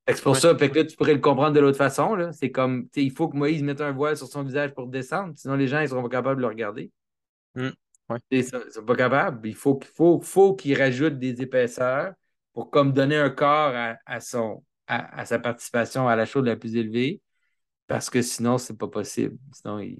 C'est 0.08 0.22
pour 0.22 0.32
Ouais. 0.32 0.40
ça, 0.40 0.56
fait 0.56 0.70
que 0.70 0.78
là, 0.78 0.84
tu 0.84 0.96
pourrais 0.96 1.14
le 1.14 1.20
comprendre 1.20 1.52
de 1.52 1.60
l'autre 1.60 1.76
façon. 1.76 2.16
C'est 2.32 2.50
comme, 2.50 2.88
il 2.96 3.10
faut 3.12 3.28
que 3.28 3.36
Moïse 3.36 3.62
mette 3.62 3.80
un 3.80 3.92
voile 3.92 4.16
sur 4.16 4.26
son 4.26 4.42
visage 4.42 4.72
pour 4.74 4.86
descendre, 4.86 5.34
sinon 5.36 5.54
les 5.54 5.68
gens, 5.68 5.80
ils 5.80 5.88
seront 5.88 6.02
pas 6.02 6.08
capables 6.08 6.36
de 6.36 6.42
le 6.42 6.48
regarder. 6.48 6.90
Ouais. 7.56 7.70
Sais, 8.32 8.38
Ils 8.38 8.72
sont 8.72 8.84
pas 8.86 8.96
capables. 8.96 9.46
Il 9.46 9.54
faut, 9.54 9.76
qu'il 9.76 9.90
faut, 9.94 10.20
faut 10.22 10.54
qu'il 10.54 10.76
rajoute 10.78 11.18
des 11.18 11.42
épaisseurs 11.42 12.14
pour 12.54 12.70
comme 12.70 12.92
donner 12.92 13.16
un 13.18 13.30
corps 13.30 13.74
à, 13.74 13.96
à 14.06 14.20
son, 14.20 14.64
à, 14.86 15.20
à 15.20 15.26
sa 15.26 15.38
participation 15.38 16.08
à 16.08 16.16
la 16.16 16.24
chose 16.24 16.44
la 16.46 16.56
plus 16.56 16.74
élevée, 16.74 17.20
parce 17.86 18.08
que 18.08 18.22
sinon, 18.22 18.56
c'est 18.58 18.78
pas 18.78 18.88
possible. 18.88 19.36
Sinon, 19.52 19.78
il, 19.78 19.98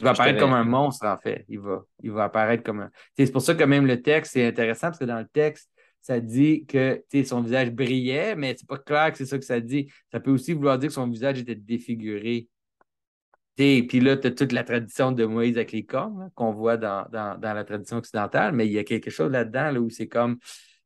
il 0.00 0.04
va 0.04 0.10
apparaître 0.10 0.40
comme 0.40 0.52
un 0.52 0.64
monstre, 0.64 1.06
en 1.06 1.16
fait. 1.18 1.44
Il 1.48 1.60
va, 1.60 1.84
il 2.02 2.10
va 2.10 2.24
apparaître 2.24 2.64
comme 2.64 2.80
un. 2.80 2.90
C'est 3.16 3.30
pour 3.30 3.42
ça 3.42 3.54
que 3.54 3.62
même 3.62 3.86
le 3.86 4.02
texte, 4.02 4.32
c'est 4.32 4.46
intéressant, 4.46 4.88
parce 4.88 4.98
que 4.98 5.04
dans 5.04 5.18
le 5.20 5.28
texte, 5.28 5.70
ça 6.02 6.20
dit 6.20 6.66
que 6.66 7.02
son 7.24 7.42
visage 7.42 7.70
brillait, 7.70 8.34
mais 8.34 8.56
c'est 8.58 8.66
pas 8.66 8.78
clair 8.78 9.12
que 9.12 9.18
c'est 9.18 9.26
ça 9.26 9.38
que 9.38 9.44
ça 9.44 9.60
dit. 9.60 9.90
Ça 10.10 10.20
peut 10.20 10.32
aussi 10.32 10.52
vouloir 10.52 10.78
dire 10.78 10.88
que 10.88 10.94
son 10.94 11.08
visage 11.08 11.38
était 11.38 11.54
défiguré. 11.54 12.48
Puis 13.56 14.00
là, 14.00 14.16
tu 14.16 14.26
as 14.26 14.30
toute 14.32 14.52
la 14.52 14.64
tradition 14.64 15.12
de 15.12 15.24
Moïse 15.24 15.56
avec 15.56 15.72
les 15.72 15.84
cornes 15.84 16.30
qu'on 16.34 16.52
voit 16.52 16.76
dans, 16.76 17.06
dans, 17.10 17.38
la 17.40 17.64
tradition 17.64 17.98
occidentale, 17.98 18.52
mais 18.52 18.66
il 18.66 18.72
y 18.72 18.78
a 18.78 18.84
quelque 18.84 19.10
chose 19.10 19.30
là-dedans 19.30 19.70
là, 19.70 19.80
où 19.80 19.90
c'est 19.90 20.08
comme 20.08 20.38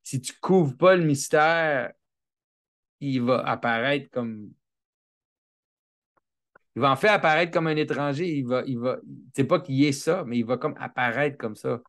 si 0.02 0.20
tu 0.20 0.32
couvres 0.40 0.76
pas 0.76 0.94
le 0.96 1.04
mystère, 1.04 1.92
il 3.00 3.22
va 3.22 3.40
apparaître 3.40 4.10
comme. 4.10 4.50
Il 6.74 6.82
va 6.82 6.92
en 6.92 6.96
fait 6.96 7.08
apparaître 7.08 7.52
comme 7.52 7.68
un 7.68 7.76
étranger. 7.76 8.28
Il 8.28 8.46
va, 8.46 8.62
il 8.66 8.78
va, 8.78 8.98
c'est 9.34 9.44
pas 9.44 9.60
qu'il 9.60 9.76
y 9.76 9.86
ait 9.86 9.92
ça, 9.92 10.24
mais 10.26 10.38
il 10.38 10.44
va 10.44 10.58
comme 10.58 10.74
apparaître 10.78 11.38
comme 11.38 11.56
ça. 11.56 11.80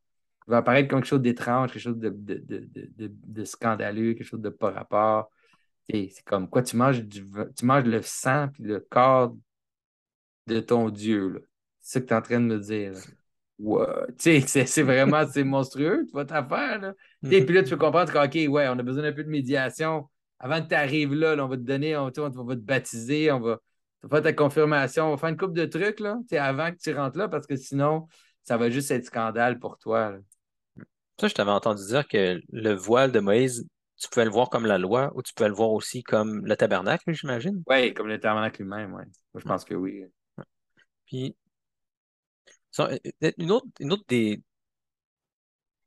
Va 0.48 0.58
apparaître 0.58 0.88
comme 0.90 1.02
quelque 1.02 1.10
chose 1.10 1.22
d'étrange, 1.22 1.72
quelque 1.72 1.82
chose 1.82 1.98
de, 1.98 2.10
de, 2.10 2.42
de, 2.46 3.12
de, 3.12 3.44
scandaleux, 3.44 4.14
quelque 4.14 4.28
chose 4.28 4.42
de 4.42 4.50
pas 4.50 4.72
rapport. 4.72 5.30
C'est 5.90 6.24
comme 6.26 6.50
quoi 6.50 6.64
tu 6.64 6.76
manges 6.76 7.04
tu 7.08 7.66
manges 7.66 7.86
le 7.86 8.02
sang 8.02 8.50
puis 8.50 8.64
le 8.64 8.80
corps 8.80 9.36
de 10.48 10.60
ton 10.60 10.90
Dieu. 10.90 11.48
C'est 11.80 11.94
ça 11.94 12.02
que 12.02 12.06
tu 12.06 12.14
es 12.14 12.18
en 12.18 12.22
train 12.22 12.40
de 12.40 12.46
me 12.46 12.60
dire. 12.60 12.94
sais, 14.18 14.66
c'est 14.66 14.84
vraiment 14.84 15.24
monstrueux, 15.46 16.06
tu 16.08 16.14
vas 16.14 16.26
t'affaire. 16.26 16.80
Là. 16.80 16.94
Tu 17.24 17.30
sais, 17.30 17.40
Mhm. 17.40 17.46
Puis 17.46 17.56
là, 17.56 17.64
tu 17.64 17.70
peux 17.72 17.78
comprendre 17.78 18.12
que, 18.12 18.26
OK, 18.26 18.54
ouais, 18.54 18.68
on 18.68 18.78
a 18.78 18.84
besoin 18.84 19.04
d'un 19.04 19.14
peu 19.14 19.24
de 19.24 19.30
médiation. 19.30 20.10
Avant 20.40 20.62
que 20.62 20.68
tu 20.68 20.76
arrives 20.76 21.14
là, 21.14 21.36
là, 21.36 21.46
on 21.46 21.48
va 21.48 21.58
te 21.58 21.62
donner, 21.62 21.98
on, 21.98 22.06
va 22.06 22.12
te 22.12 22.62
baptiser, 22.62 23.32
on 23.32 23.40
va, 23.40 23.60
faire 24.10 24.22
ta 24.22 24.34
confirmation, 24.34 25.08
on 25.08 25.12
va 25.12 25.18
faire 25.18 25.30
une 25.30 25.38
couple 25.38 25.54
de 25.54 25.66
trucs 25.66 26.00
là, 26.00 26.20
avant 26.40 26.72
que 26.72 26.78
tu 26.78 26.94
rentres 26.94 27.18
là, 27.18 27.28
parce 27.28 27.48
que 27.48 27.56
sinon, 27.56 28.08
ça 28.44 28.58
va 28.58 28.70
juste 28.70 28.92
être 28.92 29.06
scandale 29.06 29.60
pour 29.60 29.78
toi. 29.80 30.18
Ça, 31.20 31.28
je 31.28 31.34
t'avais 31.34 31.52
entendu 31.52 31.86
dire 31.86 32.08
que 32.08 32.42
le 32.52 32.74
voile 32.74 33.12
de 33.12 33.20
Moïse, 33.20 33.68
tu 33.98 34.08
pouvais 34.10 34.26
le 34.26 34.32
voir 34.32 34.50
comme 34.50 34.66
la 34.66 34.78
loi 34.78 35.12
ou 35.16 35.22
tu 35.22 35.34
pouvais 35.34 35.50
le 35.50 35.56
voir 35.56 35.72
aussi 35.72 36.02
comme 36.04 36.46
le 36.46 36.56
tabernacle, 36.56 37.12
j'imagine? 37.14 37.64
Oui, 37.68 37.94
comme 37.94 38.08
le 38.08 38.20
tabernacle 38.20 38.62
lui-même, 38.64 38.94
oui. 38.96 39.04
Je 39.36 39.44
pense 39.46 39.64
que 39.66 39.76
oui. 39.76 40.06
Puis, 41.06 41.36
ça, 42.72 42.90
euh, 43.24 43.32
une 43.38 43.52
autre, 43.52 43.68
une 43.80 43.94
autre 43.94 44.04
des, 44.08 44.42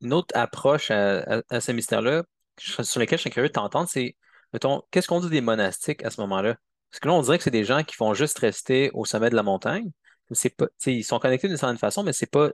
une 0.01 0.13
autre 0.13 0.35
approche 0.37 0.91
à, 0.91 1.21
à- 1.39 1.43
à 1.51 1.61
ce 1.61 1.73
mystère-là, 1.73 2.25
sur 2.59 3.01
lequel 3.01 3.19
je 3.19 3.23
suis 3.23 3.31
curieux 3.31 3.49
de 3.49 3.53
t'entendre, 3.53 3.89
c'est, 3.89 4.17
mettons, 4.53 4.83
qu'est-ce 4.91 5.09
qu'on 5.09 5.21
dit 5.21 5.31
des 5.31 5.41
monastiques 5.41 6.05
à 6.05 6.11
ce 6.11 6.21
moment-là? 6.23 6.57
Parce 6.91 7.01
que 7.01 7.09
là, 7.09 7.15
on 7.15 7.23
dirait 7.23 7.39
que 7.39 7.45
c'est 7.45 7.51
des 7.51 7.65
gens 7.65 7.83
qui 7.85 7.97
vont 7.97 8.15
juste 8.15 8.39
rester 8.39 8.91
au 8.95 9.05
sommet 9.05 9.31
de 9.31 9.37
la 9.37 9.43
montagne. 9.43 9.91
C'est 10.33 10.51
pas, 10.55 10.67
ils 10.87 11.05
sont 11.05 11.19
connectés 11.19 11.49
d'une 11.49 11.57
certaine 11.57 11.79
façon, 11.79 12.03
mais 12.03 12.13
c'est 12.13 12.31
pas 12.31 12.51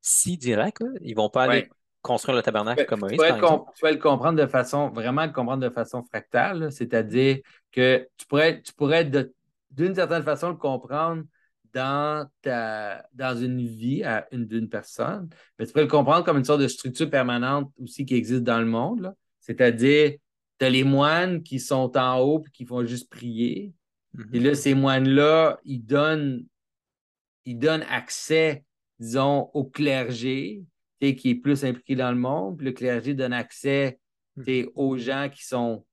si 0.00 0.36
direct, 0.38 0.80
là. 0.80 0.88
Ils 1.02 1.14
vont 1.14 1.30
pas 1.30 1.44
aller 1.44 1.62
Ouais. 1.62 1.68
Construire 2.02 2.36
le 2.36 2.42
tabernacle 2.42 2.86
comme 2.86 3.00
Moïse, 3.00 3.18
le 3.20 3.34
tu 3.34 3.80
pourrais 3.80 3.92
le 3.92 3.98
comprendre 3.98 4.40
de 4.40 4.46
façon, 4.46 4.90
vraiment 4.90 5.24
le 5.24 5.32
comprendre 5.32 5.62
de 5.62 5.70
façon 5.70 6.02
fractale, 6.04 6.70
c'est-à-dire 6.72 7.38
que 7.72 8.08
tu 8.16 8.26
pourrais, 8.26 8.62
tu 8.62 8.72
pourrais 8.72 9.04
d'une 9.70 9.94
certaine 9.94 10.22
façon 10.22 10.50
le 10.50 10.56
comprendre 10.56 11.24
dans, 11.72 12.28
ta, 12.42 13.06
dans 13.12 13.36
une 13.36 13.66
vie 13.66 14.02
à 14.02 14.26
une, 14.32 14.46
d'une 14.46 14.68
personne, 14.68 15.28
mais 15.58 15.66
tu 15.66 15.72
pourrais 15.72 15.84
le 15.84 15.90
comprendre 15.90 16.24
comme 16.24 16.38
une 16.38 16.44
sorte 16.44 16.60
de 16.60 16.68
structure 16.68 17.10
permanente 17.10 17.70
aussi 17.82 18.06
qui 18.06 18.14
existe 18.14 18.42
dans 18.42 18.58
le 18.58 18.66
monde. 18.66 19.14
C'est-à-dire, 19.40 20.12
tu 20.58 20.66
as 20.66 20.70
les 20.70 20.84
moines 20.84 21.42
qui 21.42 21.60
sont 21.60 21.96
en 21.96 22.20
haut 22.20 22.42
et 22.46 22.50
qui 22.50 22.64
font 22.64 22.84
juste 22.84 23.10
prier. 23.10 23.72
Mhm. 24.14 24.28
Et 24.32 24.40
là, 24.40 24.54
ces 24.54 24.74
moines-là, 24.74 25.58
ils 25.64 25.84
donnent, 25.84 26.44
ils 27.44 27.58
donnent 27.58 27.84
accès, 27.90 28.64
disons, 28.98 29.50
au 29.52 29.64
clergé, 29.64 30.62
qui 31.00 31.30
est 31.30 31.34
plus 31.34 31.64
impliqué 31.64 31.94
dans 31.96 32.10
le 32.10 32.18
monde. 32.18 32.56
Puis 32.58 32.66
le 32.66 32.72
clergé 32.72 33.14
donne 33.14 33.32
accès 33.32 33.98
sais, 34.44 34.68
aux 34.74 34.96
gens 34.96 35.28
qui 35.32 35.44
sont, 35.44 35.84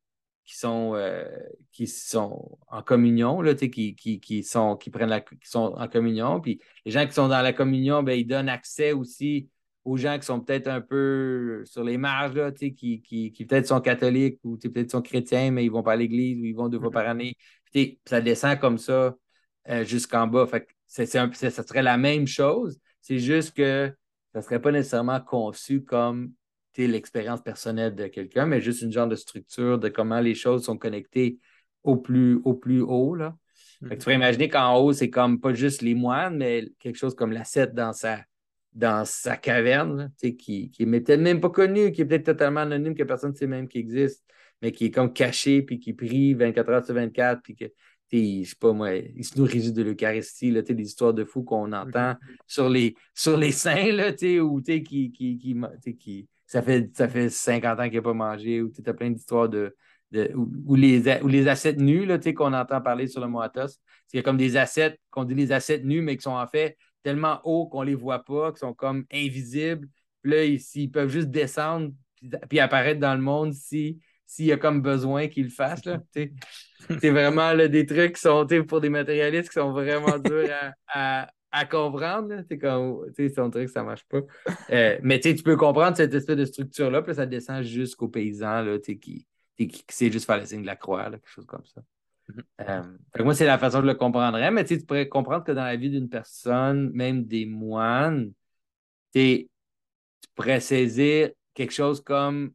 qui 0.44 0.56
sont, 0.58 0.94
euh, 0.96 1.26
qui 1.72 1.88
sont 1.88 2.58
en 2.68 2.84
communion, 2.84 3.42
là, 3.42 3.56
qui, 3.56 3.96
qui, 3.96 4.20
qui, 4.20 4.44
sont, 4.44 4.76
qui, 4.76 4.90
prennent 4.90 5.10
la, 5.10 5.22
qui 5.22 5.38
sont 5.44 5.74
en 5.76 5.88
communion. 5.88 6.40
Puis 6.40 6.60
les 6.86 6.92
gens 6.92 7.06
qui 7.06 7.14
sont 7.14 7.28
dans 7.28 7.42
la 7.42 7.54
communion, 7.54 8.04
ben, 8.04 8.14
ils 8.14 8.26
donnent 8.28 8.50
accès 8.50 8.92
aussi 8.94 9.50
aux 9.84 9.98
gens 9.98 10.18
qui 10.18 10.26
sont 10.26 10.42
peut-être 10.42 10.68
un 10.68 10.82
peu 10.82 11.64
sur 11.66 11.84
les 11.84 11.98
marges, 11.98 12.34
là, 12.36 12.52
qui, 12.52 12.76
qui, 12.76 13.02
qui 13.02 13.46
peut-être 13.46 13.68
sont 13.68 13.82
catholiques 13.82 14.40
ou 14.44 14.58
peut-être 14.58 14.92
sont 14.92 15.02
chrétiens, 15.02 15.52
mais 15.52 15.64
ils 15.64 15.70
vont 15.70 15.84
pas 15.84 15.94
à 15.94 15.96
l'église 15.96 16.40
ou 16.40 16.46
ils 16.46 16.56
vont 16.56 16.70
deux 16.70 16.80
fois 16.80 16.90
par 16.92 17.08
année. 17.08 17.36
Puis, 17.72 18.00
ça 18.06 18.20
descend 18.22 18.60
comme 18.60 18.78
ça 18.80 19.16
euh, 19.70 19.84
jusqu'en 19.86 20.26
bas. 20.28 20.48
Fait 20.48 20.62
que 20.62 20.72
c'est, 20.88 21.06
c'est 21.06 21.20
un- 21.20 21.32
c'est- 21.34 21.52
ça 21.52 21.64
serait 21.64 21.84
la 21.84 21.98
même 21.98 22.26
chose. 22.28 22.80
C'est 23.02 23.20
juste 23.20 23.56
que 23.56 23.94
ça 24.36 24.40
ne 24.40 24.44
serait 24.44 24.62
pas 24.62 24.74
nécessairement 24.74 25.22
conçu 25.22 25.86
comme 25.86 26.34
l'expérience 26.78 27.42
personnelle 27.42 27.96
de 27.96 28.08
quelqu'un, 28.08 28.46
mais 28.46 28.60
juste 28.60 28.82
une 28.82 28.92
genre 28.92 29.08
de 29.08 29.16
structure 29.16 29.80
de 29.80 29.88
comment 29.88 30.20
les 30.20 30.36
choses 30.36 30.66
sont 30.66 30.78
connectées 30.78 31.40
au 31.84 31.96
plus, 31.96 32.42
au 32.44 32.54
plus 32.54 32.82
haut. 32.82 33.16
Là. 33.16 33.38
Tu 33.90 33.96
pourrais 33.96 34.16
imaginer 34.16 34.50
qu'en 34.50 34.78
haut, 34.78 34.92
c'est 34.92 35.10
comme 35.10 35.40
pas 35.40 35.54
juste 35.54 35.82
les 35.82 35.96
moines, 35.96 36.36
mais 36.36 36.68
quelque 36.80 36.98
chose 36.98 37.16
comme 37.16 37.32
l'ascète 37.32 37.74
dans 37.74 37.94
sa, 37.94 38.26
dans 38.74 39.06
sa 39.06 39.38
caverne, 39.38 40.12
qui, 40.20 40.36
qui 40.70 40.84
est 40.84 40.86
peut-être 40.86 41.22
même 41.22 41.40
pas 41.40 41.50
connu, 41.50 41.94
qui 41.94 42.02
est 42.02 42.06
peut-être 42.06 42.26
totalement 42.26 42.60
anonyme, 42.60 42.94
que 42.94 43.04
personne 43.04 43.32
ne 43.32 43.38
sait 43.38 43.48
même 43.48 43.70
qu'il 43.70 43.80
existe, 43.80 44.26
mais 44.62 44.74
qui 44.74 44.88
est 44.88 44.92
comme 44.92 45.14
caché, 45.14 45.62
puis 45.62 45.80
qui 45.80 45.94
prie 45.94 46.34
24 46.34 46.70
heures 46.72 46.86
sur 46.86 46.96
24, 46.96 47.42
puis 47.42 47.56
que, 47.56 47.66
je 48.44 48.50
sais 48.50 48.56
pas 48.60 48.74
moi, 48.74 48.96
il 48.96 49.24
se 49.24 49.38
nourrit 49.38 49.72
de 49.72 49.84
l'Eucharistie, 49.84 50.52
là, 50.52 50.62
des 50.62 50.84
histoires 50.84 51.14
de 51.14 51.26
fous 51.26 51.44
qu'on 51.44 51.72
entend 51.74 52.12
mm-hmm. 52.12 52.38
sur, 52.48 52.70
les, 52.70 52.96
sur 53.14 53.38
les 53.38 53.52
saints, 53.52 53.92
là, 53.92 54.12
ou 54.42 54.62
qui, 54.62 54.84
qui, 54.84 55.12
qui, 55.12 55.98
qui, 55.98 56.28
ça 56.46 56.62
fait, 56.62 56.90
ça 56.96 57.08
fait 57.08 57.30
50 57.30 57.80
ans 57.80 57.84
qu'il 57.86 57.96
n'a 57.96 58.02
pas 58.02 58.14
mangé, 58.14 58.62
ou 58.62 58.70
tu 58.70 58.82
as 58.88 58.94
plein 58.94 59.10
d'histoires 59.10 59.50
de, 59.50 59.76
ou, 60.66 60.76
les, 60.76 61.22
ou 61.22 61.28
les 61.28 61.48
assets 61.48 61.76
nus 61.76 62.08
qu'on 62.36 62.54
entend 62.54 62.82
parler 62.82 63.08
sur 63.08 63.22
le 63.22 63.28
Moatos. 63.28 63.80
C'est 64.08 64.22
comme 64.22 64.38
des 64.38 64.56
assets, 64.58 64.98
qu'on 65.10 65.24
dit 65.24 65.34
les 65.34 65.52
assets 65.52 65.82
nus, 65.84 66.02
mais 66.02 66.16
qui 66.16 66.24
sont 66.24 66.32
en 66.32 66.48
fait 66.48 66.78
tellement 67.04 67.40
hauts 67.44 67.68
qu'on 67.68 67.82
ne 67.82 67.88
les 67.88 67.96
voit 67.96 68.24
pas, 68.24 68.52
qui 68.52 68.60
sont 68.60 68.74
comme 68.74 69.06
invisibles. 69.12 69.88
Puis 70.22 70.32
là, 70.32 70.44
ils, 70.44 70.92
peuvent 70.92 71.10
juste 71.10 71.30
descendre 71.30 71.92
puis, 72.50 72.60
apparaître 72.60 73.00
dans 73.00 73.14
le 73.14 73.22
monde 73.22 73.54
s'il 74.26 74.46
y 74.46 74.52
a 74.52 74.58
comme 74.58 74.82
besoin 74.82 75.28
qu'ils 75.28 75.46
le 75.46 75.50
fassent. 75.50 75.82
C'est 77.00 77.10
vraiment 77.10 77.56
des 77.56 77.86
trucs 77.86 78.16
qui 78.16 78.22
sont 78.22 78.46
pour 78.68 78.82
des 78.82 78.90
matérialistes 78.90 79.50
qui 79.50 79.56
sont 79.56 79.72
vraiment 79.72 80.20
durs 80.20 80.50
à, 80.88 81.28
comprendre. 81.70 82.44
C'est 82.50 82.58
comme, 82.58 83.06
son 83.34 83.50
truc, 83.50 83.70
ça 83.70 83.82
ne 83.82 83.86
marche 83.86 84.06
pas. 84.10 84.20
Euh, 84.72 84.98
mais 85.02 85.20
tu 85.20 85.36
peux 85.36 85.56
comprendre 85.56 85.96
cette 85.96 86.14
espèce 86.14 86.38
de 86.38 86.46
structure-là, 86.46 87.02
puis 87.02 87.16
ça 87.16 87.26
descend 87.26 87.64
jusqu'aux 87.64 88.10
paysans 88.10 88.62
là, 88.62 88.78
qui, 88.80 89.26
qui, 89.58 89.86
sait 89.90 90.12
juste 90.12 90.26
faire 90.26 90.38
le 90.38 90.46
signe 90.46 90.62
de 90.62 90.68
la 90.68 90.76
croix, 90.76 91.10
quelque 91.10 91.30
chose 91.30 91.46
comme 91.46 91.66
ça. 91.66 91.82
Mhm. 92.28 92.44
Euh, 92.62 93.24
moi, 93.24 93.34
c'est 93.34 93.46
la 93.46 93.58
façon 93.58 93.80
que 93.80 93.86
je 93.86 93.92
le 93.92 93.96
comprendrais, 93.96 94.52
mais 94.52 94.66
tu 94.66 94.78
pourrais 94.80 95.08
comprendre 95.08 95.44
que 95.44 95.52
dans 95.54 95.64
la 95.64 95.76
vie 95.76 95.90
d'une 95.90 96.10
personne, 96.10 96.92
même 96.94 97.24
des 97.24 97.46
moines, 97.46 98.32
tu 99.14 99.48
pourrais 100.36 100.60
saisir 100.60 101.30
quelque 101.54 101.74
chose 101.74 102.02
comme 102.02 102.52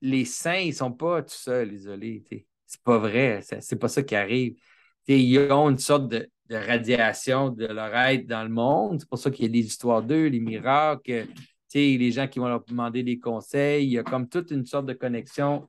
les 0.00 0.24
saints, 0.24 0.56
ils 0.56 0.68
ne 0.68 0.74
sont 0.74 0.92
pas 0.92 1.22
tout 1.22 1.34
seuls, 1.34 1.72
isolés. 1.72 2.24
C'est 2.66 2.82
pas 2.82 2.98
vrai, 2.98 3.40
c'est 3.42 3.76
pas 3.78 3.88
ça 3.88 4.02
qui 4.02 4.14
arrive. 4.14 4.56
ils 5.06 5.38
ont 5.52 5.70
une 5.70 5.78
sorte 5.78 6.08
de, 6.08 6.28
radiation 6.50 7.48
de 7.48 7.66
leur 7.66 7.94
être 7.94 8.26
dans 8.26 8.42
le 8.42 8.50
monde. 8.50 9.00
C'est 9.00 9.08
pour 9.08 9.18
ça 9.18 9.30
qu'il 9.30 9.46
y 9.46 9.48
a 9.48 9.52
des 9.52 9.66
histoires 9.66 10.02
d'eux, 10.02 10.26
les 10.26 10.40
miracles, 10.40 11.26
les 11.74 12.12
gens 12.12 12.28
qui 12.28 12.38
vont 12.38 12.48
leur 12.48 12.64
demander 12.64 13.02
des 13.02 13.18
conseils. 13.18 13.86
Il 13.86 13.92
y 13.92 13.98
a 13.98 14.02
comme 14.02 14.28
toute 14.28 14.50
une 14.50 14.64
sorte 14.64 14.86
de 14.86 14.92
connexion 14.92 15.68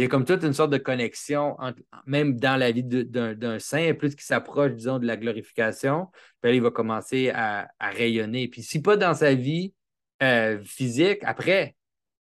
il 0.00 0.04
y 0.04 0.06
a 0.06 0.08
comme 0.08 0.24
toute 0.24 0.44
une 0.44 0.54
sorte 0.54 0.70
de 0.70 0.78
connexion, 0.78 1.58
même 2.06 2.38
dans 2.38 2.56
la 2.58 2.70
vie 2.72 2.84
d'un 2.84 3.58
saint, 3.58 3.92
plus 3.92 4.14
qu'il 4.14 4.24
s'approche, 4.24 4.72
disons, 4.72 4.98
de 4.98 5.06
la 5.06 5.18
glorification, 5.18 6.08
puis 6.40 6.56
il 6.56 6.62
va 6.62 6.70
commencer 6.70 7.30
à, 7.34 7.68
rayonner. 7.80 8.48
Puis 8.48 8.62
si 8.62 8.80
pas 8.80 8.96
dans 8.96 9.14
sa 9.14 9.34
vie 9.34 9.74
euh, 10.22 10.62
physique, 10.64 11.18
après, 11.22 11.76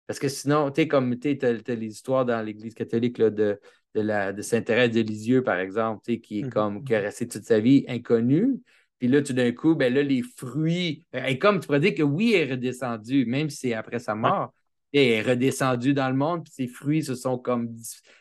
parce 0.07 0.19
que 0.19 0.29
sinon, 0.29 0.71
tu 0.71 0.81
sais, 0.81 0.87
comme 0.87 1.17
tu 1.19 1.37
as, 1.41 1.75
les 1.75 1.87
histoires 1.87 2.25
dans 2.25 2.41
l'Église 2.41 2.73
catholique 2.73 3.17
de, 3.17 3.59
de, 3.95 4.01
la, 4.01 4.33
de 4.33 4.41
Saint-Thérèse 4.41 4.91
de 4.91 5.01
Lisieux, 5.01 5.43
par 5.43 5.59
exemple, 5.59 6.01
qui 6.17 6.39
est 6.39 6.43
mm-hmm. 6.43 6.49
comme 6.49 6.83
qui 6.83 6.95
a 6.95 6.99
resté 6.99 7.27
toute 7.27 7.43
sa 7.43 7.59
vie 7.59 7.85
inconnue. 7.87 8.61
Puis 8.99 9.07
là, 9.07 9.21
tout 9.21 9.33
d'un 9.33 9.51
coup, 9.51 9.75
ben 9.75 9.93
là, 9.93 10.01
les 10.01 10.23
fruits. 10.23 11.05
Et 11.13 11.37
comme 11.37 11.59
tu 11.59 11.67
pourrais 11.67 11.79
dire 11.79 11.93
que 11.93 12.03
oui, 12.03 12.33
elle 12.33 12.49
est 12.49 12.51
redescendue, 12.53 13.25
même 13.25 13.49
si 13.49 13.57
c'est 13.57 13.73
après 13.73 13.99
sa 13.99 14.15
mort 14.15 14.53
est 14.93 15.21
redescendu 15.21 15.93
dans 15.93 16.09
le 16.09 16.15
monde, 16.15 16.43
puis 16.43 16.53
ses 16.53 16.67
fruits 16.67 17.03
se 17.03 17.15
sont 17.15 17.37
comme 17.37 17.75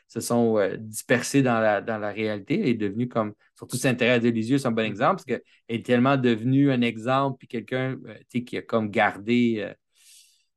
se 0.09 0.21
sont 0.21 0.59
euh, 0.59 0.77
dispersés 0.77 1.43
dans 1.43 1.61
la, 1.61 1.81
dans 1.81 1.99
la 1.99 2.11
réalité. 2.11 2.61
Elle 2.61 2.69
est 2.69 2.75
devenue 2.75 3.09
comme, 3.09 3.35
surtout 3.55 3.77
Saint-Thérèse 3.77 4.23
de 4.23 4.29
Lisieux, 4.29 4.59
c'est 4.59 4.69
un 4.69 4.73
bon 4.73 4.85
exemple, 4.85 5.17
parce 5.17 5.25
qu'elle 5.25 5.43
est 5.69 5.85
tellement 5.85 6.17
devenue 6.17 6.71
un 6.71 6.81
exemple, 6.81 7.39
puis 7.39 7.49
quelqu'un 7.49 7.99
euh, 8.07 8.41
qui 8.45 8.57
a 8.57 8.63
comme 8.63 8.91
gardé 8.91 9.57
euh, 9.59 9.75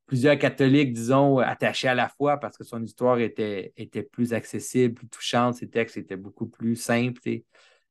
plusieurs 0.06 0.38
catholiques, 0.38 0.94
disons, 0.94 1.40
attachés 1.40 1.88
à 1.88 1.96
la 1.96 2.10
foi 2.10 2.38
parce 2.38 2.58
que 2.58 2.64
son 2.64 2.84
histoire 2.84 3.20
était, 3.20 3.74
était 3.78 4.04
plus 4.04 4.34
accessible, 4.34 4.96
plus 4.96 5.08
touchante, 5.08 5.56
ses 5.56 5.70
textes 5.70 5.98
étaient 5.98 6.18
beaucoup 6.18 6.48
plus 6.48 6.76
simples. 6.76 7.22
fait 7.22 7.44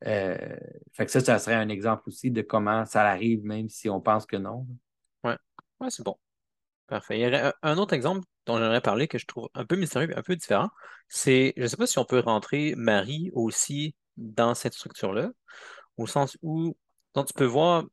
que 0.03 1.11
ça, 1.11 1.21
ça 1.21 1.39
serait 1.39 1.55
un 1.55 1.69
exemple 1.69 2.05
aussi 2.09 2.31
de 2.31 2.43
comment 2.43 2.85
ça 2.87 3.09
arrive, 3.09 3.45
même 3.45 3.69
si 3.69 3.89
on 3.89 4.01
pense 4.01 4.27
que 4.27 4.37
non. 4.37 4.67
Oui, 5.23 5.33
ouais, 5.81 5.91
c'est 5.91 6.05
bon. 6.05 6.17
Parfait. 6.89 7.19
Il 7.19 7.23
y 7.23 7.27
aurait 7.27 7.53
un 7.63 7.77
autre 7.79 7.93
exemple 7.95 8.27
dont 8.47 8.59
j'aimerais 8.59 8.81
parler 8.81 9.09
que 9.09 9.19
je 9.19 9.27
trouve 9.27 9.49
un 9.55 9.67
peu 9.67 9.77
mystérieux, 9.77 10.17
un 10.17 10.23
peu 10.23 10.37
différent. 10.37 10.71
C'est, 11.09 11.53
je 11.57 11.63
ne 11.63 11.69
sais 11.69 11.77
pas 11.77 11.87
si 11.87 11.99
on 11.99 12.07
peut 12.07 12.21
rentrer 12.21 12.75
Marie 12.77 13.31
aussi 13.35 13.95
dans 14.17 14.55
cette 14.55 14.73
structure-là, 14.75 15.31
au 15.99 16.07
sens 16.07 16.39
où, 16.43 16.77
donc 17.15 17.27
tu 17.29 17.35
peux 17.35 17.45
voir, 17.45 17.85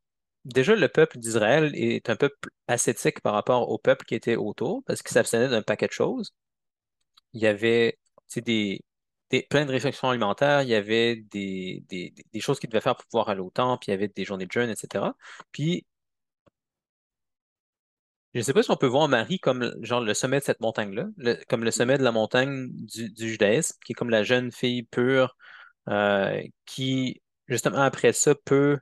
déjà 0.46 0.74
le 0.74 0.88
peuple 0.88 1.18
d'Israël 1.18 1.72
est 1.74 2.08
un 2.10 2.16
peuple 2.16 2.50
ascétique 2.68 3.20
par 3.20 3.34
rapport 3.34 3.70
au 3.70 3.78
peuple 3.78 4.06
qui 4.06 4.14
était 4.14 4.36
autour, 4.36 4.82
parce 4.86 5.02
qu'il 5.02 5.12
s'abstenait 5.12 5.48
d'un 5.48 5.62
paquet 5.62 5.88
de 5.88 5.92
choses. 5.92 6.34
Il 7.34 7.40
y 7.42 7.46
avait 7.46 7.98
des, 8.36 8.80
des, 9.30 9.42
plein 9.42 9.66
de 9.66 9.72
restrictions 9.72 10.08
alimentaires, 10.08 10.62
il 10.62 10.68
y 10.68 10.74
avait 10.74 11.16
des, 11.16 11.84
des, 11.88 12.14
des 12.32 12.40
choses 12.40 12.58
qu'ils 12.58 12.70
devaient 12.70 12.80
faire 12.80 12.96
pour 12.96 13.06
pouvoir 13.06 13.28
aller 13.28 13.40
au 13.40 13.50
temple, 13.50 13.80
puis 13.82 13.92
il 13.92 13.94
y 13.94 13.98
avait 13.98 14.08
des 14.08 14.24
journées 14.24 14.46
de 14.46 14.52
jeûne, 14.52 14.70
etc. 14.70 15.04
Puis 15.52 15.86
je 18.36 18.40
ne 18.40 18.44
sais 18.44 18.52
pas 18.52 18.62
si 18.62 18.70
on 18.70 18.76
peut 18.76 18.86
voir 18.86 19.08
Marie 19.08 19.38
comme 19.38 19.74
genre 19.80 20.02
le 20.02 20.12
sommet 20.12 20.40
de 20.40 20.44
cette 20.44 20.60
montagne-là, 20.60 21.06
comme 21.48 21.64
le 21.64 21.70
sommet 21.70 21.96
de 21.96 22.02
la 22.02 22.12
montagne 22.12 22.68
du, 22.70 23.30
judaïsme, 23.30 23.78
qui 23.82 23.92
est 23.92 23.94
comme 23.94 24.10
la 24.10 24.24
jeune 24.24 24.52
fille 24.52 24.82
pure 24.82 25.34
euh, 25.88 26.42
qui, 26.66 27.22
justement, 27.48 27.80
après 27.80 28.12
ça, 28.12 28.34
peut, 28.34 28.78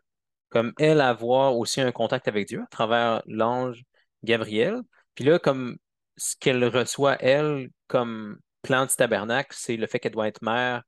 comme 0.49 0.73
elle, 0.77 1.01
avoir 1.01 1.57
aussi 1.57 1.81
un 1.81 1.93
contact 1.93 2.27
avec 2.27 2.49
Dieu 2.49 2.63
à 2.63 2.67
travers 2.67 3.23
l'ange 3.27 3.85
Gabriel. 4.25 4.83
Puis 5.15 5.25
là, 5.25 5.39
comme 5.39 5.77
ce 6.17 6.35
qu'elle 6.37 6.65
reçoit, 6.65 7.17
elle, 7.23 7.71
comme 7.87 8.39
plan 8.63 8.87
du 8.87 8.95
tabernacle, 8.97 9.55
c'est 9.57 9.77
le 9.77 9.87
fait 9.87 10.01
qu'elle 10.01 10.13
doit 10.13 10.27
être 10.27 10.43
mère 10.43 10.83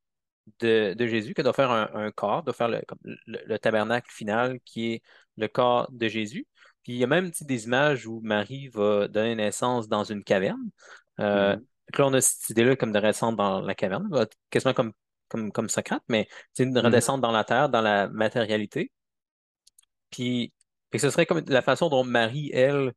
de, 0.58 0.96
Jésus, 1.06 1.34
qu'elle 1.34 1.44
doit 1.44 1.52
faire 1.52 1.70
un, 1.70 2.10
corps, 2.10 2.42
doit 2.42 2.52
faire 2.52 2.68
le 2.68 3.58
tabernacle 3.58 4.10
final 4.10 4.58
qui 4.64 4.94
est 4.94 5.02
le 5.36 5.46
corps 5.46 5.88
de 5.92 6.08
Jésus. 6.08 6.48
Puis 6.86 6.92
il 6.92 6.98
y 6.98 7.02
a 7.02 7.08
même 7.08 7.32
des 7.40 7.64
images 7.64 8.06
où 8.06 8.20
Marie 8.22 8.68
va 8.68 9.08
donner 9.08 9.34
naissance 9.34 9.88
dans 9.88 10.04
une 10.04 10.22
caverne. 10.22 10.70
Euh, 11.18 11.56
mm-hmm. 11.56 11.98
Là, 11.98 12.06
on 12.06 12.14
a 12.14 12.20
cette 12.20 12.48
idée-là 12.50 12.76
comme 12.76 12.92
de 12.92 12.98
redescendre 12.98 13.36
dans 13.36 13.60
la 13.60 13.74
caverne, 13.74 14.08
quasiment 14.50 14.72
comme, 14.72 14.92
comme, 15.26 15.50
comme 15.50 15.68
Socrate, 15.68 16.04
mais 16.08 16.28
c'est 16.52 16.62
une 16.62 16.72
mm-hmm. 16.72 16.84
redescendre 16.84 17.22
dans 17.22 17.32
la 17.32 17.42
terre, 17.42 17.70
dans 17.70 17.80
la 17.80 18.06
matérialité. 18.06 18.92
Puis 20.10 20.52
ce 20.94 21.10
serait 21.10 21.26
comme 21.26 21.42
la 21.48 21.60
façon 21.60 21.88
dont 21.88 22.04
Marie, 22.04 22.52
elle, 22.54 22.92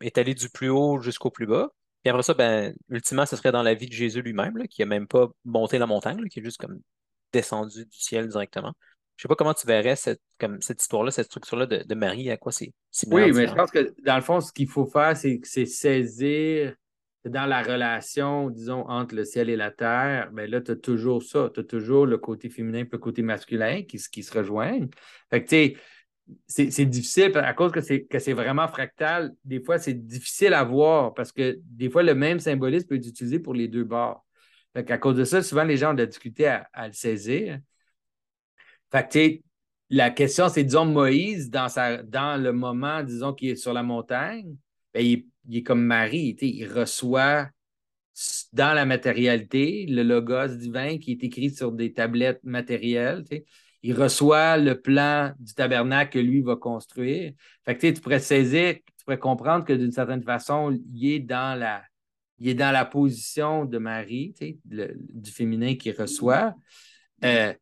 est 0.00 0.16
allée 0.16 0.32
du 0.32 0.48
plus 0.48 0.70
haut 0.70 0.98
jusqu'au 0.98 1.30
plus 1.30 1.46
bas. 1.46 1.68
Puis 2.02 2.08
après 2.08 2.22
ça, 2.22 2.32
ben, 2.32 2.74
ultimement, 2.88 3.26
ce 3.26 3.36
serait 3.36 3.52
dans 3.52 3.62
la 3.62 3.74
vie 3.74 3.88
de 3.88 3.92
Jésus 3.92 4.22
lui-même, 4.22 4.66
qui 4.68 4.80
n'a 4.80 4.86
même 4.86 5.06
pas 5.06 5.28
monté 5.44 5.76
la 5.76 5.86
montagne, 5.86 6.26
qui 6.30 6.40
est 6.40 6.42
juste 6.42 6.56
comme 6.56 6.80
descendu 7.34 7.84
du 7.84 8.00
ciel 8.00 8.26
directement. 8.28 8.72
Je 9.16 9.22
sais 9.22 9.28
pas 9.28 9.34
comment 9.34 9.54
tu 9.54 9.66
verrais 9.66 9.96
cette, 9.96 10.20
comme, 10.38 10.60
cette 10.60 10.82
histoire-là, 10.82 11.10
cette 11.10 11.26
structure-là 11.26 11.66
de, 11.66 11.94
Marie, 11.94 12.30
à 12.30 12.36
quoi 12.36 12.52
c'est 12.52 12.72
Oui, 13.10 13.32
mais 13.32 13.46
je 13.46 13.54
pense 13.54 13.70
que 13.70 13.94
dans 14.04 14.16
le 14.16 14.22
fond, 14.22 14.40
ce 14.40 14.52
qu'il 14.52 14.68
faut 14.68 14.86
faire, 14.86 15.16
c'est 15.16 15.66
saisir 15.66 16.74
dans 17.24 17.46
la 17.46 17.62
relation, 17.62 18.50
disons, 18.50 18.88
entre 18.88 19.14
le 19.14 19.24
ciel 19.24 19.50
et 19.50 19.56
la 19.56 19.70
terre, 19.70 20.30
bien 20.32 20.46
là, 20.46 20.60
tu 20.60 20.72
as 20.72 20.76
toujours 20.76 21.22
ça. 21.22 21.50
Tu 21.52 21.60
as 21.60 21.64
toujours 21.64 22.06
le 22.06 22.18
côté 22.18 22.48
féminin 22.48 22.80
et 22.80 22.88
le 22.90 22.98
côté 22.98 23.22
masculin 23.22 23.82
qui, 23.82 23.98
qui 23.98 24.22
se 24.22 24.36
rejoignent. 24.36 24.88
Fait 25.30 25.42
que, 25.42 25.48
tu 25.48 25.76
sais, 26.48 26.70
c'est 26.70 26.86
difficile 26.86 27.36
à 27.36 27.54
cause 27.54 27.72
que 27.72 27.80
c'est 28.18 28.32
vraiment 28.32 28.68
fractal. 28.68 29.32
Des 29.44 29.60
fois, 29.60 29.78
c'est 29.78 29.94
difficile 29.94 30.54
à 30.54 30.62
voir 30.62 31.14
parce 31.14 31.32
que 31.32 31.58
des 31.62 31.88
fois, 31.88 32.02
le 32.02 32.14
même 32.14 32.38
symbolisme 32.38 32.86
peut 32.88 32.96
être 32.96 33.06
utilisé 33.06 33.38
pour 33.38 33.54
les 33.54 33.68
deux 33.68 33.84
bords. 33.84 34.24
Fait 34.74 34.90
à 34.90 34.98
cause 34.98 35.16
de 35.16 35.24
ça, 35.24 35.42
souvent, 35.42 35.64
les 35.64 35.76
gens 35.76 35.92
ont 35.92 35.94
de 35.94 36.02
la 36.02 36.06
difficulté 36.06 36.46
à 36.46 36.86
le 36.86 36.92
saisir. 36.92 37.58
Fait 38.90 39.42
la 39.88 40.10
question, 40.10 40.48
c'est, 40.48 40.64
disons, 40.64 40.84
Moïse, 40.84 41.50
dans 41.50 42.42
le 42.42 42.50
moment, 42.52 43.02
disons, 43.02 43.32
qu'il 43.32 43.50
est 43.50 43.56
sur 43.56 43.72
la 43.72 43.82
montagne, 43.82 44.56
ben, 44.92 45.04
il, 45.04 45.56
est 45.56 45.62
comme 45.62 45.84
Marie, 45.84 46.36
il 46.40 46.66
reçoit 46.66 47.48
dans 48.52 48.74
la 48.74 48.84
matérialité 48.84 49.86
le 49.86 50.02
logos 50.02 50.56
divin 50.56 50.98
qui 50.98 51.12
est 51.12 51.22
écrit 51.22 51.50
sur 51.50 51.70
des 51.70 51.92
tablettes 51.92 52.42
matérielles. 52.42 53.24
Il 53.82 53.94
reçoit 53.94 54.56
le 54.56 54.80
plan 54.80 55.32
du 55.38 55.54
tabernacle 55.54 56.14
que 56.14 56.18
lui 56.18 56.40
va 56.40 56.56
construire. 56.56 57.32
Fait 57.64 57.76
que, 57.76 57.86
tu 57.86 58.00
pourrais 58.00 58.20
saisir, 58.20 58.74
tu 58.74 59.04
pourrais 59.04 59.18
comprendre 59.18 59.64
que 59.64 59.72
d'une 59.72 59.92
certaine 59.92 60.22
façon, 60.22 60.76
il 60.94 61.12
est 61.12 61.20
dans 61.20 61.56
la, 61.56 61.82
il 62.38 62.48
est 62.48 62.54
dans 62.54 62.72
la 62.72 62.84
position 62.84 63.64
de 63.64 63.78
Marie, 63.78 64.34
du 64.64 65.30
féminin 65.30 65.76
qui 65.76 65.92
reçoit. 65.92 66.54
Euh, 67.24 67.54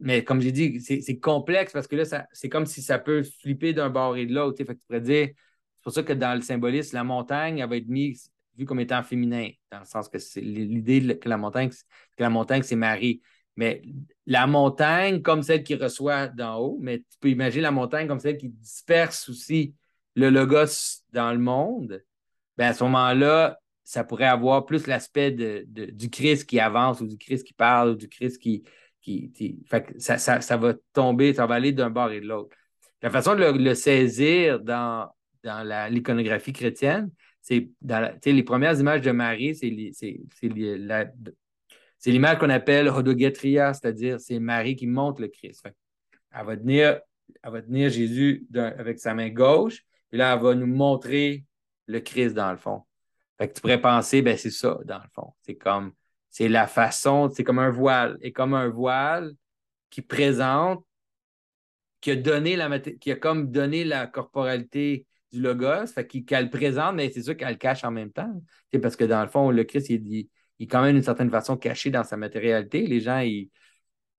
mais, 0.00 0.24
comme 0.24 0.40
j'ai 0.40 0.52
dit, 0.52 0.80
c'est 0.80 1.18
complexe 1.18 1.72
parce 1.72 1.86
que 1.86 1.96
là, 1.96 2.26
c'est 2.32 2.48
comme 2.48 2.66
si 2.66 2.82
ça 2.82 2.98
peut 2.98 3.22
flipper 3.22 3.72
d'un 3.72 3.90
bord 3.90 4.16
et 4.16 4.26
de 4.26 4.34
l'autre. 4.34 4.56
tu 4.56 4.64
pourrais 4.64 5.00
dire, 5.00 5.28
c'est 5.28 5.82
pour 5.82 5.92
ça 5.92 6.02
que 6.02 6.12
dans 6.12 6.34
le 6.34 6.42
symbolisme, 6.42 6.96
la 6.96 7.04
montagne, 7.04 7.58
elle 7.58 7.68
va 7.68 7.76
être 7.76 7.88
mise 7.88 8.30
vue 8.56 8.64
comme 8.64 8.80
étant 8.80 9.02
féminin, 9.02 9.50
dans 9.70 9.80
le 9.80 9.84
sens 9.84 10.08
que 10.08 10.18
c'est 10.18 10.40
l'idée 10.40 11.18
que 11.18 11.28
la 11.28 11.36
montagne, 11.36 11.70
que 11.70 12.22
la 12.22 12.30
montagne, 12.30 12.62
c'est 12.62 12.76
Marie. 12.76 13.20
Mais 13.56 13.82
la 14.26 14.46
montagne 14.46 15.22
comme 15.22 15.42
celle 15.42 15.62
qui 15.62 15.74
reçoit 15.74 16.28
d'en 16.28 16.56
haut, 16.58 16.78
mais 16.80 16.98
tu 16.98 17.18
peux 17.20 17.30
imaginer 17.30 17.62
la 17.62 17.70
montagne 17.70 18.08
comme 18.08 18.18
celle 18.18 18.36
qui 18.36 18.48
disperse 18.48 19.28
aussi 19.28 19.74
le 20.16 20.30
logos 20.30 21.02
dans 21.12 21.32
le 21.32 21.38
monde. 21.38 22.02
Ben 22.56 22.68
à 22.68 22.74
ce 22.74 22.84
moment-là, 22.84 23.58
ça 23.84 24.02
pourrait 24.02 24.26
avoir 24.26 24.66
plus 24.66 24.86
l'aspect 24.86 25.30
de, 25.30 25.66
du 25.68 26.10
Christ 26.10 26.46
qui 26.46 26.58
avance 26.58 27.00
ou 27.00 27.06
du 27.06 27.18
Christ 27.18 27.46
qui 27.46 27.52
parle 27.52 27.90
ou 27.90 27.94
du 27.94 28.08
Christ 28.08 28.38
qui. 28.38 28.64
Qui, 29.04 29.60
ça, 29.98 30.18
ça, 30.18 30.56
va 30.56 30.74
tomber, 30.92 31.34
ça 31.34 31.46
va 31.46 31.56
aller 31.56 31.72
d'un 31.72 31.90
bord 31.90 32.10
et 32.10 32.20
de 32.20 32.26
l'autre. 32.26 32.56
La 33.02 33.10
façon 33.10 33.34
de 33.34 33.44
le, 33.44 33.74
saisir 33.74 34.60
dans, 34.60 35.10
dans 35.42 35.90
l'iconographie 35.90 36.54
chrétienne, 36.54 37.10
c'est 37.42 37.68
dans 37.82 38.18
les 38.24 38.42
premières 38.42 38.80
images 38.80 39.02
de 39.02 39.10
Marie, 39.10 39.54
c'est 39.54 39.70
l'image 42.06 42.38
qu'on 42.38 42.48
appelle 42.48 42.88
Hodogetria, 42.88 43.74
c'est-à-dire 43.74 44.18
c'est 44.18 44.38
Marie 44.38 44.76
qui 44.76 44.86
montre 44.86 45.20
le 45.20 45.28
Christ. 45.28 45.68
elle, 46.32 46.46
va 46.46 46.56
tenir, 46.56 47.00
elle 47.42 47.52
va 47.52 47.60
tenir 47.60 47.90
Jésus 47.90 48.46
avec 48.54 48.98
sa 48.98 49.12
main 49.12 49.28
gauche, 49.28 49.84
et 50.10 50.16
là, 50.16 50.34
elle 50.34 50.42
va 50.42 50.54
nous 50.54 50.66
montrer 50.66 51.44
le 51.86 52.00
Christ 52.00 52.32
dans 52.32 52.50
le 52.50 52.56
fond. 52.56 52.82
Fait 53.36 53.48
que 53.48 53.54
tu 53.54 53.60
pourrais 53.60 53.80
penser, 53.80 54.22
ben 54.22 54.38
c'est 54.38 54.50
ça, 54.50 54.78
dans 54.86 54.98
le 54.98 55.08
fond. 55.12 55.34
C'est 55.42 55.56
comme, 55.56 55.92
c'est 56.34 56.48
la 56.48 56.66
façon, 56.66 57.30
c'est 57.32 57.44
comme 57.44 57.60
un 57.60 57.70
voile. 57.70 58.18
Et 58.20 58.32
comme 58.32 58.54
un 58.54 58.68
voile 58.68 59.34
qui 59.88 60.02
présente, 60.02 60.84
qui 62.00 62.10
a 62.10 62.16
donné 62.16 62.56
la 62.56 62.80
qui 62.80 63.12
a 63.12 63.14
comme 63.14 63.52
donné 63.52 63.84
la 63.84 64.08
corporalité 64.08 65.06
du 65.30 65.40
logos, 65.40 65.86
fait 65.94 66.04
qu'elle 66.08 66.50
présente, 66.50 66.96
mais 66.96 67.08
c'est 67.12 67.22
sûr 67.22 67.36
qu'elle 67.36 67.50
le 67.50 67.54
cache 67.54 67.84
en 67.84 67.92
même 67.92 68.10
temps. 68.10 68.42
Parce 68.82 68.96
que 68.96 69.04
dans 69.04 69.22
le 69.22 69.28
fond, 69.28 69.52
le 69.52 69.62
Christ, 69.62 69.90
il, 69.90 70.12
il, 70.12 70.28
est 70.58 70.66
quand 70.66 70.82
même 70.82 70.94
d'une 70.94 71.04
certaine 71.04 71.30
façon 71.30 71.56
caché 71.56 71.90
dans 71.90 72.02
sa 72.02 72.16
matérialité. 72.16 72.84
Les 72.84 73.00
gens, 73.00 73.20
ils 73.20 73.48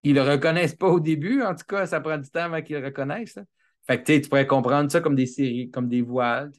ne 0.06 0.14
le 0.14 0.22
reconnaissent 0.22 0.76
pas 0.76 0.88
au 0.88 1.02
début. 1.02 1.42
En 1.42 1.54
tout 1.54 1.66
cas, 1.68 1.86
ça 1.86 2.00
prend 2.00 2.18
du 2.18 2.30
temps 2.30 2.46
avant 2.46 2.62
qu'ils 2.62 2.78
le 2.78 2.86
reconnaissent. 2.86 3.40
Fait 3.88 4.02
que 4.02 4.20
tu 4.22 4.30
pourrais 4.30 4.48
comprendre 4.48 4.90
ça 4.90 5.02
comme 5.02 5.16
des 5.16 5.26
séries, 5.26 5.70
comme 5.70 5.90
des 5.90 6.02
voiles. 6.02 6.54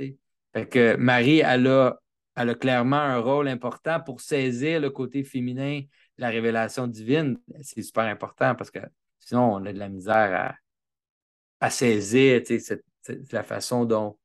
Fait 0.53 0.69
que 0.69 0.97
Marie, 0.97 1.39
elle 1.39 1.67
a 1.67 1.99
elle 2.37 2.51
a 2.51 2.55
clairement 2.55 2.97
un 2.97 3.19
rôle 3.19 3.49
important 3.49 4.01
pour 4.01 4.21
saisir 4.21 4.81
le 4.81 4.91
côté 4.91 5.25
féminin 5.25 5.83
la 6.19 6.29
révélation 6.29 6.87
divine. 6.87 7.39
C'est 7.63 7.83
super 7.83 8.05
important 8.05 8.55
parce 8.55 8.71
que 8.71 8.79
sinon, 9.19 9.55
on 9.55 9.67
a 9.67 9.73
de 9.73 9.79
la 9.79 9.89
misère 9.89 10.57
à, 11.61 11.71
saisir 11.71 12.43
la 13.33 13.43
façon 13.43 13.85
dont, 13.85 14.19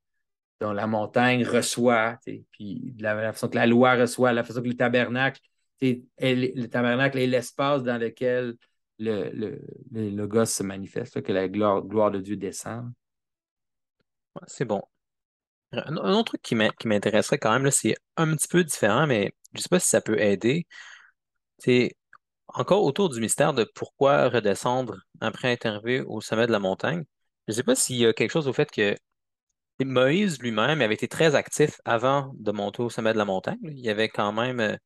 dont, 0.59 0.74
la 0.74 0.88
montagne 0.88 1.45
reçoit, 1.45 2.20
puis 2.51 2.95
la, 2.99 3.34
façon 3.34 3.47
que 3.49 3.55
la 3.55 3.66
loi 3.68 3.95
reçoit, 3.95 4.34
la 4.34 4.43
façon 4.43 4.62
que 4.62 4.68
le 4.68 4.76
tabernacle, 4.76 5.41
le 5.82 6.66
tabernacle 6.68 7.18
est 7.18 7.28
l'espace 7.28 7.84
dans 7.84 7.97
lequel 7.97 8.55
le, 8.99 9.32
le, 9.32 10.09
le, 10.09 10.45
se 10.45 10.64
manifeste, 10.64 11.22
que 11.22 11.32
la 11.32 11.47
gloire, 11.47 11.82
gloire 11.82 12.12
de 12.12 12.20
Dieu 12.20 12.36
descend. 12.36 12.91
C'est 14.47 14.66
bon. 14.66 14.82
Un, 15.74 15.98
autre 15.98 16.38
truc 16.38 16.42
qui 16.42 16.56
m'intéresserait 16.56 17.38
quand 17.38 17.58
même, 17.58 17.72
c'est 17.72 17.96
un 18.18 18.36
petit 18.36 18.48
peu 18.48 18.64
différent, 18.64 19.08
mais 19.08 19.32
je 19.54 19.60
ne 19.60 19.62
sais 19.62 19.70
pas 19.70 19.80
si 19.80 19.88
ça 19.88 20.02
peut 20.02 20.20
aider. 20.20 20.66
C'est 21.60 21.96
encore 22.48 22.84
autour 22.84 23.10
du 23.10 23.20
mystère 23.22 23.54
de 23.54 23.64
pourquoi 23.76 24.30
redescendre 24.30 24.98
après 25.22 25.54
être 25.54 25.66
arrivé 25.68 26.02
au 26.02 26.22
sommet 26.22 26.48
de 26.48 26.52
la 26.52 26.60
montagne. 26.60 27.04
Je 27.48 27.54
ne 27.54 27.56
sais 27.56 27.64
pas 27.64 27.76
s'il 27.76 27.98
y 27.98 28.06
a 28.06 28.14
quelque 28.14 28.32
chose 28.32 28.48
au 28.48 28.54
fait 28.54 28.72
que 28.72 28.96
Moïse 29.86 30.40
lui-même 30.42 30.82
avait 30.82 30.94
été 30.94 31.08
très 31.08 31.36
actif 31.36 31.82
avant 31.86 32.32
de 32.36 32.52
monter 32.52 32.84
au 32.84 32.90
sommet 32.90 33.14
de 33.14 33.18
la 33.18 33.26
montagne. 33.26 33.58
Il 33.64 33.90
avait 33.90 34.10
quand 34.10 34.32
même, 34.34 34.60
euh, 34.60 34.78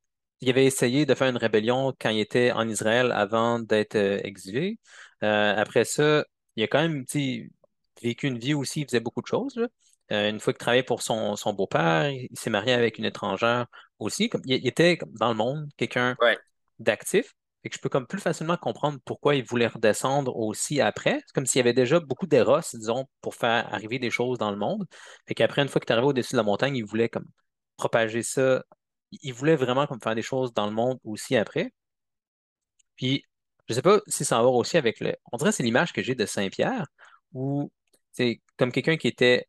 il 0.42 0.50
avait 0.50 0.66
essayé 0.66 1.06
de 1.06 1.14
faire 1.16 1.30
une 1.30 1.38
rébellion 1.38 1.94
quand 2.00 2.10
il 2.10 2.20
était 2.20 2.52
en 2.52 2.68
Israël 2.68 3.12
avant 3.12 3.60
d'être 3.60 3.96
euh, 3.96 4.20
exilé. 4.24 4.80
Euh, 5.24 5.56
après 5.56 5.86
ça, 5.86 6.26
il 6.56 6.64
a 6.64 6.68
quand 6.68 6.82
même 6.82 7.06
vécu 8.02 8.28
une 8.28 8.40
vie 8.40 8.54
aussi, 8.54 8.82
il 8.82 8.86
faisait 8.88 9.00
beaucoup 9.00 9.22
de 9.22 9.28
choses. 9.28 9.56
Là. 9.58 9.68
Euh, 10.12 10.30
une 10.30 10.40
fois 10.40 10.54
qu'il 10.54 10.60
travaillait 10.60 10.84
pour 10.84 11.02
son, 11.02 11.36
beau-père, 11.54 12.10
il, 12.10 12.30
s'est 12.34 12.50
marié 12.50 12.74
avec 12.74 12.98
une 12.98 13.06
étrangère 13.06 13.66
aussi. 14.00 14.30
Comme, 14.30 14.42
il, 14.46 14.68
était 14.68 15.00
dans 15.20 15.30
le 15.30 15.36
monde 15.36 15.68
quelqu'un 15.78 16.16
d'actif. 16.80 17.34
Et 17.64 17.70
que 17.70 17.76
je 17.78 17.82
peux 17.82 17.90
comme 17.90 18.06
plus 18.06 18.20
facilement 18.20 18.58
comprendre 18.58 19.00
pourquoi 19.06 19.34
il 19.36 19.44
voulait 19.44 19.66
redescendre 19.66 20.38
aussi 20.38 20.82
après. 20.82 21.16
C'est 21.26 21.34
comme 21.34 21.48
s'il 21.48 21.58
y 21.60 21.62
avait 21.62 21.74
déjà 21.74 22.00
beaucoup 22.00 22.28
d'éros, 22.28 22.60
disons, 22.74 23.06
pour 23.22 23.34
faire 23.34 23.74
arriver 23.74 23.98
des 23.98 24.12
choses 24.12 24.38
dans 24.38 24.52
le 24.52 24.58
monde. 24.58 24.86
Et 25.28 25.34
qu'après, 25.34 25.64
une 25.64 25.68
fois 25.68 25.82
qu'il 25.82 25.90
est 25.90 25.94
arrivé 25.94 26.08
au-dessus 26.08 26.34
de 26.34 26.38
la 26.38 26.44
montagne, 26.44 26.76
il 26.76 26.86
voulait 26.86 27.10
comme 27.10 27.26
propager 27.78 28.22
ça. 28.22 28.64
Il 29.12 29.34
voulait 29.34 29.56
vraiment 29.56 29.88
comme 29.88 30.00
faire 30.02 30.16
des 30.16 30.22
choses 30.22 30.54
dans 30.54 30.68
le 30.68 30.74
monde 30.74 31.00
aussi 31.04 31.36
après. 31.36 31.72
Puis, 32.96 33.24
je 33.68 33.74
sais 33.74 33.82
pas 33.82 34.00
si 34.08 34.26
ça 34.26 34.38
va 34.38 34.44
voir 34.44 34.56
aussi 34.56 34.78
avec 34.78 35.00
le. 35.00 35.16
On 35.32 35.38
dirait 35.38 35.50
que 35.52 35.56
c'est 35.56 35.64
l'image 35.64 35.94
que 35.94 36.04
j'ai 36.04 36.16
de 36.16 36.26
Saint-Pierre, 36.26 36.86
où 37.34 37.72
c'est 38.12 38.42
comme 38.58 38.72
quelqu'un 38.72 38.98
qui 38.98 39.08
était 39.08 39.48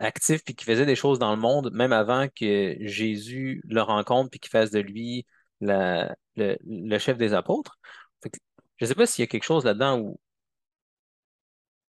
actif 0.00 0.42
puis 0.44 0.54
qui 0.54 0.64
faisait 0.64 0.86
des 0.86 0.96
choses 0.96 1.18
dans 1.18 1.30
le 1.34 1.40
monde, 1.40 1.70
même 1.72 1.92
avant 1.92 2.26
que 2.28 2.76
Jésus 2.80 3.62
le 3.68 3.82
rencontre 3.82 4.30
puis 4.30 4.40
qu'il 4.40 4.50
fasse 4.50 4.70
de 4.70 4.80
lui 4.80 5.26
le, 5.60 6.98
chef 6.98 7.18
des 7.18 7.34
apôtres. 7.34 7.78
je 8.24 8.84
ne 8.84 8.86
sais 8.86 8.94
pas 8.94 9.06
s'il 9.06 9.22
y 9.22 9.24
a 9.24 9.26
quelque 9.26 9.44
chose 9.44 9.64
là-dedans 9.64 9.98
où, 10.00 10.18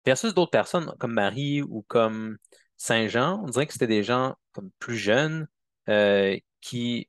versus 0.05 0.35
d'autres 0.35 0.51
personnes 0.51 0.95
comme 0.99 1.13
Marie 1.13 1.63
ou 1.63 1.83
comme 1.89 2.39
Saint 2.77 3.07
Jean, 3.09 3.43
on 3.45 3.51
dirait 3.51 3.67
que 3.67 3.75
c'était 3.75 3.87
des 3.87 4.03
gens 4.03 4.35
comme 4.53 4.71
plus 4.79 4.97
jeunes 4.97 5.47
euh, 5.89 6.37
qui 6.63 7.09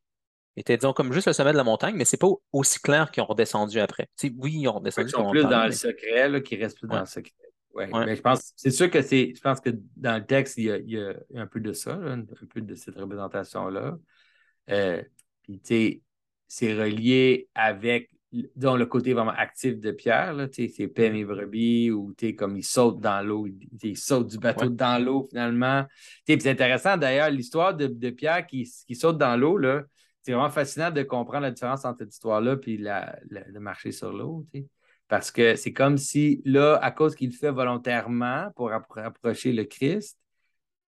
étaient, 0.58 0.76
disons, 0.76 0.92
comme 0.92 1.14
juste 1.14 1.28
le 1.28 1.34
sommet 1.34 1.54
de 1.54 1.58
la 1.58 1.64
montagne, 1.64 1.96
mais 1.96 2.04
c'est 2.04 2.18
pas 2.18 2.28
aussi 2.52 2.80
clair 2.80 3.10
qu'ils 3.12 3.24
ont 3.24 3.28
redescendu 3.28 3.80
après. 3.80 4.10
oui, 4.38 4.58
ils 4.60 4.68
ont 4.68 4.74
redescendu. 4.74 5.08
Ils 5.08 5.12
sont 5.12 5.30
plus 5.30 5.44
dans 5.44 5.66
le 5.66 5.72
secret, 5.72 6.28
là, 6.28 6.42
qui 6.42 6.58
restent 6.58 6.78
plus 6.78 6.89
dans 6.89 7.00
le 7.00 7.06
secret. 7.06 7.34
Oui, 7.74 7.86
mais 8.05 8.15
je 8.15 8.22
pense, 8.22 8.53
c'est 8.55 8.72
sûr 8.72 8.89
que 8.89 9.01
c'est, 9.01 9.34
je 9.36 9.41
pense 9.41 9.59
que 9.61 9.69
dans 9.95 10.17
le 10.17 10.26
texte, 10.26 10.57
il 10.57 10.65
y 10.65 10.97
a, 10.97 11.13
un 11.36 11.47
peu 11.47 11.59
de 11.59 11.74
ça, 11.74 11.93
un 11.93 12.24
peu 12.49 12.61
de 12.61 12.76
cette 12.76 12.95
représentation-là. 12.97 13.97
Euh, 14.69 15.01
puis, 15.43 15.59
tu 15.59 15.67
sais, 15.67 16.01
c'est 16.47 16.74
relié 16.74 17.49
avec 17.55 18.09
dans 18.55 18.78
le 18.78 18.86
côté 18.86 19.13
vraiment 19.13 19.32
actif 19.32 19.80
de 19.80 19.91
Pierre, 19.91 20.34
là, 20.34 20.47
c'est 20.51 20.88
paix 20.88 21.09
mes 21.09 21.26
brebis, 21.26 21.91
ou 21.91 22.13
comme 22.38 22.55
il 22.55 22.63
saute 22.63 22.99
dans 23.01 23.22
l'eau, 23.26 23.47
il, 23.84 23.97
saute 23.97 24.28
du 24.28 24.38
bateau 24.38 24.69
dans 24.69 25.03
l'eau 25.03 25.28
finalement. 25.30 25.86
C'est 26.26 26.47
intéressant 26.47 26.95
d'ailleurs, 26.95 27.30
l'histoire 27.30 27.76
de, 27.76 28.09
Pierre 28.09 28.47
qui, 28.47 28.69
qui, 28.88 28.95
saute 28.95 29.17
dans 29.17 29.36
l'eau, 29.36 29.59
c'est 30.22 30.32
vraiment 30.32 30.49
fascinant 30.49 30.91
de 30.91 31.03
comprendre 31.03 31.43
la 31.43 31.51
différence 31.51 31.84
entre 31.84 31.99
cette 31.99 32.13
histoire-là 32.13 32.55
et 32.67 32.78
la, 32.78 33.19
de 33.30 33.59
marcher 33.59 33.91
sur 33.91 34.13
l'eau. 34.13 34.45
Parce 35.12 35.30
que 35.30 35.57
c'est 35.57 35.74
comme 35.74 35.97
si, 35.97 36.41
là, 36.45 36.78
à 36.82 36.89
cause 36.89 37.16
qu'il 37.16 37.34
fait 37.34 37.51
volontairement 37.51 38.49
pour 38.55 38.70
rapprocher 38.70 39.51
le 39.51 39.66
Christ, 39.66 40.18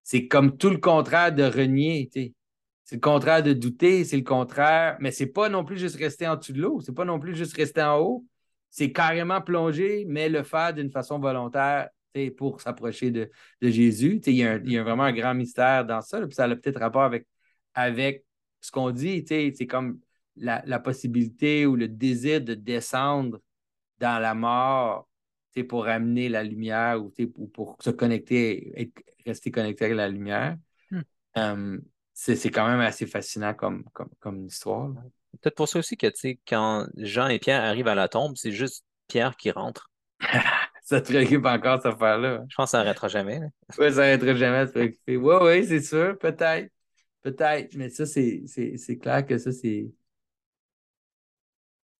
c'est 0.02 0.28
comme 0.28 0.56
tout 0.56 0.70
le 0.70 0.78
contraire 0.78 1.30
de 1.30 1.42
renier. 1.42 2.08
C'est 2.10 2.94
le 2.94 3.00
contraire 3.00 3.42
de 3.42 3.52
douter, 3.52 4.02
c'est 4.04 4.16
le 4.16 4.22
contraire, 4.22 4.96
mais 4.98 5.10
c'est 5.10 5.26
pas 5.26 5.50
non 5.50 5.62
plus 5.62 5.76
juste 5.76 5.96
rester 5.96 6.26
en 6.26 6.36
dessous 6.36 6.54
de 6.54 6.62
l'eau, 6.62 6.80
c'est 6.80 6.94
pas 6.94 7.04
non 7.04 7.20
plus 7.20 7.36
juste 7.36 7.54
rester 7.54 7.82
en 7.82 7.98
haut, 7.98 8.24
c'est 8.70 8.92
carrément 8.92 9.42
plonger, 9.42 10.06
mais 10.08 10.30
le 10.30 10.42
faire 10.42 10.72
d'une 10.72 10.90
façon 10.90 11.18
volontaire 11.18 11.90
pour 12.38 12.62
s'approcher 12.62 13.10
de, 13.10 13.30
Jésus. 13.60 14.22
Il 14.24 14.36
y, 14.36 14.42
a 14.78 14.82
vraiment 14.82 15.02
un 15.02 15.12
grand 15.12 15.34
mystère 15.34 15.84
dans 15.84 16.00
ça, 16.00 16.18
puis 16.22 16.34
ça 16.34 16.44
a 16.44 16.56
peut-être 16.56 16.80
rapport 16.80 17.02
avec, 17.02 17.26
avec 17.74 18.24
ce 18.62 18.70
qu'on 18.70 18.90
dit, 18.90 19.22
c'est 19.28 19.66
comme 19.66 19.98
la, 20.36 20.78
possibilité 20.78 21.66
ou 21.66 21.76
le 21.76 21.88
désir 21.88 22.40
de 22.40 22.54
descendre 22.54 23.38
dans 24.04 24.18
la 24.18 24.34
mort 24.34 25.08
pour 25.62 25.86
amener 25.86 26.28
la 26.28 26.42
lumière 26.42 27.02
ou, 27.02 27.10
ou 27.36 27.46
pour 27.46 27.76
se 27.80 27.90
connecter, 27.90 28.92
rester 29.24 29.50
connecté 29.50 29.86
avec 29.86 29.96
la 29.96 30.08
lumière. 30.08 30.56
Hmm. 30.90 31.00
Euh, 31.38 31.78
c'est 32.12 32.50
quand 32.50 32.66
même 32.66 32.80
assez 32.80 33.06
fascinant 33.06 33.54
comme, 33.54 33.84
comme, 33.92 34.10
comme 34.20 34.44
histoire. 34.44 34.90
Peut-être 35.40 35.54
pour 35.54 35.68
ça 35.68 35.78
aussi 35.78 35.96
que 35.96 36.08
quand 36.46 36.86
Jean 36.96 37.28
et 37.28 37.38
Pierre 37.38 37.62
arrivent 37.62 37.88
à 37.88 37.94
la 37.94 38.08
tombe, 38.08 38.36
c'est 38.36 38.52
juste 38.52 38.84
Pierre 39.08 39.36
qui 39.36 39.50
rentre. 39.50 39.90
ça 40.82 41.00
te 41.00 41.08
préoccupe 41.08 41.46
encore 41.46 41.80
cette 41.82 41.94
affaire-là? 41.94 42.44
Je 42.48 42.54
pense 42.56 42.66
que 42.66 42.70
ça 42.72 42.78
n'arrêtera 42.78 43.08
jamais. 43.08 43.40
Oui, 43.78 43.90
ça 43.90 44.02
n'arrêtera 44.02 44.34
jamais 44.34 44.66
Oui, 44.76 45.16
oui, 45.16 45.66
c'est 45.66 45.80
sûr, 45.80 46.18
peut-être. 46.18 46.70
Peut-être, 47.22 47.74
mais 47.76 47.88
ça, 47.88 48.04
c'est 48.04 48.98
clair 49.00 49.24
que 49.24 49.38
ça, 49.38 49.50
c'est 49.50 49.90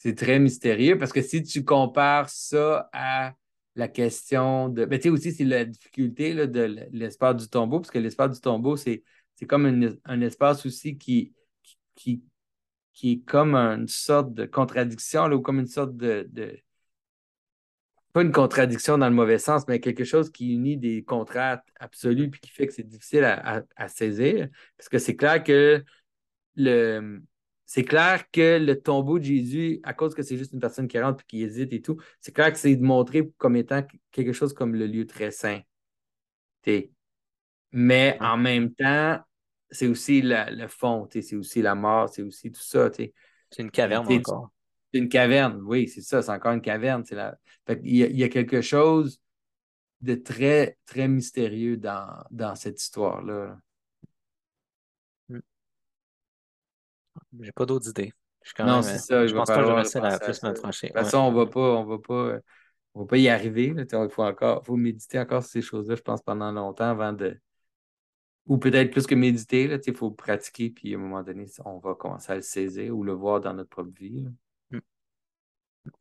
c'est 0.04 0.14
très 0.14 0.38
mystérieux 0.38 0.98
parce 0.98 1.14
que 1.14 1.22
si 1.22 1.42
tu 1.42 1.64
compares 1.64 2.28
ça 2.28 2.90
à 2.92 3.34
la 3.74 3.88
question 3.88 4.68
de. 4.68 4.84
Ben, 4.84 4.98
tu 4.98 5.04
sais, 5.04 5.08
aussi, 5.08 5.32
c'est 5.32 5.44
la 5.44 5.64
difficulté 5.64 6.34
là, 6.34 6.46
de 6.46 6.60
l'espace 6.92 7.36
du 7.36 7.48
tombeau, 7.48 7.80
parce 7.80 7.90
que 7.90 7.98
l'espace 7.98 8.32
du 8.32 8.40
tombeau, 8.40 8.76
c'est 8.76 9.02
comme 9.48 9.98
un 10.04 10.20
espace 10.20 10.66
aussi 10.66 10.98
qui, 10.98 11.32
qui, 11.94 12.22
qui 12.92 13.12
est 13.12 13.20
comme 13.24 13.54
une 13.54 13.88
sorte 13.88 14.34
de 14.34 14.44
contradiction, 14.44 15.26
là, 15.26 15.36
ou 15.36 15.40
comme 15.40 15.58
une 15.58 15.66
sorte 15.66 15.96
de, 15.96 16.28
Pas 18.12 18.20
une 18.20 18.30
contradiction 18.30 18.98
dans 18.98 19.08
le 19.08 19.14
mauvais 19.14 19.38
sens, 19.38 19.66
mais 19.68 19.80
quelque 19.80 20.04
chose 20.04 20.30
qui 20.30 20.52
unit 20.52 20.76
des 20.76 21.02
contrats 21.02 21.64
absolus 21.80 22.28
puis 22.28 22.42
qui 22.42 22.50
fait 22.50 22.66
que 22.66 22.74
c'est 22.74 22.86
difficile 22.86 23.24
à, 23.24 23.64
à 23.74 23.88
saisir. 23.88 24.50
Parce 24.76 24.90
que 24.90 24.98
c'est 24.98 25.16
clair 25.16 25.42
que 25.42 25.82
le 26.56 27.22
c'est 27.66 27.84
clair 27.84 28.30
que 28.30 28.58
le 28.58 28.80
tombeau 28.80 29.18
de 29.18 29.24
Jésus, 29.24 29.80
à 29.82 29.94
cause 29.94 30.14
que 30.14 30.22
c'est 30.22 30.36
juste 30.36 30.52
une 30.52 30.60
personne 30.60 30.88
qui 30.88 31.00
rentre 31.00 31.22
et 31.22 31.26
qui 31.26 31.42
hésite 31.42 31.72
et 31.72 31.80
tout, 31.80 31.96
c'est 32.20 32.32
clair 32.32 32.52
que 32.52 32.58
c'est 32.58 32.76
montré 32.76 33.30
comme 33.38 33.56
étant 33.56 33.82
quelque 34.12 34.32
chose 34.32 34.52
comme 34.52 34.74
le 34.74 34.86
lieu 34.86 35.06
très 35.06 35.30
saint. 35.30 35.60
Mais 37.72 38.16
en 38.20 38.36
même 38.36 38.74
temps, 38.74 39.18
c'est 39.70 39.86
aussi 39.86 40.22
le 40.22 40.66
fond, 40.68 41.08
c'est 41.10 41.34
aussi 41.34 41.62
la 41.62 41.74
mort, 41.74 42.08
c'est 42.08 42.22
aussi 42.22 42.52
tout 42.52 42.62
ça. 42.62 42.90
C'est 42.92 43.12
une 43.58 43.70
caverne 43.70 44.06
encore. 44.06 44.50
C'est 44.92 44.98
une 45.00 45.08
caverne, 45.08 45.60
oui, 45.64 45.88
c'est 45.88 46.02
ça, 46.02 46.22
c'est 46.22 46.30
encore 46.30 46.52
une 46.52 46.60
caverne. 46.60 47.02
La... 47.10 47.36
il, 47.82 47.96
y 47.96 48.22
a, 48.22 48.28
quelque 48.28 48.60
chose 48.60 49.20
de 50.02 50.14
très, 50.14 50.78
très 50.86 51.08
mystérieux 51.08 51.76
dans, 51.76 52.22
dans 52.30 52.54
cette 52.54 52.80
histoire-là. 52.80 53.58
J'ai 57.40 57.52
pas 57.52 57.66
d'autres 57.66 57.88
idées. 57.88 58.12
non, 58.60 58.82
c'est 58.82 58.98
ça. 58.98 59.26
Je 59.26 59.34
pense 59.34 59.48
pas 59.48 59.56
que 59.56 59.62
je 59.62 59.66
vais 59.66 59.74
rester 59.74 60.00
la, 60.00 60.18
plus 60.18 60.34
semaine 60.34 60.54
prochaine. 60.54 60.90
De 60.90 60.94
toute 60.94 61.04
façon, 61.04 61.18
on 61.18 61.32
va 61.32 61.46
pas, 61.46 61.60
on 61.60 61.84
va 61.84 61.98
pas, 61.98 62.38
on 62.94 63.00
va 63.00 63.06
pas 63.06 63.16
y 63.16 63.28
arriver. 63.28 63.74
Il 63.76 64.08
faut 64.10 64.22
encore, 64.22 64.64
faut 64.64 64.76
méditer 64.76 65.18
encore 65.18 65.42
sur 65.42 65.52
ces 65.52 65.62
choses-là, 65.62 65.94
je 65.94 66.02
pense, 66.02 66.22
pendant 66.22 66.52
longtemps 66.52 66.90
avant 66.90 67.12
de. 67.12 67.38
Ou 68.46 68.58
peut-être 68.58 68.90
plus 68.90 69.06
que 69.06 69.14
méditer, 69.14 69.80
il 69.86 69.96
faut 69.96 70.10
pratiquer, 70.10 70.68
puis 70.68 70.94
à 70.94 70.98
un 70.98 71.00
moment 71.00 71.22
donné, 71.22 71.46
on 71.64 71.78
va 71.78 71.94
commencer 71.94 72.32
à 72.32 72.34
le 72.34 72.42
saisir 72.42 72.94
ou 72.94 73.02
le 73.02 73.12
voir 73.12 73.40
dans 73.40 73.54
notre 73.54 73.70
propre 73.70 73.92
vie. 73.98 74.26
Hmm. 74.70 74.80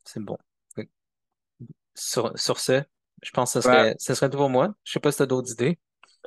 C'est 0.04 0.20
bon. 0.20 0.36
Sur, 1.96 2.36
sur 2.36 2.58
ce, 2.58 2.82
je 3.22 3.30
pense 3.30 3.54
que 3.54 3.60
ce 3.60 3.68
serait, 3.68 3.94
ce 3.98 4.14
serait 4.14 4.28
tout 4.28 4.36
pour 4.36 4.50
moi. 4.50 4.74
Je 4.84 4.92
sais 4.92 5.00
pas 5.00 5.10
si 5.10 5.18
tu 5.18 5.22
as 5.22 5.26
d'autres 5.26 5.52
idées. 5.52 5.78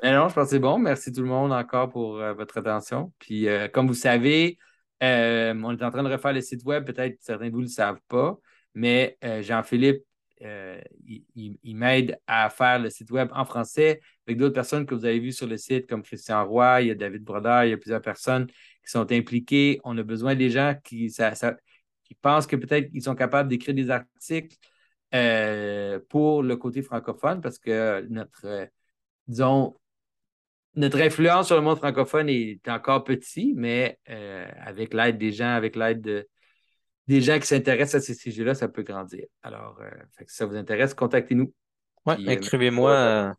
Mais 0.02 0.12
non, 0.12 0.28
je 0.28 0.34
pense 0.34 0.44
que 0.44 0.50
c'est 0.50 0.58
bon. 0.58 0.78
Merci 0.78 1.12
tout 1.12 1.22
le 1.22 1.28
monde 1.28 1.52
encore 1.52 1.88
pour 1.90 2.18
euh, 2.18 2.32
votre 2.32 2.58
attention. 2.58 3.12
Puis, 3.18 3.48
euh, 3.48 3.68
comme 3.68 3.86
vous 3.86 3.94
savez, 3.94 4.58
euh, 5.02 5.54
on 5.62 5.76
est 5.76 5.82
en 5.82 5.90
train 5.90 6.02
de 6.02 6.08
refaire 6.08 6.32
le 6.32 6.40
site 6.40 6.64
web, 6.64 6.84
peut-être 6.84 7.16
certains 7.20 7.46
de 7.46 7.50
vous 7.52 7.58
ne 7.58 7.62
le 7.64 7.68
savent 7.68 8.00
pas, 8.08 8.38
mais 8.74 9.16
euh, 9.24 9.42
Jean-Philippe, 9.42 10.02
euh, 10.42 10.80
il, 11.34 11.76
m'aide 11.76 12.18
à 12.28 12.48
faire 12.48 12.78
le 12.78 12.90
site 12.90 13.10
web 13.10 13.28
en 13.32 13.44
français 13.44 14.00
avec 14.26 14.38
d'autres 14.38 14.54
personnes 14.54 14.86
que 14.86 14.94
vous 14.94 15.04
avez 15.04 15.18
vues 15.18 15.32
sur 15.32 15.46
le 15.48 15.56
site, 15.56 15.88
comme 15.88 16.02
Christian 16.02 16.46
Roy, 16.46 16.82
il 16.82 16.88
y 16.88 16.90
a 16.90 16.94
David 16.94 17.24
Brodeur, 17.24 17.64
il 17.64 17.70
y 17.70 17.72
a 17.72 17.76
plusieurs 17.76 18.02
personnes 18.02 18.46
qui 18.46 18.90
sont 18.90 19.10
impliquées. 19.10 19.80
On 19.84 19.98
a 19.98 20.02
besoin 20.04 20.36
des 20.36 20.50
gens 20.50 20.76
qui, 20.84 21.12
qui 22.04 22.14
pensent 22.14 22.46
que 22.46 22.56
peut-être 22.56 22.90
qu'ils 22.90 23.02
sont 23.02 23.16
capables 23.16 23.48
d'écrire 23.48 23.74
des 23.74 23.90
articles 23.90 24.56
pour 26.08 26.42
le 26.42 26.56
côté 26.56 26.82
francophone 26.82 27.40
parce 27.40 27.58
que 27.58 28.06
notre, 28.08 28.68
disons, 29.26 29.74
notre 30.74 31.00
influence 31.00 31.46
sur 31.46 31.56
le 31.56 31.62
monde 31.62 31.78
francophone 31.78 32.28
est 32.28 32.66
encore 32.68 33.04
petit, 33.04 33.52
mais 33.56 33.98
euh, 34.08 34.46
avec 34.60 34.94
l'aide 34.94 35.18
des 35.18 35.32
gens, 35.32 35.54
avec 35.54 35.76
l'aide 35.76 36.26
des 37.06 37.20
gens 37.20 37.38
qui 37.38 37.46
s'intéressent 37.46 38.02
à 38.02 38.06
ces 38.06 38.14
sujets-là, 38.14 38.54
ça 38.54 38.68
peut 38.68 38.82
grandir. 38.82 39.24
Alors, 39.42 39.80
euh, 39.80 39.90
si 40.26 40.36
ça 40.36 40.46
vous 40.46 40.56
intéresse, 40.56 40.94
contactez-nous. 40.94 41.52
Oui, 42.06 42.14
euh, 42.28 42.32
écrivez-moi. 42.32 43.34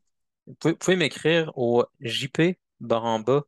vous 0.47 0.75
pouvez, 0.75 0.97
m'écrire 0.97 1.51
au 1.55 1.86
JP 1.99 2.57
Baramba 2.80 3.43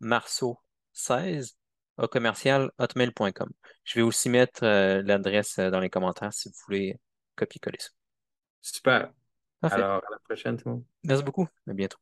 Marceau 0.00 0.58
16 0.92 1.56
au 1.98 2.06
commercial 2.06 2.70
hotmail.com. 2.78 3.50
Je 3.84 3.94
vais 3.94 4.02
aussi 4.02 4.28
mettre 4.28 4.64
l'adresse 4.64 5.58
dans 5.58 5.80
les 5.80 5.90
commentaires 5.90 6.32
si 6.32 6.48
vous 6.48 6.54
voulez 6.66 6.96
copier-coller 7.36 7.78
ça. 7.80 7.90
Super. 8.60 9.12
Alors, 9.62 10.02
à 10.06 10.10
la 10.10 10.18
prochaine, 10.24 10.56
tout 10.56 10.68
le 10.68 10.74
monde. 10.74 10.84
Merci 11.04 11.24
beaucoup. 11.24 11.48
À 11.68 11.72
bientôt. 11.72 12.01